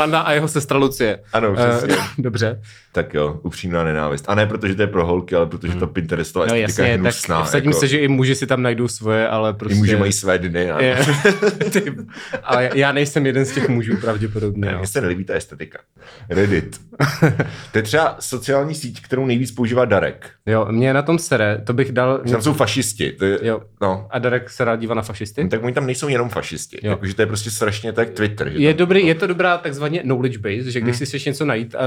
Landa 0.00 0.20
a 0.20 0.32
jeho 0.32 0.48
sestra 0.48 0.78
Lucie. 0.78 1.18
Ano, 1.32 1.54
přesně. 1.54 1.96
Uh, 1.96 2.02
dobře. 2.18 2.60
Tak 2.92 3.14
jo, 3.14 3.40
upřímná 3.42 3.84
nenávist. 3.84 4.24
A 4.28 4.34
ne 4.34 4.46
protože 4.46 4.74
to 4.74 4.82
je 4.82 4.86
pro 4.88 5.06
holky, 5.06 5.34
ale 5.34 5.46
protože 5.46 5.74
ta 5.74 5.86
Pinterestová 5.86 6.46
No 6.46 6.54
estetika 6.54 6.82
je 6.82 6.88
jasně, 6.90 6.92
tak 6.98 7.00
hnusná. 7.00 7.44
vsadím 7.44 7.70
jako, 7.70 7.80
se, 7.80 7.88
že 7.88 7.98
i 7.98 8.08
muži 8.08 8.34
si 8.34 8.46
tam 8.46 8.62
najdou 8.62 8.88
svoje, 8.88 9.28
ale 9.28 9.54
prostě... 9.54 9.74
I 9.74 9.78
muži 9.78 9.96
mají 9.96 10.12
své 10.12 10.38
dny. 10.38 10.70
A... 10.70 10.82
Je, 10.82 10.98
ty, 11.72 11.94
ale 12.42 12.70
já 12.74 12.92
nejsem 12.92 13.26
jeden 13.26 13.44
z 13.44 13.52
těch 13.52 13.68
mužů 13.68 13.96
pravděpodobně. 13.96 14.60
Ne, 14.66 14.72
No. 14.72 14.78
Mně 14.78 14.86
se 14.86 15.00
nelíbí 15.00 15.24
ta 15.24 15.34
estetika. 15.34 15.78
Reddit. 16.30 16.80
To 17.72 17.78
je 17.78 17.82
třeba 17.82 18.16
sociální 18.20 18.74
síť, 18.74 19.02
kterou 19.02 19.26
nejvíc 19.26 19.52
používá 19.52 19.84
Darek. 19.84 20.30
Jo, 20.46 20.66
mě 20.70 20.94
na 20.94 21.02
tom 21.02 21.18
sere, 21.18 21.62
to 21.66 21.72
bych 21.72 21.92
dal... 21.92 22.20
Že 22.24 22.32
tam 22.32 22.42
jsou 22.42 22.52
fašisti. 22.52 23.12
To 23.12 23.24
je, 23.24 23.38
Jo. 23.42 23.60
No. 23.82 24.06
A 24.10 24.18
Darek 24.18 24.50
se 24.50 24.64
rád 24.64 24.76
dívá 24.76 24.94
na 24.94 25.02
fašisty? 25.02 25.48
Tak 25.48 25.64
oni 25.64 25.72
tam 25.72 25.86
nejsou 25.86 26.08
jenom 26.08 26.28
fašisti. 26.28 26.78
Jo. 26.82 26.90
Jakože 26.90 27.14
to 27.14 27.22
je 27.22 27.26
prostě 27.26 27.50
strašně 27.50 27.92
tak 27.92 28.10
Twitter. 28.10 28.50
Že 28.50 28.58
Je, 28.58 28.74
tam, 28.74 28.78
dobrý, 28.78 29.06
je 29.06 29.14
to 29.14 29.26
dobrá 29.26 29.58
takzvaně 29.58 30.00
knowledge 30.00 30.38
base, 30.38 30.70
že 30.70 30.80
když 30.80 30.96
si 30.96 31.06
chceš 31.06 31.24
něco 31.24 31.44
najít, 31.44 31.74
uh, 31.74 31.80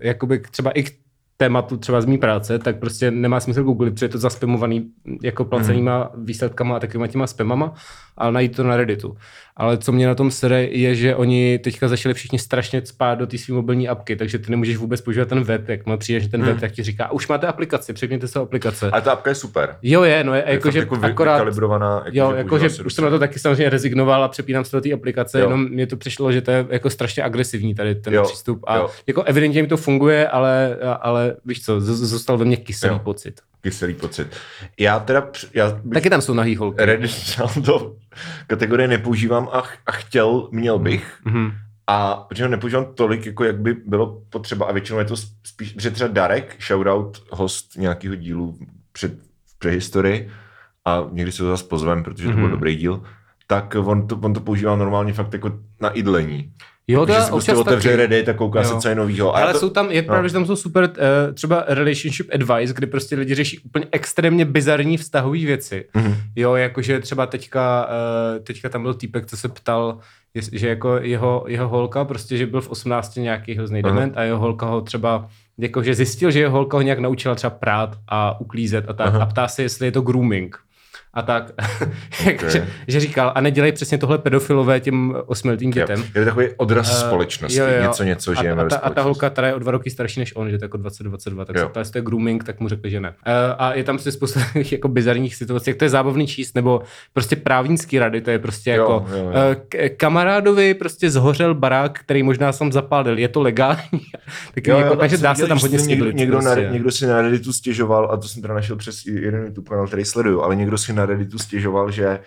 jakoby 0.00 0.42
třeba 0.50 0.70
i 0.70 0.82
k 0.82 0.92
tématu 1.36 1.76
třeba 1.76 2.00
z 2.00 2.04
mý 2.04 2.18
práce, 2.18 2.58
tak 2.58 2.78
prostě 2.78 3.10
nemá 3.10 3.40
smysl 3.40 3.62
googlit, 3.62 3.94
protože 3.94 4.04
je 4.04 4.08
to 4.08 4.18
zaspamovaný 4.18 4.90
jako 5.22 5.44
placenýma 5.44 6.10
výsledkama 6.14 6.76
a 6.76 6.80
takovýma 6.80 7.06
těma 7.06 7.26
spamama, 7.26 7.74
ale 8.16 8.32
najít 8.32 8.56
to 8.56 8.64
na 8.64 8.76
Redditu. 8.76 9.16
Ale 9.56 9.78
co 9.78 9.92
mě 9.92 10.06
na 10.06 10.14
tom 10.14 10.30
sere, 10.30 10.64
je, 10.64 10.94
že 10.94 11.16
oni 11.16 11.58
teďka 11.58 11.88
začali 11.88 12.14
všichni 12.14 12.38
strašně 12.38 12.82
spát 12.86 13.14
do 13.14 13.26
té 13.26 13.38
své 13.38 13.54
mobilní 13.54 13.88
apky, 13.88 14.16
takže 14.16 14.38
ty 14.38 14.50
nemůžeš 14.50 14.76
vůbec 14.76 15.00
používat 15.00 15.28
ten 15.28 15.42
web, 15.44 15.68
jak 15.68 15.86
má 15.86 15.96
přijdeš 15.96 16.26
ten 16.28 16.42
web, 16.44 16.60
tak 16.60 16.72
ti 16.72 16.82
říká, 16.82 17.12
už 17.12 17.28
máte 17.28 17.46
aplikaci, 17.46 17.92
přepněte 17.92 18.28
se 18.28 18.38
aplikace. 18.38 18.90
Ale 18.90 19.02
ta 19.02 19.12
apka 19.12 19.30
je 19.30 19.34
super. 19.34 19.76
Jo, 19.82 20.02
je, 20.02 20.24
no 20.24 20.34
je, 20.34 20.44
Je 20.46 20.52
jakože 20.54 20.80
fakt 20.80 20.90
jako 20.92 21.06
akorát, 21.06 21.38
kalibrovaná. 21.38 22.02
Jako, 22.04 22.18
Jo, 22.18 22.30
že 22.32 22.36
jakože 22.36 22.48
používá 22.60 22.68
se 22.76 22.82
už 22.82 22.94
jsem 22.94 23.04
na 23.04 23.10
to 23.10 23.18
taky 23.18 23.38
samozřejmě 23.38 23.70
rezignoval 23.70 24.24
a 24.24 24.28
přepínám 24.28 24.64
se 24.64 24.76
do 24.76 24.80
té 24.80 24.92
aplikace, 24.92 25.38
Jo. 25.40 25.44
jenom 25.44 25.68
mě 25.68 25.86
to 25.86 25.96
přišlo, 25.96 26.32
že 26.32 26.40
to 26.40 26.50
je 26.50 26.66
jako 26.70 26.90
strašně 26.90 27.22
agresivní 27.22 27.74
tady 27.74 27.94
ten 27.94 28.14
Jo, 28.14 28.22
přístup 28.22 28.60
a 28.66 28.76
jo. 28.76 28.90
jako 29.06 29.22
evidentně 29.22 29.62
mi 29.62 29.68
to 29.68 29.76
funguje, 29.76 30.28
ale, 30.28 30.76
ale 31.00 31.36
víš 31.44 31.64
co, 31.64 31.80
z- 31.80 32.08
zůstal 32.08 32.38
ve 32.38 32.44
mně 32.44 32.56
kyselý 32.56 32.92
Jo. 32.94 32.98
pocit. 33.04 33.40
Kyselý 33.62 33.94
pocit. 33.94 34.28
Já 34.80 35.00
teda, 35.00 35.28
já 35.54 35.70
bych 35.84 35.92
Taky 35.94 36.10
tam 36.10 36.20
jsou 36.20 36.34
nahý 36.34 36.56
holky. 36.56 36.76
Dal 37.38 37.50
do 37.56 37.96
kategorie 38.46 38.88
nepoužívám 38.88 39.48
a, 39.52 39.60
ch- 39.60 39.78
a 39.86 39.92
chtěl, 39.92 40.48
měl 40.52 40.78
bych. 40.78 41.18
Mhm. 41.24 41.52
A 41.86 42.14
protože 42.16 42.42
ho 42.42 42.48
nepoužívám 42.50 42.94
tolik, 42.94 43.26
jako 43.26 43.44
jak 43.44 43.58
by 43.60 43.74
bylo 43.74 44.22
potřeba 44.30 44.66
a 44.66 44.72
většinou 44.72 44.98
je 44.98 45.04
to 45.04 45.16
spíš, 45.44 45.74
že 45.78 45.90
třeba 45.90 46.08
Darek, 46.10 46.56
shoutout, 46.66 47.22
host 47.30 47.76
nějakého 47.76 48.14
dílu 48.14 48.58
před, 48.92 49.12
v 49.46 49.58
prehistorii 49.58 50.30
a 50.84 51.06
někdy 51.12 51.32
se 51.32 51.42
ho 51.42 51.48
zase 51.48 51.64
pozvem, 51.64 52.02
protože 52.02 52.26
to 52.28 52.32
byl 52.34 52.42
Mhm. 52.42 52.50
dobrý 52.50 52.76
díl, 52.76 53.02
tak 53.46 53.74
on 53.84 54.06
to, 54.06 54.16
on 54.16 54.34
to 54.34 54.40
používá 54.40 54.76
normálně 54.76 55.12
fakt 55.12 55.32
jako 55.32 55.58
na 55.80 55.88
idlení. 55.90 56.52
Jo, 56.88 57.06
to 57.06 57.14
si 57.14 57.30
prostě 57.30 57.54
otevře 57.54 57.88
taky. 57.88 57.96
Reddit 57.96 58.28
a 58.28 58.32
kouká 58.32 58.62
Jo. 58.62 58.68
se, 58.68 58.76
co 58.76 58.88
je 58.88 58.94
novýho. 58.94 59.36
A 59.36 59.40
Ale 59.42 59.52
to, 59.52 59.58
jsou 59.58 59.70
tam, 59.70 59.90
je 59.90 60.02
no. 60.02 60.06
pravda, 60.06 60.28
že 60.28 60.34
tam 60.34 60.46
jsou 60.46 60.56
super 60.56 60.84
uh, 60.84 61.34
třeba 61.34 61.64
relationship 61.68 62.30
advice, 62.34 62.74
kdy 62.74 62.86
prostě 62.86 63.16
lidi 63.16 63.34
řeší 63.34 63.58
úplně 63.58 63.86
extrémně 63.92 64.44
bizarní 64.44 64.96
vztahové 64.96 65.38
věci. 65.38 65.84
Mhm. 65.94 66.14
Jo, 66.36 66.54
jakože 66.54 67.00
třeba 67.00 67.26
teďka, 67.26 67.86
uh, 68.36 68.44
teďka 68.44 68.68
tam 68.68 68.82
byl 68.82 68.94
týpek, 68.94 69.26
co 69.26 69.36
se 69.36 69.48
ptal, 69.48 69.98
že 70.52 70.68
jako 70.68 70.96
jeho, 71.02 71.44
jeho 71.48 71.68
holka, 71.68 72.04
prostě, 72.04 72.36
že 72.36 72.46
byl 72.46 72.60
v 72.60 72.70
18 72.70 73.16
nějaký 73.16 73.54
hrozný 73.54 73.82
Aha. 73.82 73.94
dement 73.94 74.16
a 74.16 74.22
jeho 74.22 74.38
holka 74.38 74.66
ho 74.66 74.80
třeba 74.80 75.28
jakože 75.58 75.94
zjistil, 75.94 76.30
že 76.30 76.40
jeho 76.40 76.52
holka 76.52 76.76
ho 76.76 76.82
nějak 76.82 76.98
naučila 76.98 77.34
třeba 77.34 77.50
prát 77.50 77.96
a 78.08 78.40
uklízet 78.40 78.84
a 78.88 78.92
tak 78.92 79.06
Aha. 79.06 79.22
a 79.22 79.26
ptá 79.26 79.48
se, 79.48 79.62
jestli 79.62 79.86
je 79.86 79.92
to 79.92 80.00
grooming. 80.00 80.58
A 81.14 81.22
tak, 81.22 81.50
jakože, 82.26 82.60
Ok. 82.60 82.66
že 82.88 83.00
říkal, 83.00 83.32
a 83.34 83.40
nedělej 83.40 83.72
přesně 83.72 83.98
tohle 83.98 84.18
pedofilové 84.18 84.80
těm 84.80 85.14
osmiletým 85.26 85.70
dětem. 85.70 86.04
Je 86.14 86.20
to 86.20 86.24
takový 86.24 86.46
odraz 86.56 86.90
Eh, 86.90 87.06
společnosti, 87.06 87.58
jo, 87.58 87.66
jo. 87.66 87.82
něco, 87.82 88.02
něco, 88.04 88.30
a, 88.30 88.34
žijeme 88.34 88.60
a, 88.60 88.64
ve 88.64 88.70
ta, 88.70 88.76
a 88.76 88.90
ta 88.90 89.02
holka, 89.02 89.30
která 89.30 89.48
je 89.48 89.54
o 89.54 89.58
dva 89.58 89.72
roky 89.72 89.90
starší 89.90 90.20
než 90.20 90.36
on, 90.36 90.50
že 90.50 90.58
to 90.58 90.64
je 90.64 90.66
jako 90.66 90.76
2022, 90.76 91.44
tak 91.44 91.56
Jo. 91.56 91.62
se 91.62 91.68
ptá, 91.68 91.80
jestli 91.80 91.92
to 91.92 91.98
je 91.98 92.02
grooming, 92.02 92.44
tak 92.44 92.60
mu 92.60 92.68
řekli, 92.68 92.90
že 92.90 93.00
ne. 93.00 93.08
Uh, 93.10 93.14
a 93.58 93.74
je 93.74 93.84
tam 93.84 93.96
prostě 93.96 94.12
spousta 94.12 94.40
jako 94.70 94.88
bizarních 94.88 95.34
situací, 95.36 95.70
jak 95.70 95.76
to 95.76 95.84
je 95.84 95.88
zábavný 95.88 96.26
číst, 96.26 96.54
nebo 96.54 96.82
prostě 97.12 97.36
právnický 97.36 97.98
rady, 97.98 98.20
to 98.20 98.30
je 98.30 98.38
prostě 98.38 98.70
Jo, 98.70 98.76
jako 98.76 99.06
jo, 99.16 99.24
jo. 99.24 99.32
eh, 99.34 99.56
k- 99.88 99.96
kamarádovi 99.96 100.74
prostě 100.74 101.10
zhořel 101.10 101.54
barák, 101.54 101.98
který 101.98 102.22
možná 102.22 102.52
sam 102.52 102.72
zapálil, 102.72 103.18
je 103.18 103.28
to 103.28 103.40
legální? 103.40 104.00
tak 104.54 104.66
Jo, 104.66 104.76
jako, 104.78 104.88
jo, 104.94 104.96
takže 104.96 105.16
jsem 105.16 105.22
dá 105.22 105.34
se 105.34 105.46
tam 105.46 105.58
že 105.58 105.62
hodně 105.68 105.86
někdo, 105.86 106.10
někdo, 106.10 106.40
na, 106.40 106.54
prostě. 106.54 106.68
někdo 106.72 106.90
si 106.90 107.06
na 107.06 107.22
Redditu 107.22 107.52
stěžoval, 107.52 108.08
a 108.12 108.16
to 108.16 108.28
jsem 108.28 108.42
teda 108.42 108.54
našel 108.54 108.76
přes 108.76 109.06
jeden 109.06 109.44
YouTube 109.44 109.68
kanál, 109.68 109.86
který 109.86 110.04
sleduju, 110.04 110.42
ale 110.42 110.56
někdo 110.56 110.78
si 110.78 110.92
na 110.92 111.01
Redditu 111.06 111.38
stěžoval, 111.38 111.90
že 111.90 112.20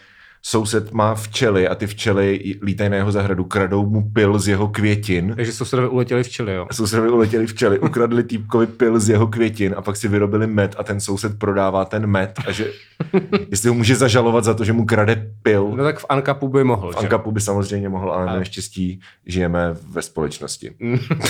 soused 0.47 0.91
má 0.91 1.15
včely 1.15 1.67
a 1.67 1.75
ty 1.75 1.87
včely 1.87 2.55
lítají 2.61 2.89
na 2.89 2.95
jeho 2.95 3.11
zahradu, 3.11 3.43
kradou 3.43 3.85
mu 3.89 4.09
pil 4.09 4.39
z 4.39 4.47
jeho 4.47 4.67
květin. 4.67 5.33
Takže 5.35 5.51
sousedové 5.53 5.87
uletěli 5.87 6.23
včely, 6.23 6.53
jo. 6.53 6.67
Sousedovi 6.71 7.09
uletěli 7.09 7.47
včely, 7.47 7.79
ukradli 7.79 8.23
týpkovi 8.23 8.67
pil 8.67 8.99
z 8.99 9.09
jeho 9.09 9.27
květin 9.27 9.73
a 9.77 9.81
pak 9.81 9.95
si 9.95 10.07
vyrobili 10.07 10.47
med 10.47 10.75
a 10.77 10.83
ten 10.83 10.99
soused 10.99 11.39
prodává 11.39 11.85
ten 11.85 12.07
med 12.07 12.33
a 12.47 12.51
že 12.51 12.71
jestli 13.49 13.69
ho 13.69 13.75
může 13.75 13.95
zažalovat 13.95 14.43
za 14.43 14.53
to, 14.53 14.63
že 14.63 14.73
mu 14.73 14.85
krade 14.85 15.31
pil. 15.43 15.71
No 15.75 15.83
tak 15.83 15.99
v 15.99 16.05
Ankapu 16.09 16.47
by 16.47 16.63
mohl, 16.63 16.91
V 16.91 16.93
že? 16.93 16.99
Ankapu 16.99 17.31
by 17.31 17.41
samozřejmě 17.41 17.89
mohl, 17.89 18.11
ale 18.11 18.23
A- 18.23 18.33
na 18.33 18.39
neštěstí 18.39 18.99
žijeme 19.25 19.75
ve 19.89 20.01
společnosti. 20.01 20.71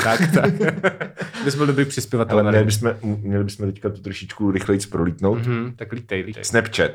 tak, 0.04 0.22
tak. 0.34 0.54
Bys 1.44 1.56
byl 1.56 1.66
dobrý 1.68 1.86
přispěvatel. 1.86 2.36
Ale 2.36 2.44
na 2.44 2.52
měli 2.52 2.66
bychom, 2.66 2.94
měli 3.22 3.44
bychom 3.44 3.66
teďka 3.72 3.90
to 3.90 3.98
trošičku 3.98 4.52
rychleji 4.52 4.80
prolítnout. 4.90 5.48
Mhm, 5.48 5.74
tak 5.76 5.92
lítej, 5.92 6.22
lítej. 6.22 6.44
Snapchat. 6.44 6.92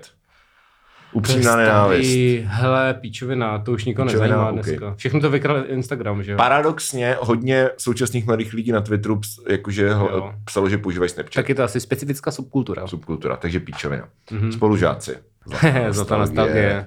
Upřímná 1.12 1.56
nenávist. 1.56 2.10
Hele, 2.44 2.94
píčovina, 2.94 3.58
to 3.58 3.72
už 3.72 3.84
nikoho 3.84 4.06
Píčovina, 4.08 4.26
nezajímá 4.26 4.48
ok. 4.48 4.54
dneska. 4.54 4.94
Všechno 4.94 5.20
to 5.20 5.30
vykral 5.30 5.64
Instagram, 5.66 6.22
že 6.22 6.32
jo? 6.32 6.36
Paradoxně 6.36 7.16
hodně 7.20 7.70
současných 7.78 8.26
mladých 8.26 8.52
lidí 8.52 8.72
na 8.72 8.80
Twitteru 8.80 9.16
ps, 9.20 9.38
jakože 9.48 9.86
Jo. 9.86 9.94
ho, 9.98 10.34
psalo, 10.44 10.68
že 10.68 10.78
používají 10.78 11.08
Snapchat. 11.08 11.34
Tak 11.34 11.48
je 11.48 11.54
to 11.54 11.62
asi 11.62 11.80
specifická 11.80 12.30
subkultura. 12.30 12.86
Subkultura, 12.86 13.36
takže 13.36 13.60
píčovina. 13.60 14.08
Mhm. 14.30 14.52
Spolužáci. 14.52 15.16
Zlatá 15.90 16.16
nostalgie. 16.18 16.86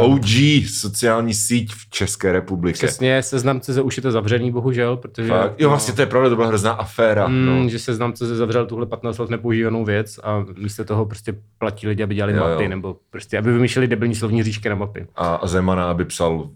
Uh, 0.00 0.12
OG, 0.14 0.26
sociální 0.68 1.34
síť 1.34 1.72
v 1.72 1.90
České 1.90 2.32
republice. 2.32 2.86
přesně, 2.86 3.22
seznam 3.22 3.60
CZ 3.60 3.78
už 3.78 3.96
je 3.96 4.02
to 4.02 4.10
zavřený, 4.12 4.50
bohužel, 4.52 4.96
protože... 4.96 5.28
Fakt. 5.28 5.54
Jo, 5.60 5.68
vlastně 5.68 5.94
to 5.94 6.02
je 6.02 6.06
pravda, 6.06 6.28
to 6.28 6.36
byla 6.36 6.48
hrozná 6.48 6.72
aféra. 6.72 7.28
Mm, 7.28 7.46
no. 7.46 7.68
že 7.68 7.78
seznam 7.78 8.12
CZ 8.12 8.20
zavřel 8.22 8.66
tuhle 8.66 8.86
15 8.86 9.18
let 9.18 9.30
nepoužívanou 9.30 9.84
věc 9.84 10.18
a 10.22 10.44
místo 10.58 10.84
toho 10.84 11.06
prostě 11.06 11.34
platí 11.58 11.88
lidi, 11.88 12.02
aby 12.02 12.14
dělali 12.14 12.32
Jo, 12.32 12.40
mapy, 12.40 12.62
jo. 12.62 12.68
nebo 12.68 12.96
prostě, 13.10 13.38
aby 13.38 13.52
vymýšleli 13.52 13.88
debilní 13.88 14.14
slovní 14.14 14.42
říčky 14.42 14.68
na 14.68 14.74
mapy. 14.74 15.06
A, 15.16 15.34
a 15.34 15.46
Zemana, 15.46 15.90
aby 15.90 16.04
psal 16.04 16.32
uh, 16.34 16.48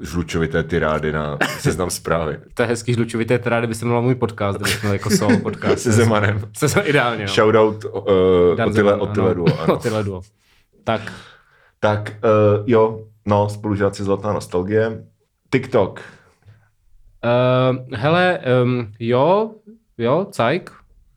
žlučovité 0.00 0.62
tyrády 0.62 1.12
na 1.12 1.38
seznam 1.58 1.90
zprávy. 1.90 2.38
To 2.54 2.62
je 2.62 2.68
hezký 2.68 2.94
žlučovité, 2.94 3.38
teda 3.38 3.58
kdyby 3.58 3.74
se 3.74 3.84
měl 3.84 4.02
můj 4.02 4.14
podcast, 4.14 4.58
kdyby 4.58 4.76
měl 4.82 4.92
jako 4.92 5.10
solo 5.10 5.38
podcast. 5.38 5.78
Se 5.82 5.92
Zemanem. 5.92 6.40
Se 6.56 6.68
se 6.68 6.80
ideálně, 6.80 7.22
no. 7.26 7.32
Shoutout 7.32 7.84
uh, 7.84 7.90
Otile, 8.52 8.72
Zeman, 8.72 9.00
Otile 9.00 9.26
ano. 9.26 9.34
Duo. 9.34 9.60
ano. 9.60 9.74
Otile 9.74 10.04
Duo. 10.04 10.20
Tak, 10.84 11.12
Tak 11.80 12.12
uh, 12.24 12.64
jo, 12.66 13.04
no, 13.26 13.48
spolužáci 13.48 14.04
Zlatá 14.04 14.32
nostalgie. 14.32 15.04
TikTok. 15.50 16.00
Uh, 17.24 17.96
hele, 17.96 18.40
um, 18.62 18.92
jo, 18.98 19.54
jo, 19.98 20.26
cajk. 20.30 20.70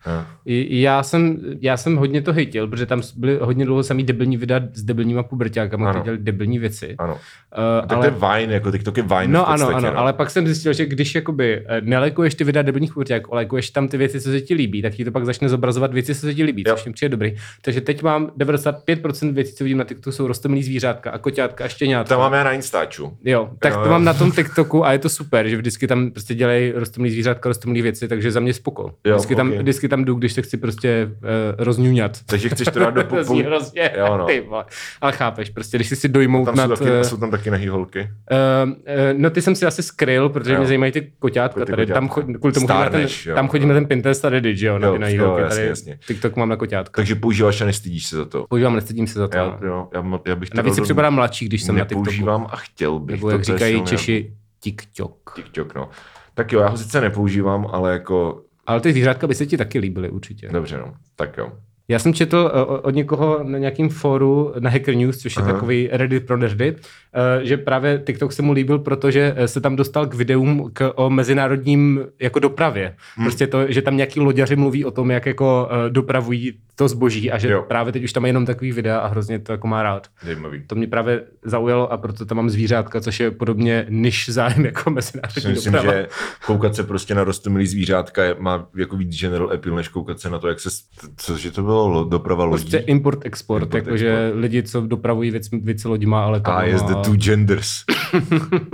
Jo. 0.06 0.26
Já, 0.46 1.04
jsem, 1.04 1.38
já 1.62 1.78
jsem 1.78 1.96
hodně 1.96 2.22
to 2.22 2.34
hejtil, 2.34 2.68
protože 2.68 2.86
tam 2.86 3.02
byly 3.16 3.38
hodně 3.42 3.66
dlouho 3.66 3.84
samý 3.84 4.04
debilní 4.04 4.38
videa 4.38 4.60
s 4.74 4.84
debilníma 4.84 5.24
puberťákama, 5.24 5.90
Ano. 5.90 5.94
kteří 5.94 6.04
dělali 6.06 6.24
debilní 6.24 6.60
věci. 6.60 6.96
Ano. 6.98 7.14
Uh, 7.14 7.88
Tak 7.88 7.98
ale... 7.98 8.10
to 8.10 8.14
je 8.26 8.30
Vine, 8.40 8.54
jako 8.54 8.72
TikTok 8.72 8.98
je 8.98 9.04
Vine 9.04 9.28
No 9.28 9.44
v 9.44 9.48
podstatě, 9.48 9.74
ano, 9.74 9.78
ano, 9.78 9.92
no. 9.92 9.98
ale 10.00 10.14
pak 10.14 10.30
jsem 10.30 10.46
zjistil, 10.48 10.74
že 10.74 10.86
když 10.86 11.16
jakoby 11.16 11.64
eh, 11.68 11.82
nelajkuješ 11.82 12.36
ty 12.36 12.44
videa 12.44 12.62
debilních 12.64 12.94
puberťáků, 12.94 13.32
ale 13.34 13.40
lajkuješ 13.40 13.70
tam 13.70 13.88
ty 13.88 13.98
věci, 13.98 14.22
co 14.22 14.30
se 14.30 14.42
ti 14.42 14.54
líbí, 14.54 14.82
tak 14.82 14.94
ti 14.94 15.06
to 15.06 15.12
pak 15.12 15.26
začne 15.26 15.50
zobrazovat 15.50 15.94
věci, 15.94 16.16
co 16.16 16.22
se 16.22 16.34
ti 16.34 16.44
líbí, 16.44 16.64
Jo. 16.68 16.76
což 16.76 16.86
mi 16.86 16.94
přijde 16.94 17.10
dobrý. 17.10 17.36
Takže 17.62 17.82
teď 17.82 18.04
mám 18.04 18.32
95% 18.38 19.34
věcí, 19.34 19.54
co 19.56 19.64
vidím 19.64 19.78
na 19.78 19.84
TikToku, 19.84 20.12
jsou 20.12 20.28
rostomilý 20.28 20.64
zvířátka 20.64 21.12
a 21.12 21.18
koťátka 21.18 21.66
a 21.66 21.68
štěňátka. 21.68 22.16
To 22.16 22.22
máme 22.22 22.38
já 22.38 22.44
na 22.44 22.52
Instaču. 22.52 23.18
Jo, 23.24 23.50
tak 23.60 23.74
Jo, 23.74 23.80
to 23.80 23.86
jo. 23.86 23.92
mám 23.92 24.04
na 24.04 24.14
tom 24.14 24.32
TikToku 24.32 24.86
a 24.86 24.92
je 24.94 25.00
to 25.00 25.10
super, 25.10 25.48
že 25.48 25.58
vždycky 25.58 25.88
tam 25.88 26.12
prostě 26.12 26.36
dělají 26.36 26.72
rostomilý 26.76 27.14
zvířátka, 27.14 27.50
rostomilý 27.50 27.82
věci, 27.82 28.08
takže 28.08 28.32
za 28.32 28.40
mě 28.40 28.54
spoko. 28.54 28.94
Jo, 29.06 29.16
vždycky, 29.16 29.36
tam, 29.36 29.52
ok. 29.52 29.58
vždycky 29.58 29.88
tam 29.88 30.06
jdu, 30.06 30.16
když 30.16 30.31
se 30.34 30.42
chci 30.42 30.58
prostě 30.58 31.10
uh, 31.12 31.20
rozňuňat. 31.58 32.18
Takže 32.26 32.50
chceš 32.50 32.68
to 32.68 32.80
dát 32.80 32.90
do 32.90 33.04
pou... 33.26 33.44
hrozně, 33.44 33.92
Jo, 33.98 34.18
no. 34.18 34.26
ty 34.26 34.42
vole. 34.42 34.66
Ale 35.02 35.12
chápeš, 35.12 35.50
prostě 35.50 35.78
když 35.78 35.88
si 35.88 35.96
si 35.96 36.08
dojmout 36.10 36.46
Tam 36.46 36.56
nad... 36.56 36.68
jsou, 36.68 36.76
taky, 36.76 36.92
eh, 36.92 37.04
jsou 37.04 37.18
tam 37.18 37.32
taky 37.32 37.52
nahý 37.52 37.68
holky. 37.68 38.00
Uh, 38.02 38.70
uh, 38.70 38.76
no 39.18 39.30
ty 39.30 39.42
jsem 39.42 39.56
si 39.56 39.66
asi 39.66 39.84
skryl, 39.84 40.30
protože 40.30 40.54
Jo. 40.54 40.58
mě 40.60 40.68
zajímají 40.68 40.92
ty 40.92 41.12
koťátka 41.20 41.66
Ty 41.66 41.72
tady. 41.72 41.86
Tam, 41.86 42.10
chod, 42.10 42.26
kvůli 42.26 42.54
tomu 42.54 42.68
chodím 42.68 42.68
na 42.68 42.84
ten, 42.84 42.90
Stárneš, 42.90 43.26
jo. 43.26 43.36
tam 43.36 43.48
chodím 43.48 43.70
na 43.70 43.76
ten 43.76 43.86
Pinterest 43.86 44.26
a 44.26 44.30
Reddit, 44.30 44.58
že 44.58 44.68
jo, 44.68 44.80
na 44.80 44.88
Jo, 44.88 44.94
ty 44.94 45.00
na 45.00 45.08
jo, 45.08 45.14
jílky. 45.14 45.42
jasně, 45.42 45.56
Tady 45.56 45.68
jasně. 45.68 46.00
TikTok 46.08 46.36
mám 46.36 46.50
na 46.50 46.56
koťátka. 46.56 47.02
Takže 47.02 47.16
používáš 47.16 47.62
a 47.62 47.66
nestydíš 47.66 48.08
se 48.08 48.16
za 48.16 48.26
to. 48.26 48.46
Používám, 48.50 48.76
nestydím 48.76 49.08
se 49.08 49.20
za 49.20 49.28
to. 49.28 49.38
Já, 49.38 49.60
jo, 49.66 49.88
já, 50.26 50.36
bych 50.36 50.54
Navíc 50.54 50.76
si 50.76 50.82
připadám 50.82 51.14
mladší, 51.16 51.46
když 51.46 51.64
jsem 51.64 51.76
na 51.76 51.82
TikToku. 51.82 52.02
Nepoužívám 52.02 52.48
a 52.50 52.56
chtěl 52.56 53.00
bych. 53.00 53.16
Nebo 53.16 53.30
jak 53.30 53.44
říkají. 53.44 53.84
Češi, 53.84 54.34
TikTok. 54.60 55.34
TikTok, 55.36 55.76
no. 55.76 55.90
Tak 56.34 56.52
jo, 56.52 56.60
já 56.62 56.68
ho 56.68 56.78
sice 56.78 57.02
nepoužívám, 57.02 57.68
ale 57.72 57.92
jako... 57.92 58.42
Ale 58.68 58.82
ty 58.82 58.92
zvířátka 58.92 59.28
by 59.28 59.36
se 59.36 59.46
ti 59.46 59.58
taky 59.58 59.80
líbily 59.80 60.10
určitě. 60.10 60.50
Dobře, 60.52 60.78
no. 60.78 60.94
Tak 61.16 61.38
jo. 61.38 61.52
Já 61.92 62.00
jsem 62.00 62.14
četl 62.14 62.52
eh, 62.54 62.66
od 62.66 62.96
někoho 62.96 63.40
na 63.44 63.58
nějakém 63.58 63.90
fóru 63.90 64.54
na 64.60 64.70
Hacker 64.70 64.96
News, 64.96 65.18
což 65.18 65.36
je 65.36 65.44
Aha. 65.44 65.54
takový 65.54 65.90
Reddit 65.92 66.26
pro 66.26 66.38
nerdy, 66.38 66.76
eh, 66.76 67.46
že 67.46 67.58
právě 67.58 68.02
TikTok 68.06 68.34
se 68.34 68.42
mu 68.42 68.52
líbil, 68.52 68.80
protože 68.80 69.34
eh, 69.36 69.48
se 69.48 69.62
tam 69.62 69.76
dostal 69.76 70.08
k 70.08 70.14
videům 70.14 70.70
k, 70.74 70.94
o 70.96 71.10
mezinárodním 71.10 72.06
jako 72.20 72.40
dopravě. 72.40 72.96
Hmm. 73.16 73.26
Prostě 73.26 73.48
to, 73.48 73.72
že 73.72 73.82
tam 73.82 73.98
nějaký 73.98 74.20
loďaři 74.20 74.56
mluví 74.56 74.86
o 74.86 74.92
tom, 74.92 75.12
jak 75.12 75.26
jako 75.26 75.70
dopravují 75.90 76.54
to 76.82 76.88
zboží 76.88 77.32
a 77.32 77.38
že 77.38 77.50
Jo. 77.50 77.66
právě 77.68 77.94
teď 77.94 78.04
už 78.04 78.14
tam 78.14 78.26
je 78.26 78.30
jenom 78.30 78.46
takový 78.46 78.72
videa 78.72 78.98
a 79.00 79.08
hrozně 79.08 79.40
to 79.40 79.52
jako 79.52 79.68
má 79.68 79.84
rád. 79.84 80.08
Zajímavý. 80.26 80.64
To 80.68 80.76
mě 80.76 80.88
právě 80.88 81.24
zaujalo 81.44 81.92
a 81.92 81.98
proto 81.98 82.26
tam 82.26 82.36
mám 82.38 82.50
zvířátka, 82.50 83.02
což 83.02 83.20
je 83.20 83.32
podobně 83.32 83.86
niž 83.90 84.30
zájem 84.30 84.66
jako 84.66 84.90
mezinárodní 84.90 85.52
myslím, 85.52 85.74
doprava. 85.74 85.94
že 85.98 86.08
koukat 86.46 86.76
se 86.76 86.84
prostě 86.84 87.16
na 87.16 87.24
rostomilý 87.24 87.68
zvířátka 87.68 88.24
je, 88.24 88.36
má 88.40 88.68
jako 88.76 88.98
víc 88.98 89.20
general 89.20 89.52
appeal, 89.54 89.76
než 89.76 89.88
koukat 89.88 90.20
se 90.20 90.30
na 90.30 90.40
to, 90.40 90.48
jak 90.48 90.60
se, 90.60 90.70
co, 91.18 91.38
že 91.38 91.52
to 91.52 91.62
bylo, 91.64 91.90
lo- 91.90 92.10
doprava 92.10 92.46
lodí. 92.46 92.64
Prostě 92.64 92.78
import-export, 92.78 93.64
Import, 93.64 93.74
jakože 93.86 94.32
lidi, 94.36 94.64
co 94.64 94.82
dopravují 94.82 95.32
věc, 95.32 95.50
věci 95.64 95.88
loďma, 95.88 96.24
ale 96.26 96.40
to 96.42 96.52
A 96.52 96.64
je 96.64 96.78
zde 96.78 96.96
two 96.96 97.16
genders. 97.16 97.70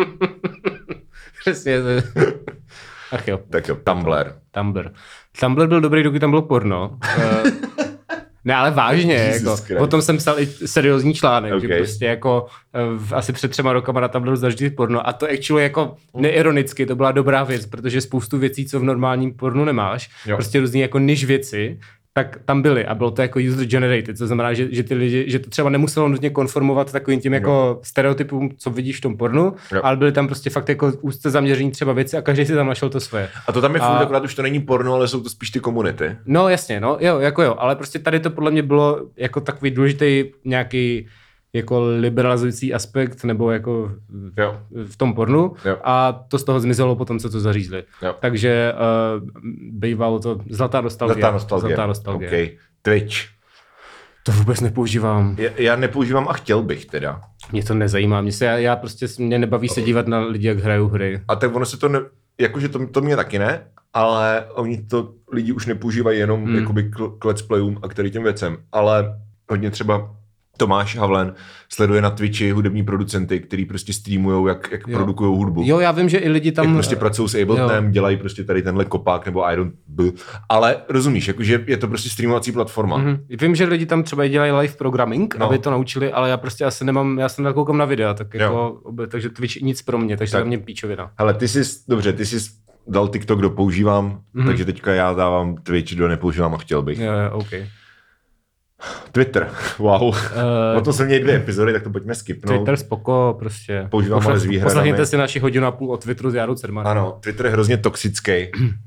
Přesně. 1.40 1.78
Ach 3.12 3.28
jo, 3.28 3.40
tak 3.50 3.68
jo, 3.68 3.78
Tumblr. 3.84 4.26
Tumblr. 4.52 4.90
Tumblr 5.40 5.68
byl 5.68 5.82
dobrý, 5.82 6.04
dokud 6.04 6.20
tam 6.20 6.30
bylo 6.30 6.42
porno. 6.42 6.98
Ne, 8.48 8.56
ale 8.56 8.72
vážně, 8.72 9.14
Jesus 9.14 9.44
jako, 9.44 9.66
Christ. 9.66 9.82
o 9.82 9.88
tom 9.88 10.02
jsem 10.02 10.18
psal 10.18 10.40
i 10.40 10.46
seriózní 10.46 11.14
článek, 11.14 11.54
okay. 11.54 11.68
že 11.68 11.78
prostě 11.78 12.06
jako 12.06 12.46
eh, 12.74 12.80
v, 12.98 13.14
asi 13.14 13.34
před 13.34 13.52
třema 13.52 13.74
rokama 13.74 14.00
na 14.00 14.08
Tumblru 14.08 14.36
zažili 14.36 14.70
porno 14.70 15.08
a 15.08 15.14
to 15.14 15.26
actually 15.26 15.64
jako 15.64 15.96
neironicky, 16.16 16.86
to 16.86 16.96
byla 16.96 17.12
dobrá 17.12 17.44
věc, 17.44 17.66
protože 17.66 18.02
spoustu 18.02 18.38
věcí, 18.38 18.66
co 18.66 18.80
v 18.80 18.84
normálním 18.84 19.34
pornu 19.34 19.66
nemáš, 19.66 20.10
jo. 20.26 20.36
prostě 20.36 20.60
různý 20.60 20.80
jako 20.80 21.00
niž 21.00 21.26
věci, 21.26 21.80
tak 22.18 22.38
tam 22.46 22.62
byly 22.62 22.86
a 22.86 22.96
bylo 22.96 23.12
to 23.12 23.22
jako 23.22 23.40
user 23.40 23.66
generated, 23.66 24.18
co 24.18 24.28
znamená, 24.28 24.54
že, 24.54 24.68
že 24.72 24.84
ty 24.84 24.94
lidi, 24.96 25.26
že 25.28 25.40
to 25.40 25.50
třeba 25.50 25.70
nemuselo 25.70 26.08
nutně 26.10 26.30
konformovat 26.30 26.92
takovým 26.92 27.20
tím 27.20 27.34
jako 27.34 27.80
stereotypům, 27.84 28.50
co 28.58 28.70
vidíš 28.70 28.98
v 28.98 29.02
tom 29.02 29.18
pornu, 29.18 29.54
Jo. 29.72 29.82
ale 29.84 29.98
byly 29.98 30.12
tam 30.12 30.28
prostě 30.28 30.50
fakt 30.50 30.70
jako 30.70 30.94
úzce 31.02 31.30
zaměření 31.30 31.72
třeba 31.72 31.94
věci 31.94 32.18
a 32.18 32.22
každý 32.22 32.46
si 32.46 32.54
tam 32.54 32.68
našel 32.68 32.90
to 32.90 33.00
svoje. 33.00 33.30
A 33.48 33.52
to 33.52 33.62
tam 33.62 33.74
je 33.76 33.80
furt, 33.80 33.88
A- 33.88 33.98
akorát 34.00 34.24
už 34.24 34.36
to 34.36 34.42
není 34.42 34.60
porno, 34.60 34.94
ale 34.94 35.08
jsou 35.08 35.22
to 35.22 35.30
spíš 35.30 35.50
ty 35.52 35.60
komunity. 35.60 36.16
No 36.26 36.50
jasně, 36.50 36.80
no, 36.80 36.98
jo, 37.00 37.20
jako 37.20 37.42
jo, 37.44 37.56
ale 37.58 37.76
prostě 37.76 38.00
tady 38.00 38.20
to 38.20 38.30
podle 38.30 38.52
mě 38.52 38.62
bylo 38.64 39.02
jako 39.18 39.42
takový 39.42 39.72
důležitý 39.72 40.26
nějaký 40.46 41.08
jako 41.54 41.90
liberalizující 42.00 42.74
aspekt 42.74 43.24
nebo 43.24 43.52
jako 43.52 43.92
Jo. 44.38 44.60
v 44.86 44.98
tom 44.98 45.14
pornu 45.14 45.54
Jo. 45.66 45.78
a 45.84 46.12
to 46.28 46.40
z 46.40 46.44
toho 46.44 46.60
zmizelo 46.60 46.96
potom, 46.96 47.20
co 47.20 47.30
to 47.30 47.40
zařízli. 47.40 47.84
Jo. 48.02 48.16
Takže 48.20 48.74
uh, 48.74 49.28
bývalo 49.72 50.20
to 50.20 50.40
zlatá 50.50 50.82
nostalgie. 50.82 51.14
Zlatá 51.14 51.34
nostalgie. 51.34 51.76
Zlatá 51.76 51.88
nostalgie. 51.88 52.30
Okay. 52.30 52.58
Twitch. 52.82 53.16
To 54.24 54.32
vůbec 54.32 54.62
nepoužívám. 54.62 55.36
Já, 55.40 55.50
já 55.58 55.76
nepoužívám 55.76 56.28
a 56.28 56.34
chtěl 56.34 56.64
bych 56.64 56.86
teda. 56.86 57.22
Mě 57.52 57.64
to 57.64 57.74
nezajímá. 57.74 58.22
Mě, 58.22 58.32
se, 58.32 58.46
já, 58.46 58.58
já 58.58 58.76
prostě 58.76 59.08
mě 59.20 59.40
nebaví 59.40 59.70
se 59.70 59.82
dívat 59.82 60.08
na 60.08 60.20
lidi, 60.20 60.48
jak 60.48 60.60
hrajou 60.60 60.88
hry. 60.88 61.22
A 61.28 61.36
tak 61.36 61.56
ono 61.56 61.66
se 61.66 61.78
to, 61.78 61.90
ne, 61.90 62.00
jakože 62.40 62.70
to, 62.70 62.88
to 62.88 63.02
mě 63.02 63.16
taky 63.16 63.40
ne, 63.40 63.68
ale 63.94 64.46
oni 64.54 64.84
to 64.84 65.14
lidi 65.32 65.52
už 65.52 65.66
nepoužívají 65.66 66.20
jenom 66.20 66.46
hmm. 66.46 66.56
jakoby 66.56 66.84
k, 66.84 66.96
k 67.20 67.26
let's 67.26 67.42
playům 67.42 67.80
a 67.84 67.88
k 67.88 68.10
těm 68.12 68.24
věcem, 68.24 68.58
ale 68.72 69.20
hodně 69.50 69.72
třeba 69.72 70.17
Tomáš 70.58 70.96
Havlen 70.98 71.34
sleduje 71.70 72.02
na 72.02 72.10
Twitchi 72.10 72.52
hudební 72.52 72.84
producenty, 72.84 73.40
který 73.40 73.66
prostě 73.66 73.94
streamujou, 73.94 74.48
jak, 74.48 74.72
jak 74.72 74.84
produkují 74.92 75.38
hudbu. 75.38 75.64
Jo, 75.66 75.80
já 75.80 75.92
vím, 75.92 76.10
že 76.10 76.18
i 76.18 76.30
lidi 76.30 76.52
tam... 76.52 76.66
jak 76.66 76.74
prostě 76.74 76.96
pracují 76.96 77.30
s 77.30 77.36
Abletonem, 77.36 77.92
dělají 77.92 78.18
prostě 78.18 78.44
tady 78.44 78.62
tenhle 78.62 78.86
kopák 78.86 79.26
nebo 79.26 79.46
I 79.46 79.56
don't 79.56 79.74
b. 79.88 80.04
Ale 80.50 80.78
rozumíš, 80.90 81.28
jakože 81.28 81.64
je 81.68 81.78
to 81.78 81.88
prostě 81.88 82.10
streamovací 82.10 82.52
platforma. 82.52 82.98
Mm-hmm. 82.98 83.04
Mhm. 83.30 83.38
Vím, 83.42 83.56
že 83.56 83.66
lidi 83.66 83.86
tam 83.86 84.04
třeba 84.04 84.28
dělají 84.28 84.52
live 84.52 84.74
programming, 84.74 85.36
No. 85.40 85.46
aby 85.46 85.60
to 85.60 85.72
naučili, 85.72 86.12
ale 86.12 86.30
já 86.30 86.38
prostě 86.38 86.66
asi 86.66 86.86
nemám, 86.86 87.20
já 87.20 87.30
jsem 87.30 87.44
nakoukám 87.44 87.78
na 87.78 87.86
videa, 87.86 88.14
tak 88.14 88.34
Jo. 88.34 88.42
jako, 88.42 88.80
obe- 88.84 89.08
takže 89.08 89.30
Twitch 89.30 89.56
nic 89.62 89.82
pro 89.82 89.98
mě, 89.98 90.18
takže 90.18 90.32
Tak. 90.32 90.42
za 90.42 90.46
mě 90.46 90.58
píčovina. 90.58 91.12
Hele, 91.20 91.34
ty 91.34 91.48
jsi, 91.48 91.62
dobře, 91.88 92.14
ty 92.14 92.26
jsi 92.26 92.38
dal 92.88 93.08
TikTok 93.08 93.42
do 93.42 93.50
používám, 93.50 94.20
mm-hmm. 94.36 94.46
takže 94.46 94.66
teďka 94.66 94.94
já 94.94 95.14
dávám 95.14 95.56
Twitch 95.56 95.96
do 95.96 96.08
nepoužívám 96.08 96.54
a 96.54 96.58
chtěl 96.58 96.82
bych. 96.82 97.00
Jo, 97.00 97.12
jo, 97.14 97.32
OK. 97.32 97.48
Twitter, 99.12 99.50
wow. 99.80 100.02
Uh, 100.04 100.08
Uh, 100.74 100.78
o 100.78 100.82
tom 100.82 100.94
jsme 100.94 101.06
měli 101.06 101.22
dvě 101.22 101.36
epizody, 101.36 101.74
tak 101.74 101.84
to 101.84 101.90
pojďme 101.90 102.16
skipnout. 102.16 102.58
Twitter 102.58 102.78
spoko, 102.78 103.36
prostě. 103.40 103.88
Používám 103.90 104.28
ale 104.28 104.40
s 104.40 104.44
výhradami. 104.46 104.74
Poslechněte 104.74 105.06
si 105.06 105.18
naši 105.18 105.40
hodinu 105.40 105.66
a 105.68 105.72
půl 105.72 105.92
o 105.92 105.98
Twitteru 105.98 106.32
s 106.32 106.36
Jarou 106.36 106.56
Cermanem. 106.56 106.92
Ano, 106.92 107.18
Twitter 107.22 107.46
je 107.46 107.52
hrozně 107.52 107.78
toxický, 107.78 108.32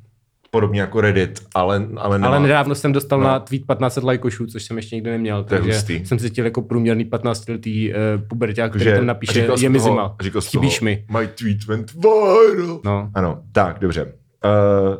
podobně 0.50 0.80
jako 0.80 1.00
Reddit, 1.00 1.40
ale, 1.54 1.86
ale, 1.96 2.18
nemá. 2.18 2.28
Ale 2.28 2.40
nedávno 2.40 2.74
jsem 2.74 2.92
dostal 2.92 3.18
No. 3.18 3.24
no. 3.24 3.30
na 3.30 3.38
tweet 3.40 3.62
1500 3.62 4.04
lajkošů, 4.04 4.46
což 4.46 4.62
jsem 4.62 4.76
ještě 4.76 4.96
nikdy 4.96 5.10
neměl, 5.10 5.44
To 5.44 5.54
je 5.54 5.60
takže 5.60 5.74
hustý. 5.76 6.06
jsem 6.06 6.18
cítil 6.18 6.44
jako 6.44 6.62
průměrný 6.62 7.04
15 7.04 7.48
letý 7.48 7.92
uh, 7.92 7.96
puberťák, 8.28 8.70
který 8.70 8.84
Že- 8.84 8.96
tam 8.96 9.06
napíše, 9.06 9.46
je 9.60 9.68
mi 9.68 9.80
zima, 9.80 10.16
chybíš 10.40 10.80
mi. 10.80 11.04
My 11.18 11.26
tweet 11.26 11.64
went 11.66 11.92
viral. 11.94 12.80
No. 12.84 13.10
Ano, 13.14 13.42
tak, 13.52 13.78
dobře. 13.78 14.04
Uh, 14.04 14.10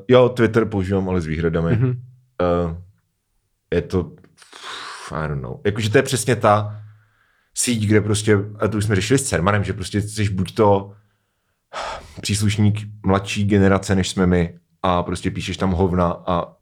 jo, 0.09 0.29
Twitter 0.29 0.65
používám, 0.65 1.09
ale 1.09 1.21
s 1.21 1.27
výhradami. 1.27 1.73
Mhm. 1.77 1.89
Uh, 1.89 1.95
je 3.75 3.83
to, 3.83 4.11
I 5.13 5.29
don't 5.29 5.43
know. 5.43 5.61
Jakože 5.65 5.91
to 5.91 5.99
je 5.99 6.03
přesně 6.03 6.37
ta 6.37 6.81
síť, 7.55 7.87
kde 7.87 8.01
prostě, 8.01 8.39
a 8.59 8.69
to 8.69 8.79
už 8.79 8.85
jsme 8.85 8.95
řešili 8.95 9.19
s 9.19 9.29
Cermanem, 9.29 9.65
že 9.65 9.73
prostě 9.73 10.03
jsi 10.03 10.29
buď 10.29 10.55
to 10.55 10.93
příslušník 12.21 12.81
mladší 13.07 13.45
generace, 13.45 13.95
než 13.95 14.09
jsme 14.09 14.27
my, 14.27 14.59
a 14.83 15.03
prostě 15.03 15.31
píšeš 15.31 15.57
tam 15.57 15.71
hovna 15.73 16.23
a 16.27 16.53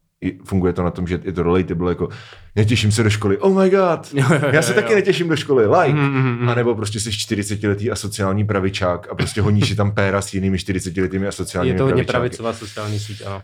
funguje 0.45 0.73
to 0.73 0.83
na 0.83 0.91
tom, 0.91 1.07
že 1.07 1.21
je 1.25 1.33
to 1.33 1.43
relatable, 1.43 1.91
jako 1.91 2.09
netěším 2.57 2.93
se 2.93 3.03
do 3.03 3.11
školy, 3.11 3.39
oh 3.39 3.63
my 3.63 3.71
god, 3.71 4.15
já 4.53 4.63
se 4.63 4.75
taky 4.75 4.95
netěším 4.95 5.29
do 5.29 5.37
školy, 5.37 5.67
like. 5.67 5.99
Mhm, 5.99 6.19
mhm, 6.19 6.29
mhm. 6.29 6.49
A 6.49 6.55
nebo 6.55 6.75
prostě 6.75 7.01
jsi 7.01 7.11
40-letý 7.11 7.91
asociální 7.91 8.45
pravičák 8.45 9.09
a 9.11 9.15
prostě 9.15 9.43
honíš 9.43 9.69
si 9.69 9.77
tam 9.77 9.95
péra 9.95 10.23
s 10.23 10.35
jinými 10.35 10.57
40-letými 10.57 11.29
asociálními 11.29 11.75
Je 11.75 11.79
to 11.79 11.85
hodně 11.85 12.05
pravicová 12.05 12.53
sociální 12.53 12.99
síť, 12.99 13.23
ano. 13.27 13.43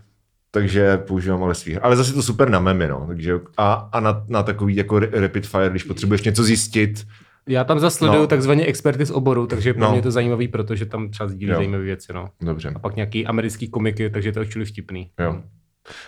Takže 0.54 0.96
používám 0.98 1.42
ale 1.42 1.54
svých. 1.54 1.84
Ale 1.84 1.96
zase 1.96 2.12
to 2.14 2.22
super 2.22 2.48
na 2.50 2.60
memy, 2.60 2.88
no. 2.88 3.04
Takže 3.08 3.34
a, 3.56 3.72
a 3.72 4.00
na, 4.00 4.24
na 4.28 4.42
takový 4.42 4.76
jako 4.76 4.98
rapid 4.98 5.46
fire, 5.46 5.70
když 5.70 5.84
potřebuješ 5.84 6.22
něco 6.22 6.44
zjistit. 6.44 7.06
Já 7.48 7.64
tam 7.64 7.78
zasleduju 7.78 8.20
No. 8.20 8.26
takzvaně 8.26 8.66
experty 8.66 9.06
z 9.06 9.10
oboru, 9.10 9.46
takže 9.46 9.74
pro 9.74 9.82
No. 9.82 9.88
mě 9.90 9.98
je 9.98 10.02
to 10.02 10.10
zajímavý, 10.10 10.48
protože 10.48 10.86
tam 10.86 11.10
třeba 11.10 11.28
sdílí 11.28 11.52
zajímavé 11.52 11.84
věci. 11.84 12.12
No. 12.12 12.28
Dobře. 12.40 12.72
A 12.74 12.78
pak 12.78 12.96
nějaký 12.96 13.26
americký 13.26 13.68
komiky, 13.68 14.10
takže 14.10 14.32
to 14.32 14.40
je 14.40 14.64
vtipný. 14.64 15.10
Jo. 15.20 15.42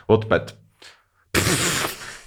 Odpad. 0.06 0.54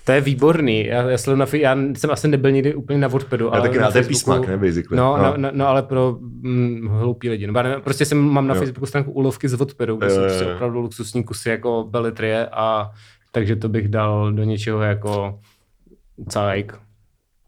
To 0.09 0.13
je 0.13 0.21
výborný. 0.21 0.85
Já, 0.85 1.09
já, 1.09 1.17
sleduju 1.17 1.39
na, 1.39 1.45
já 1.59 1.77
jsem 1.97 2.11
asi 2.11 2.27
nebyl 2.27 2.51
nikdy 2.51 2.75
úplně 2.75 2.99
na 2.99 3.07
Wattpadu, 3.07 3.53
ale 3.53 3.61
taky 3.61 3.79
na 3.79 3.91
to 3.91 3.97
je 3.97 4.03
písmak, 4.03 4.47
ne, 4.47 4.57
basically. 4.57 4.97
No, 4.97 5.17
No. 5.17 5.23
no. 5.23 5.33
No, 5.37 5.49
no, 5.53 5.67
ale 5.67 5.83
pro 5.83 6.17
mm, 6.21 6.87
hloupí 6.87 7.29
lidi. 7.29 7.47
No, 7.47 7.63
nevím, 7.63 7.81
prostě 7.81 8.05
jsem, 8.05 8.17
mám 8.17 8.47
na 8.47 8.55
Jo. 8.55 8.59
Facebooku 8.61 8.85
stránku 8.85 9.11
úlovky 9.11 9.49
z 9.49 9.53
Wattpadu, 9.53 9.95
kde 9.95 10.07
Jo, 10.07 10.13
jsou 10.15 10.21
prostě 10.21 10.45
opravdu 10.53 10.79
luxusní 10.79 11.23
kusy 11.23 11.49
jako 11.49 11.87
Belletrie 11.89 12.47
a 12.51 12.91
takže 13.31 13.55
to 13.55 13.69
bych 13.69 13.87
dal 13.87 14.31
do 14.33 14.43
něčeho 14.43 14.81
jako 14.81 15.39
cajk. 16.29 16.79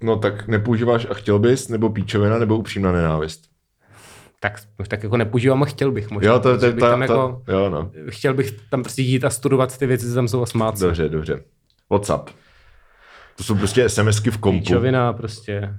No 0.01 0.15
tak 0.15 0.47
nepoužíváš 0.47 1.07
a 1.09 1.13
chtěl 1.13 1.39
bys, 1.39 1.69
nebo 1.69 1.89
píčovina, 1.89 2.39
nebo 2.39 2.57
upřímná 2.57 2.91
nenávist. 2.91 3.41
tak, 4.39 4.59
tak 4.87 5.03
jako 5.03 5.17
nepoužívám 5.17 5.63
a 5.63 5.65
chtěl 5.65 5.91
bych 5.91 6.11
možná. 6.11 6.31
Jo, 6.33 6.39
to, 6.39 6.57
to, 6.57 6.65
bych 6.65 6.75
to, 6.75 6.79
tam 6.79 6.99
to, 6.99 7.03
jako, 7.03 7.41
jo, 7.47 7.69
no. 7.69 7.91
Chtěl 8.09 8.33
bych 8.33 8.51
tam 8.69 8.83
prostě 8.83 9.01
jít 9.01 9.25
a 9.25 9.29
studovat 9.29 9.77
ty 9.77 9.85
věci, 9.87 10.07
co 10.07 10.15
tam 10.15 10.27
jsou 10.27 10.41
a 10.41 10.45
smát. 10.45 10.79
Dobře, 10.79 11.09
dobře. 11.09 11.43
WhatsApp. 11.89 12.29
To 13.35 13.43
jsou 13.43 13.55
prostě 13.55 13.89
SMSky 13.89 14.31
v 14.31 14.37
kompu. 14.37 14.59
Píčovina 14.59 15.13
prostě. 15.13 15.69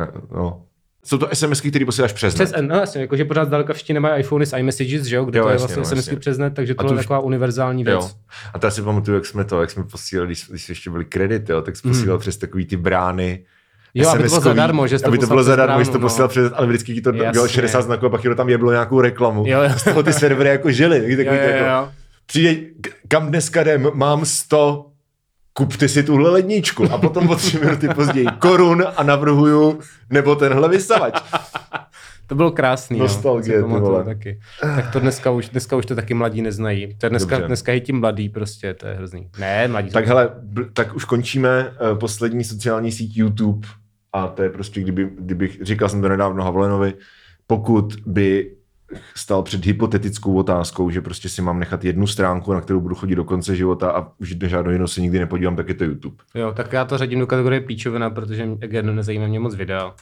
Eh, 0.00 0.06
No. 0.34 0.62
Jsou 1.06 1.18
to 1.18 1.28
SMSky, 1.32 1.70
které 1.70 1.84
posíláš 1.84 2.12
přes, 2.12 2.34
Přes, 2.34 2.52
net. 2.52 2.62
no 2.62 2.76
jasně, 2.76 3.00
jakože 3.00 3.24
pořád 3.24 3.44
zdaleka 3.44 3.72
všichni 3.72 3.94
nemají 3.94 4.20
iPhony 4.20 4.46
s 4.46 4.56
iMessages, 4.56 5.02
že 5.02 5.16
jo, 5.16 5.24
kde 5.24 5.38
Jo, 5.38 5.44
to 5.44 5.48
je 5.48 5.52
jasně, 5.52 5.64
vlastně 5.66 5.80
no, 5.80 5.84
SMSky 5.84 6.10
jasně. 6.10 6.20
přes 6.20 6.38
net, 6.38 6.54
takže 6.54 6.74
to 6.74 6.86
je 6.86 6.90
už- 6.92 6.96
taková 6.98 7.18
univerzální 7.18 7.84
věc. 7.84 7.94
Jo. 8.04 8.10
A 8.54 8.58
to 8.58 8.66
já 8.66 8.70
si 8.70 8.82
pamatuju, 8.82 9.14
jak 9.14 9.26
jsme 9.26 9.44
to, 9.44 9.60
jak 9.60 9.70
jsme 9.70 9.84
posílali, 9.84 10.26
když, 10.28 10.48
když 10.50 10.68
ještě 10.68 10.90
byly 10.90 11.04
kredity, 11.04 11.52
jo, 11.52 11.62
tak 11.62 11.76
jsi 11.76 11.82
posílal 11.88 12.18
přes 12.18 12.36
takový 12.36 12.66
ty 12.66 12.76
brány. 12.76 13.32
Hmm. 13.94 14.04
Jo, 14.04 14.08
aby 14.10 14.22
to 14.22 14.28
bylo 14.28 14.40
zadarmo, 14.40 14.86
že 14.86 14.98
jsi 14.98 15.02
to 15.04 15.08
aby 15.08 15.18
to 15.18 15.26
bylo 15.26 15.38
přes 15.38 15.46
zadarmo, 15.46 15.78
že 15.78 15.84
jsi 15.84 15.90
to 15.92 15.98
no. 15.98 16.02
posílal 16.02 16.28
přes, 16.28 16.52
ale 16.54 16.66
vždycky 16.66 16.94
ti 16.94 17.00
to 17.00 17.12
bylo 17.12 17.48
60 17.48 17.80
znaků 17.82 18.06
a 18.06 18.10
pak 18.10 18.24
jenom 18.24 18.36
tam 18.36 18.48
jeblo 18.48 18.70
nějakou 18.72 19.00
reklamu. 19.00 19.44
Jo, 19.46 19.62
jo. 19.62 19.70
Z 19.76 19.84
toho 19.84 20.02
ty 20.02 20.12
servery 20.12 20.48
jako 20.50 20.70
žily. 20.70 21.00
Takový, 21.00 21.24
Jo, 21.26 21.32
jo, 21.42 21.48
jako, 21.50 21.64
jo. 21.70 21.88
Přijde, 22.26 22.54
k- 22.80 22.88
kam 23.08 23.28
dneska 23.28 23.60
jdem, 23.60 23.88
mám 23.94 24.24
100, 24.24 24.86
kupte 25.56 25.88
si 25.88 26.02
tuhle 26.02 26.30
ledničku 26.30 26.84
a 26.92 26.98
potom 26.98 27.28
o 27.28 27.36
tři 27.36 27.58
minuty 27.58 27.88
později 27.88 28.26
korun 28.38 28.84
a 28.96 29.02
navrhuju 29.02 29.78
nebo 30.10 30.34
tenhle 30.36 30.68
vysavač. 30.68 31.20
To 32.26 32.34
bylo 32.34 32.50
krásný. 32.50 32.98
Nostalgie, 32.98 33.56
no, 33.56 33.62
ty 33.64 33.68
pamatuju 33.68 33.90
vole. 33.92 34.04
taky. 34.04 34.40
Tak 34.60 34.92
to 34.92 35.00
dneska 35.00 35.30
už, 35.30 35.48
dneska 35.48 35.76
už 35.76 35.86
to 35.86 35.94
taky 35.94 36.14
mladí 36.14 36.42
neznají. 36.42 36.94
To 36.98 37.06
je 37.06 37.10
dneska, 37.10 37.30
Dobře. 37.36 37.46
dneska 37.46 37.72
je 37.72 37.80
ti 37.80 37.92
mladý 37.92 38.28
prostě, 38.28 38.74
to 38.74 38.86
je 38.86 38.94
hrozný. 38.94 39.30
Ne, 39.38 39.68
mladí. 39.68 39.90
Tak 39.90 40.06
hele, 40.06 40.30
bl- 40.52 40.68
tak 40.72 40.94
už 40.94 41.04
končíme 41.04 41.68
uh, 41.92 41.98
poslední 41.98 42.44
sociální 42.44 42.92
síť 42.92 43.16
YouTube 43.16 43.68
a 44.12 44.28
to 44.28 44.42
je 44.42 44.50
prostě, 44.50 44.80
kdyby, 44.80 45.10
kdybych, 45.18 45.58
říkal 45.62 45.88
jsem 45.88 46.02
to 46.02 46.08
nedávno 46.08 46.44
Havlenovi, 46.44 46.94
pokud 47.46 47.94
by 48.06 48.50
stal 49.14 49.42
před 49.42 49.66
hypotetickou 49.66 50.34
otázkou, 50.34 50.90
že 50.90 51.00
prostě 51.00 51.28
si 51.28 51.42
mám 51.42 51.58
nechat 51.60 51.84
jednu 51.84 52.06
stránku, 52.06 52.52
na 52.52 52.60
kterou 52.60 52.80
budu 52.80 52.94
chodit 52.94 53.14
do 53.14 53.24
konce 53.24 53.56
života 53.56 53.90
a 53.90 54.06
už 54.20 54.34
na 54.34 54.48
žádnou 54.48 54.70
jinou 54.72 54.86
se 54.86 55.00
nikdy 55.00 55.18
nepodívám, 55.18 55.56
tak 55.56 55.68
je 55.68 55.74
to 55.74 55.84
YouTube. 55.84 56.16
Jo, 56.34 56.52
tak 56.56 56.72
já 56.72 56.84
to 56.84 56.98
řadím 56.98 57.18
do 57.20 57.26
kategorie 57.26 57.60
píčovina, 57.60 58.10
protože 58.10 58.48
again, 58.62 58.96
nezajímá 58.96 59.26
mě 59.26 59.40
moc 59.40 59.54
videa. 59.54 59.94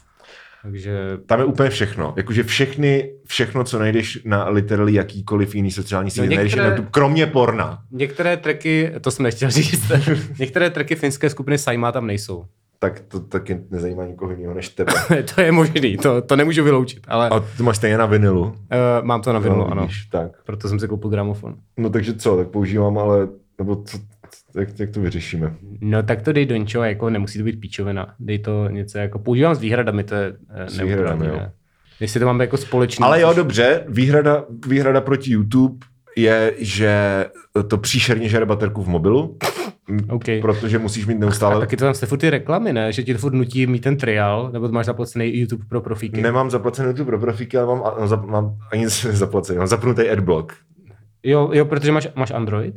Takže 0.63 0.99
Tam 1.27 1.39
je 1.39 1.45
úplně 1.45 1.71
všechno. 1.71 2.15
Jakože 2.17 2.43
všechny, 2.45 3.13
všechno, 3.27 3.65
co 3.65 3.79
najdeš 3.79 4.19
na 4.25 4.49
literally 4.49 4.95
jakýkoliv 4.95 5.55
jiný 5.55 5.71
sociální 5.71 6.11
síti, 6.11 6.21
některé- 6.21 6.37
najdeš 6.37 6.55
na 6.55 6.67
YouTube, 6.67 6.89
kromě 6.91 7.27
porna. 7.27 7.79
některé 7.91 8.37
tracky, 8.37 8.93
to 9.01 9.11
jsem 9.11 9.23
nechtěl 9.23 9.51
říct, 9.51 9.93
některé 10.39 10.71
tracky 10.71 10.95
finské 10.95 11.31
skupiny 11.31 11.59
Saima 11.59 11.93
tam 11.93 12.07
nejsou. 12.07 12.45
Tak 12.83 13.01
to 13.01 13.21
taky 13.21 13.59
nezajímá 13.71 14.05
nikoho 14.07 14.33
jiného 14.33 14.55
než 14.55 14.69
tebe. 14.69 14.93
to 15.35 15.41
je 15.41 15.53
možný, 15.53 15.97
to, 15.97 16.23
to 16.23 16.37
nemůžu 16.37 16.65
vyloučit, 16.65 17.01
ale 17.09 17.29
A 17.29 17.41
ty 17.41 17.63
máš 17.63 17.77
stejně 17.77 17.99
na 17.99 18.07
vinilu. 18.07 18.43
uh, 18.45 18.55
mám 19.03 19.23
to 19.23 19.33
na 19.33 19.39
vinu, 19.39 19.57
No, 19.57 19.67
ano. 19.71 19.83
vidíš, 19.83 20.07
tak. 20.07 20.31
Proto 20.45 20.69
jsem 20.69 20.81
si 20.81 20.89
koupil 20.89 21.11
gramofon. 21.11 21.55
No 21.77 21.91
takže 21.91 22.15
co, 22.15 22.37
tak 22.37 22.49
používám, 22.49 22.99
ale, 22.99 23.29
nebo 23.59 23.83
co, 23.85 23.99
jak, 24.61 24.69
jak 24.81 24.91
to 24.91 25.01
vyřešíme? 25.01 25.55
No 25.81 26.03
tak 26.03 26.23
to 26.23 26.33
dej 26.33 26.47
do 26.47 26.57
něčeho, 26.57 26.85
jako 26.85 27.11
nemusí 27.11 27.39
to 27.39 27.45
být 27.45 27.61
píčovina. 27.61 28.15
Dej 28.21 28.39
to 28.39 28.69
něco 28.69 28.99
jako, 28.99 29.19
používám 29.19 29.55
s 29.55 29.59
výhradami, 29.61 30.05
to 30.05 30.15
je 30.15 30.33
eh, 30.51 30.69
S 30.71 30.79
výhradami, 30.81 31.27
jo. 31.27 31.41
Jestli 32.01 32.21
to 32.21 32.27
máme 32.27 32.45
jako 32.45 32.57
společný. 32.57 33.05
Ale 33.05 33.21
jo, 33.21 33.29
což- 33.29 33.37
dobře, 33.37 33.85
výhrada, 33.89 34.45
výhrada 34.67 35.01
proti 35.01 35.31
YouTube 35.33 35.87
je, 36.17 36.55
že 36.59 37.25
to 37.69 37.79
příšerně 37.79 38.29
žere 38.29 38.47
baterku 38.47 38.83
v 38.83 38.89
mobilu, 38.89 39.37
OK. 40.11 40.25
protože 40.41 40.79
musíš 40.79 41.07
mít 41.07 41.17
A 41.17 41.19
neustále... 41.19 41.61
taky 41.61 41.77
to 41.77 41.85
tam 41.85 41.95
jste 41.95 42.07
furt 42.07 42.19
ty 42.19 42.31
reklamy, 42.31 42.73
ne? 42.73 42.93
Že 42.93 43.03
ti 43.03 43.13
to 43.13 43.19
furt 43.19 43.33
nutí 43.35 43.67
mít 43.67 43.81
ten 43.83 43.97
trial, 43.97 44.51
nebo 44.53 44.67
to 44.69 44.73
máš 44.75 44.87
zaplacený 44.87 45.37
YouTube 45.39 45.65
pro 45.69 45.81
profíky. 45.81 46.23
Nemám 46.23 46.51
zaplacený 46.51 46.89
YouTube 46.89 47.07
pro 47.07 47.19
profíky, 47.19 47.57
ale 47.59 47.67
mám, 47.67 47.83
a- 47.85 48.07
za, 48.07 48.17
mám 48.17 48.57
ani 48.73 48.89
zaplacený, 49.13 49.59
mám 49.59 49.67
zapnutý 49.67 50.09
adblock. 50.09 50.53
Jo, 51.23 51.51
jo, 51.53 51.65
protože 51.65 51.93
máš, 51.93 52.09
máš 52.15 52.31
Android? 52.31 52.75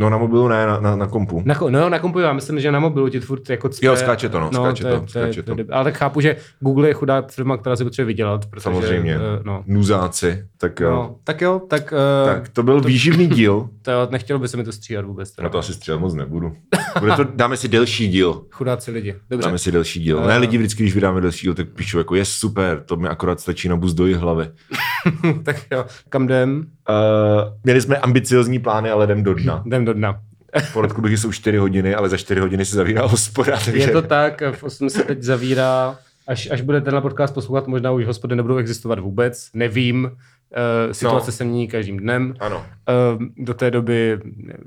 No 0.00 0.10
na 0.10 0.18
mobilu 0.18 0.48
ne, 0.48 0.66
na, 0.66 0.80
na, 0.80 0.96
na 0.96 1.06
kompu. 1.06 1.42
Na, 1.44 1.54
no, 1.70 1.88
na 1.88 1.98
kompu, 1.98 2.18
já 2.20 2.32
myslím, 2.32 2.60
že 2.60 2.72
na 2.72 2.80
mobilu 2.80 3.08
ti 3.08 3.20
furt 3.20 3.50
jako 3.50 3.68
cpe, 3.68 3.86
Jo, 3.86 3.96
skáče 3.96 4.28
to, 4.28 4.40
no, 4.40 4.50
skáče 4.52 4.84
je- 4.86 4.90
to, 4.90 4.96
je- 4.96 5.08
skáče 5.08 5.42
to. 5.42 5.54
to. 5.56 5.62
Ale 5.72 5.84
tak 5.84 5.94
chápu, 5.96 6.20
že 6.20 6.36
Google 6.60 6.88
je 6.88 6.94
chudá 6.94 7.22
firma, 7.30 7.56
která 7.56 7.76
si 7.76 7.84
potřebuje 7.84 8.06
vydělat, 8.06 8.46
protože... 8.46 8.62
Samozřejmě. 8.62 9.14
eh, 9.16 9.40
no. 9.44 9.64
Nuzáci, 9.66 10.44
tak 10.58 10.80
jo. 10.80 10.90
No, 10.90 11.16
tak 11.24 11.40
jo, 11.40 11.60
tak, 11.68 11.92
uh, 11.92 12.32
Tak 12.34 12.48
to 12.48 12.62
byl 12.62 12.80
výživný 12.80 13.26
díl. 13.36 13.68
to 13.82 13.90
jo, 13.90 14.08
nechtělo 14.10 14.38
by 14.38 14.48
se 14.48 14.56
mi 14.56 14.64
to 14.64 14.72
stříhat 14.72 15.04
vůbec. 15.04 15.30
Teda. 15.34 15.44
Na 15.46 15.50
to 15.50 15.58
asi 15.58 15.74
střílet 15.74 15.98
moc 15.98 16.14
nebudu. 16.14 16.56
Bude 17.00 17.12
to, 17.16 17.24
dáme 17.34 17.56
si 17.56 17.68
delší 17.68 18.08
díl. 18.08 18.42
Chudáci 18.50 18.90
lidi. 18.90 19.14
Dobře. 19.30 19.46
Dáme 19.46 19.58
si 19.58 19.72
delší 19.72 20.00
díl. 20.00 20.20
Eh. 20.24 20.26
Ne, 20.28 20.36
lidi 20.38 20.58
vždycky, 20.58 20.82
když 20.82 20.94
vydáme 20.94 21.20
delší 21.20 21.46
díl, 21.46 21.54
tak 21.54 21.68
píšu 21.68 21.98
jako 21.98 22.14
je 22.14 22.24
super, 22.24 22.82
to 22.86 22.96
mi 22.96 23.08
akorát 23.08 23.40
stačí 23.40 23.68
na 23.68 23.76
bus 23.76 23.92
do 23.94 24.06
jejich 24.06 24.18
hlavy. 24.20 24.48
tak 25.42 25.56
jo, 25.70 25.84
kam 26.08 26.24
jdem? 26.24 26.66
Uh, 26.88 26.94
měli 27.64 27.80
jsme 27.80 27.96
ambiciozní 27.96 28.58
plány, 28.58 28.90
ale 28.90 29.04
jdem 29.04 29.22
do 29.22 29.34
dna. 29.34 29.62
Jdem 29.66 29.84
do 29.84 29.92
dna. 29.92 30.20
Poradku 30.72 31.00
bych 31.00 31.18
jsou 31.18 31.32
4 31.32 31.58
hodiny, 31.58 31.94
ale 31.94 32.08
za 32.08 32.16
4 32.16 32.40
hodiny 32.40 32.64
se 32.64 32.76
zavírá 32.76 33.06
hospoda, 33.06 33.52
takže... 33.64 33.80
Je 33.80 33.88
to 33.90 34.02
tak, 34.02 34.42
v 34.52 34.62
8 34.62 34.90
se 34.90 35.02
teď 35.02 35.22
zavírá, 35.22 35.98
až, 36.26 36.48
až 36.50 36.60
bude 36.60 36.80
tenhle 36.80 37.00
podcast 37.00 37.34
poslouchat, 37.34 37.66
možná 37.66 37.90
už 37.90 38.04
hospody 38.06 38.36
nebudou 38.36 38.56
existovat 38.56 38.98
vůbec, 38.98 39.48
nevím, 39.54 40.04
uh, 40.04 40.92
situace 40.92 41.26
No. 41.26 41.32
se 41.32 41.44
mění 41.44 41.68
každým 41.68 41.96
dnem. 41.96 42.34
Ano. 42.40 42.56
Uh, 43.16 43.22
do 43.36 43.54
té 43.54 43.70
doby 43.70 44.18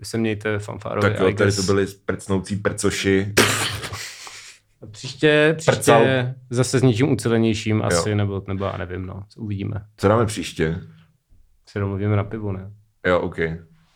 se 0.03 0.17
mějte 0.17 0.59
fanfárově. 0.59 1.09
Tak 1.09 1.19
jo, 1.19 1.33
tady 1.33 1.51
to 1.51 1.61
byli 1.63 1.85
prcnoucí 2.05 2.55
percoši. 2.55 3.33
Příště, 4.91 5.53
příště 5.57 5.71
Prcal. 5.91 6.03
zase 6.49 6.79
s 6.79 6.83
něčím 6.83 7.11
ucelenějším 7.11 7.81
asi, 7.81 8.15
nebo, 8.15 8.43
nebo 8.47 8.65
já 8.65 8.77
nevím, 8.77 9.05
no, 9.05 9.23
co 9.29 9.41
uvidíme. 9.41 9.81
Co 9.97 10.07
dáme 10.07 10.25
příště? 10.25 10.79
Se 11.69 11.79
domluvíme 11.79 12.15
na 12.15 12.23
pivu, 12.23 12.51
ne? 12.51 12.71
Jo, 13.07 13.19
OK. 13.19 13.37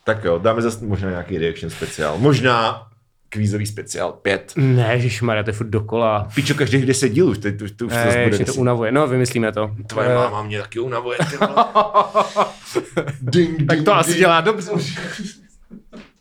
Tak 0.04 0.24
jo, 0.24 0.38
dáme 0.38 0.62
zase 0.62 0.84
možná 0.86 1.10
nějaký 1.10 1.38
reaction 1.38 1.70
speciál. 1.70 2.18
Možná 2.18 2.86
kvízový 3.28 3.66
speciál 3.66 4.12
5. 4.12 4.52
Ne, 4.56 4.98
Maria, 5.22 5.42
to 5.42 5.50
je 5.50 5.54
furt 5.54 5.66
dokola. 5.66 6.28
Pičo, 6.34 6.54
každých 6.54 6.86
10 6.86 7.08
dílů, 7.08 7.30
už, 7.30 7.38
teď, 7.38 7.62
už, 7.62 7.70
to 7.70 7.86
už 7.86 7.92
to 7.92 7.98
Ne, 7.98 8.04
bude 8.04 8.20
ještě 8.24 8.44
to 8.44 8.50
10. 8.50 8.60
unavuje. 8.60 8.92
No, 8.92 9.06
vymyslíme 9.06 9.52
to. 9.52 9.76
Tvoje 9.86 10.08
Eh, 10.08 10.14
máma 10.14 10.42
mě 10.42 10.60
taky 10.60 10.78
unavuje. 10.80 11.18
vole. 11.40 11.54
ding, 13.20 13.58
Tak 13.66 13.76
ding, 13.76 13.84
to 13.84 13.94
asi 13.94 14.10
ding. 14.10 14.20
dělá 14.20 14.40
dobře. 14.40 14.70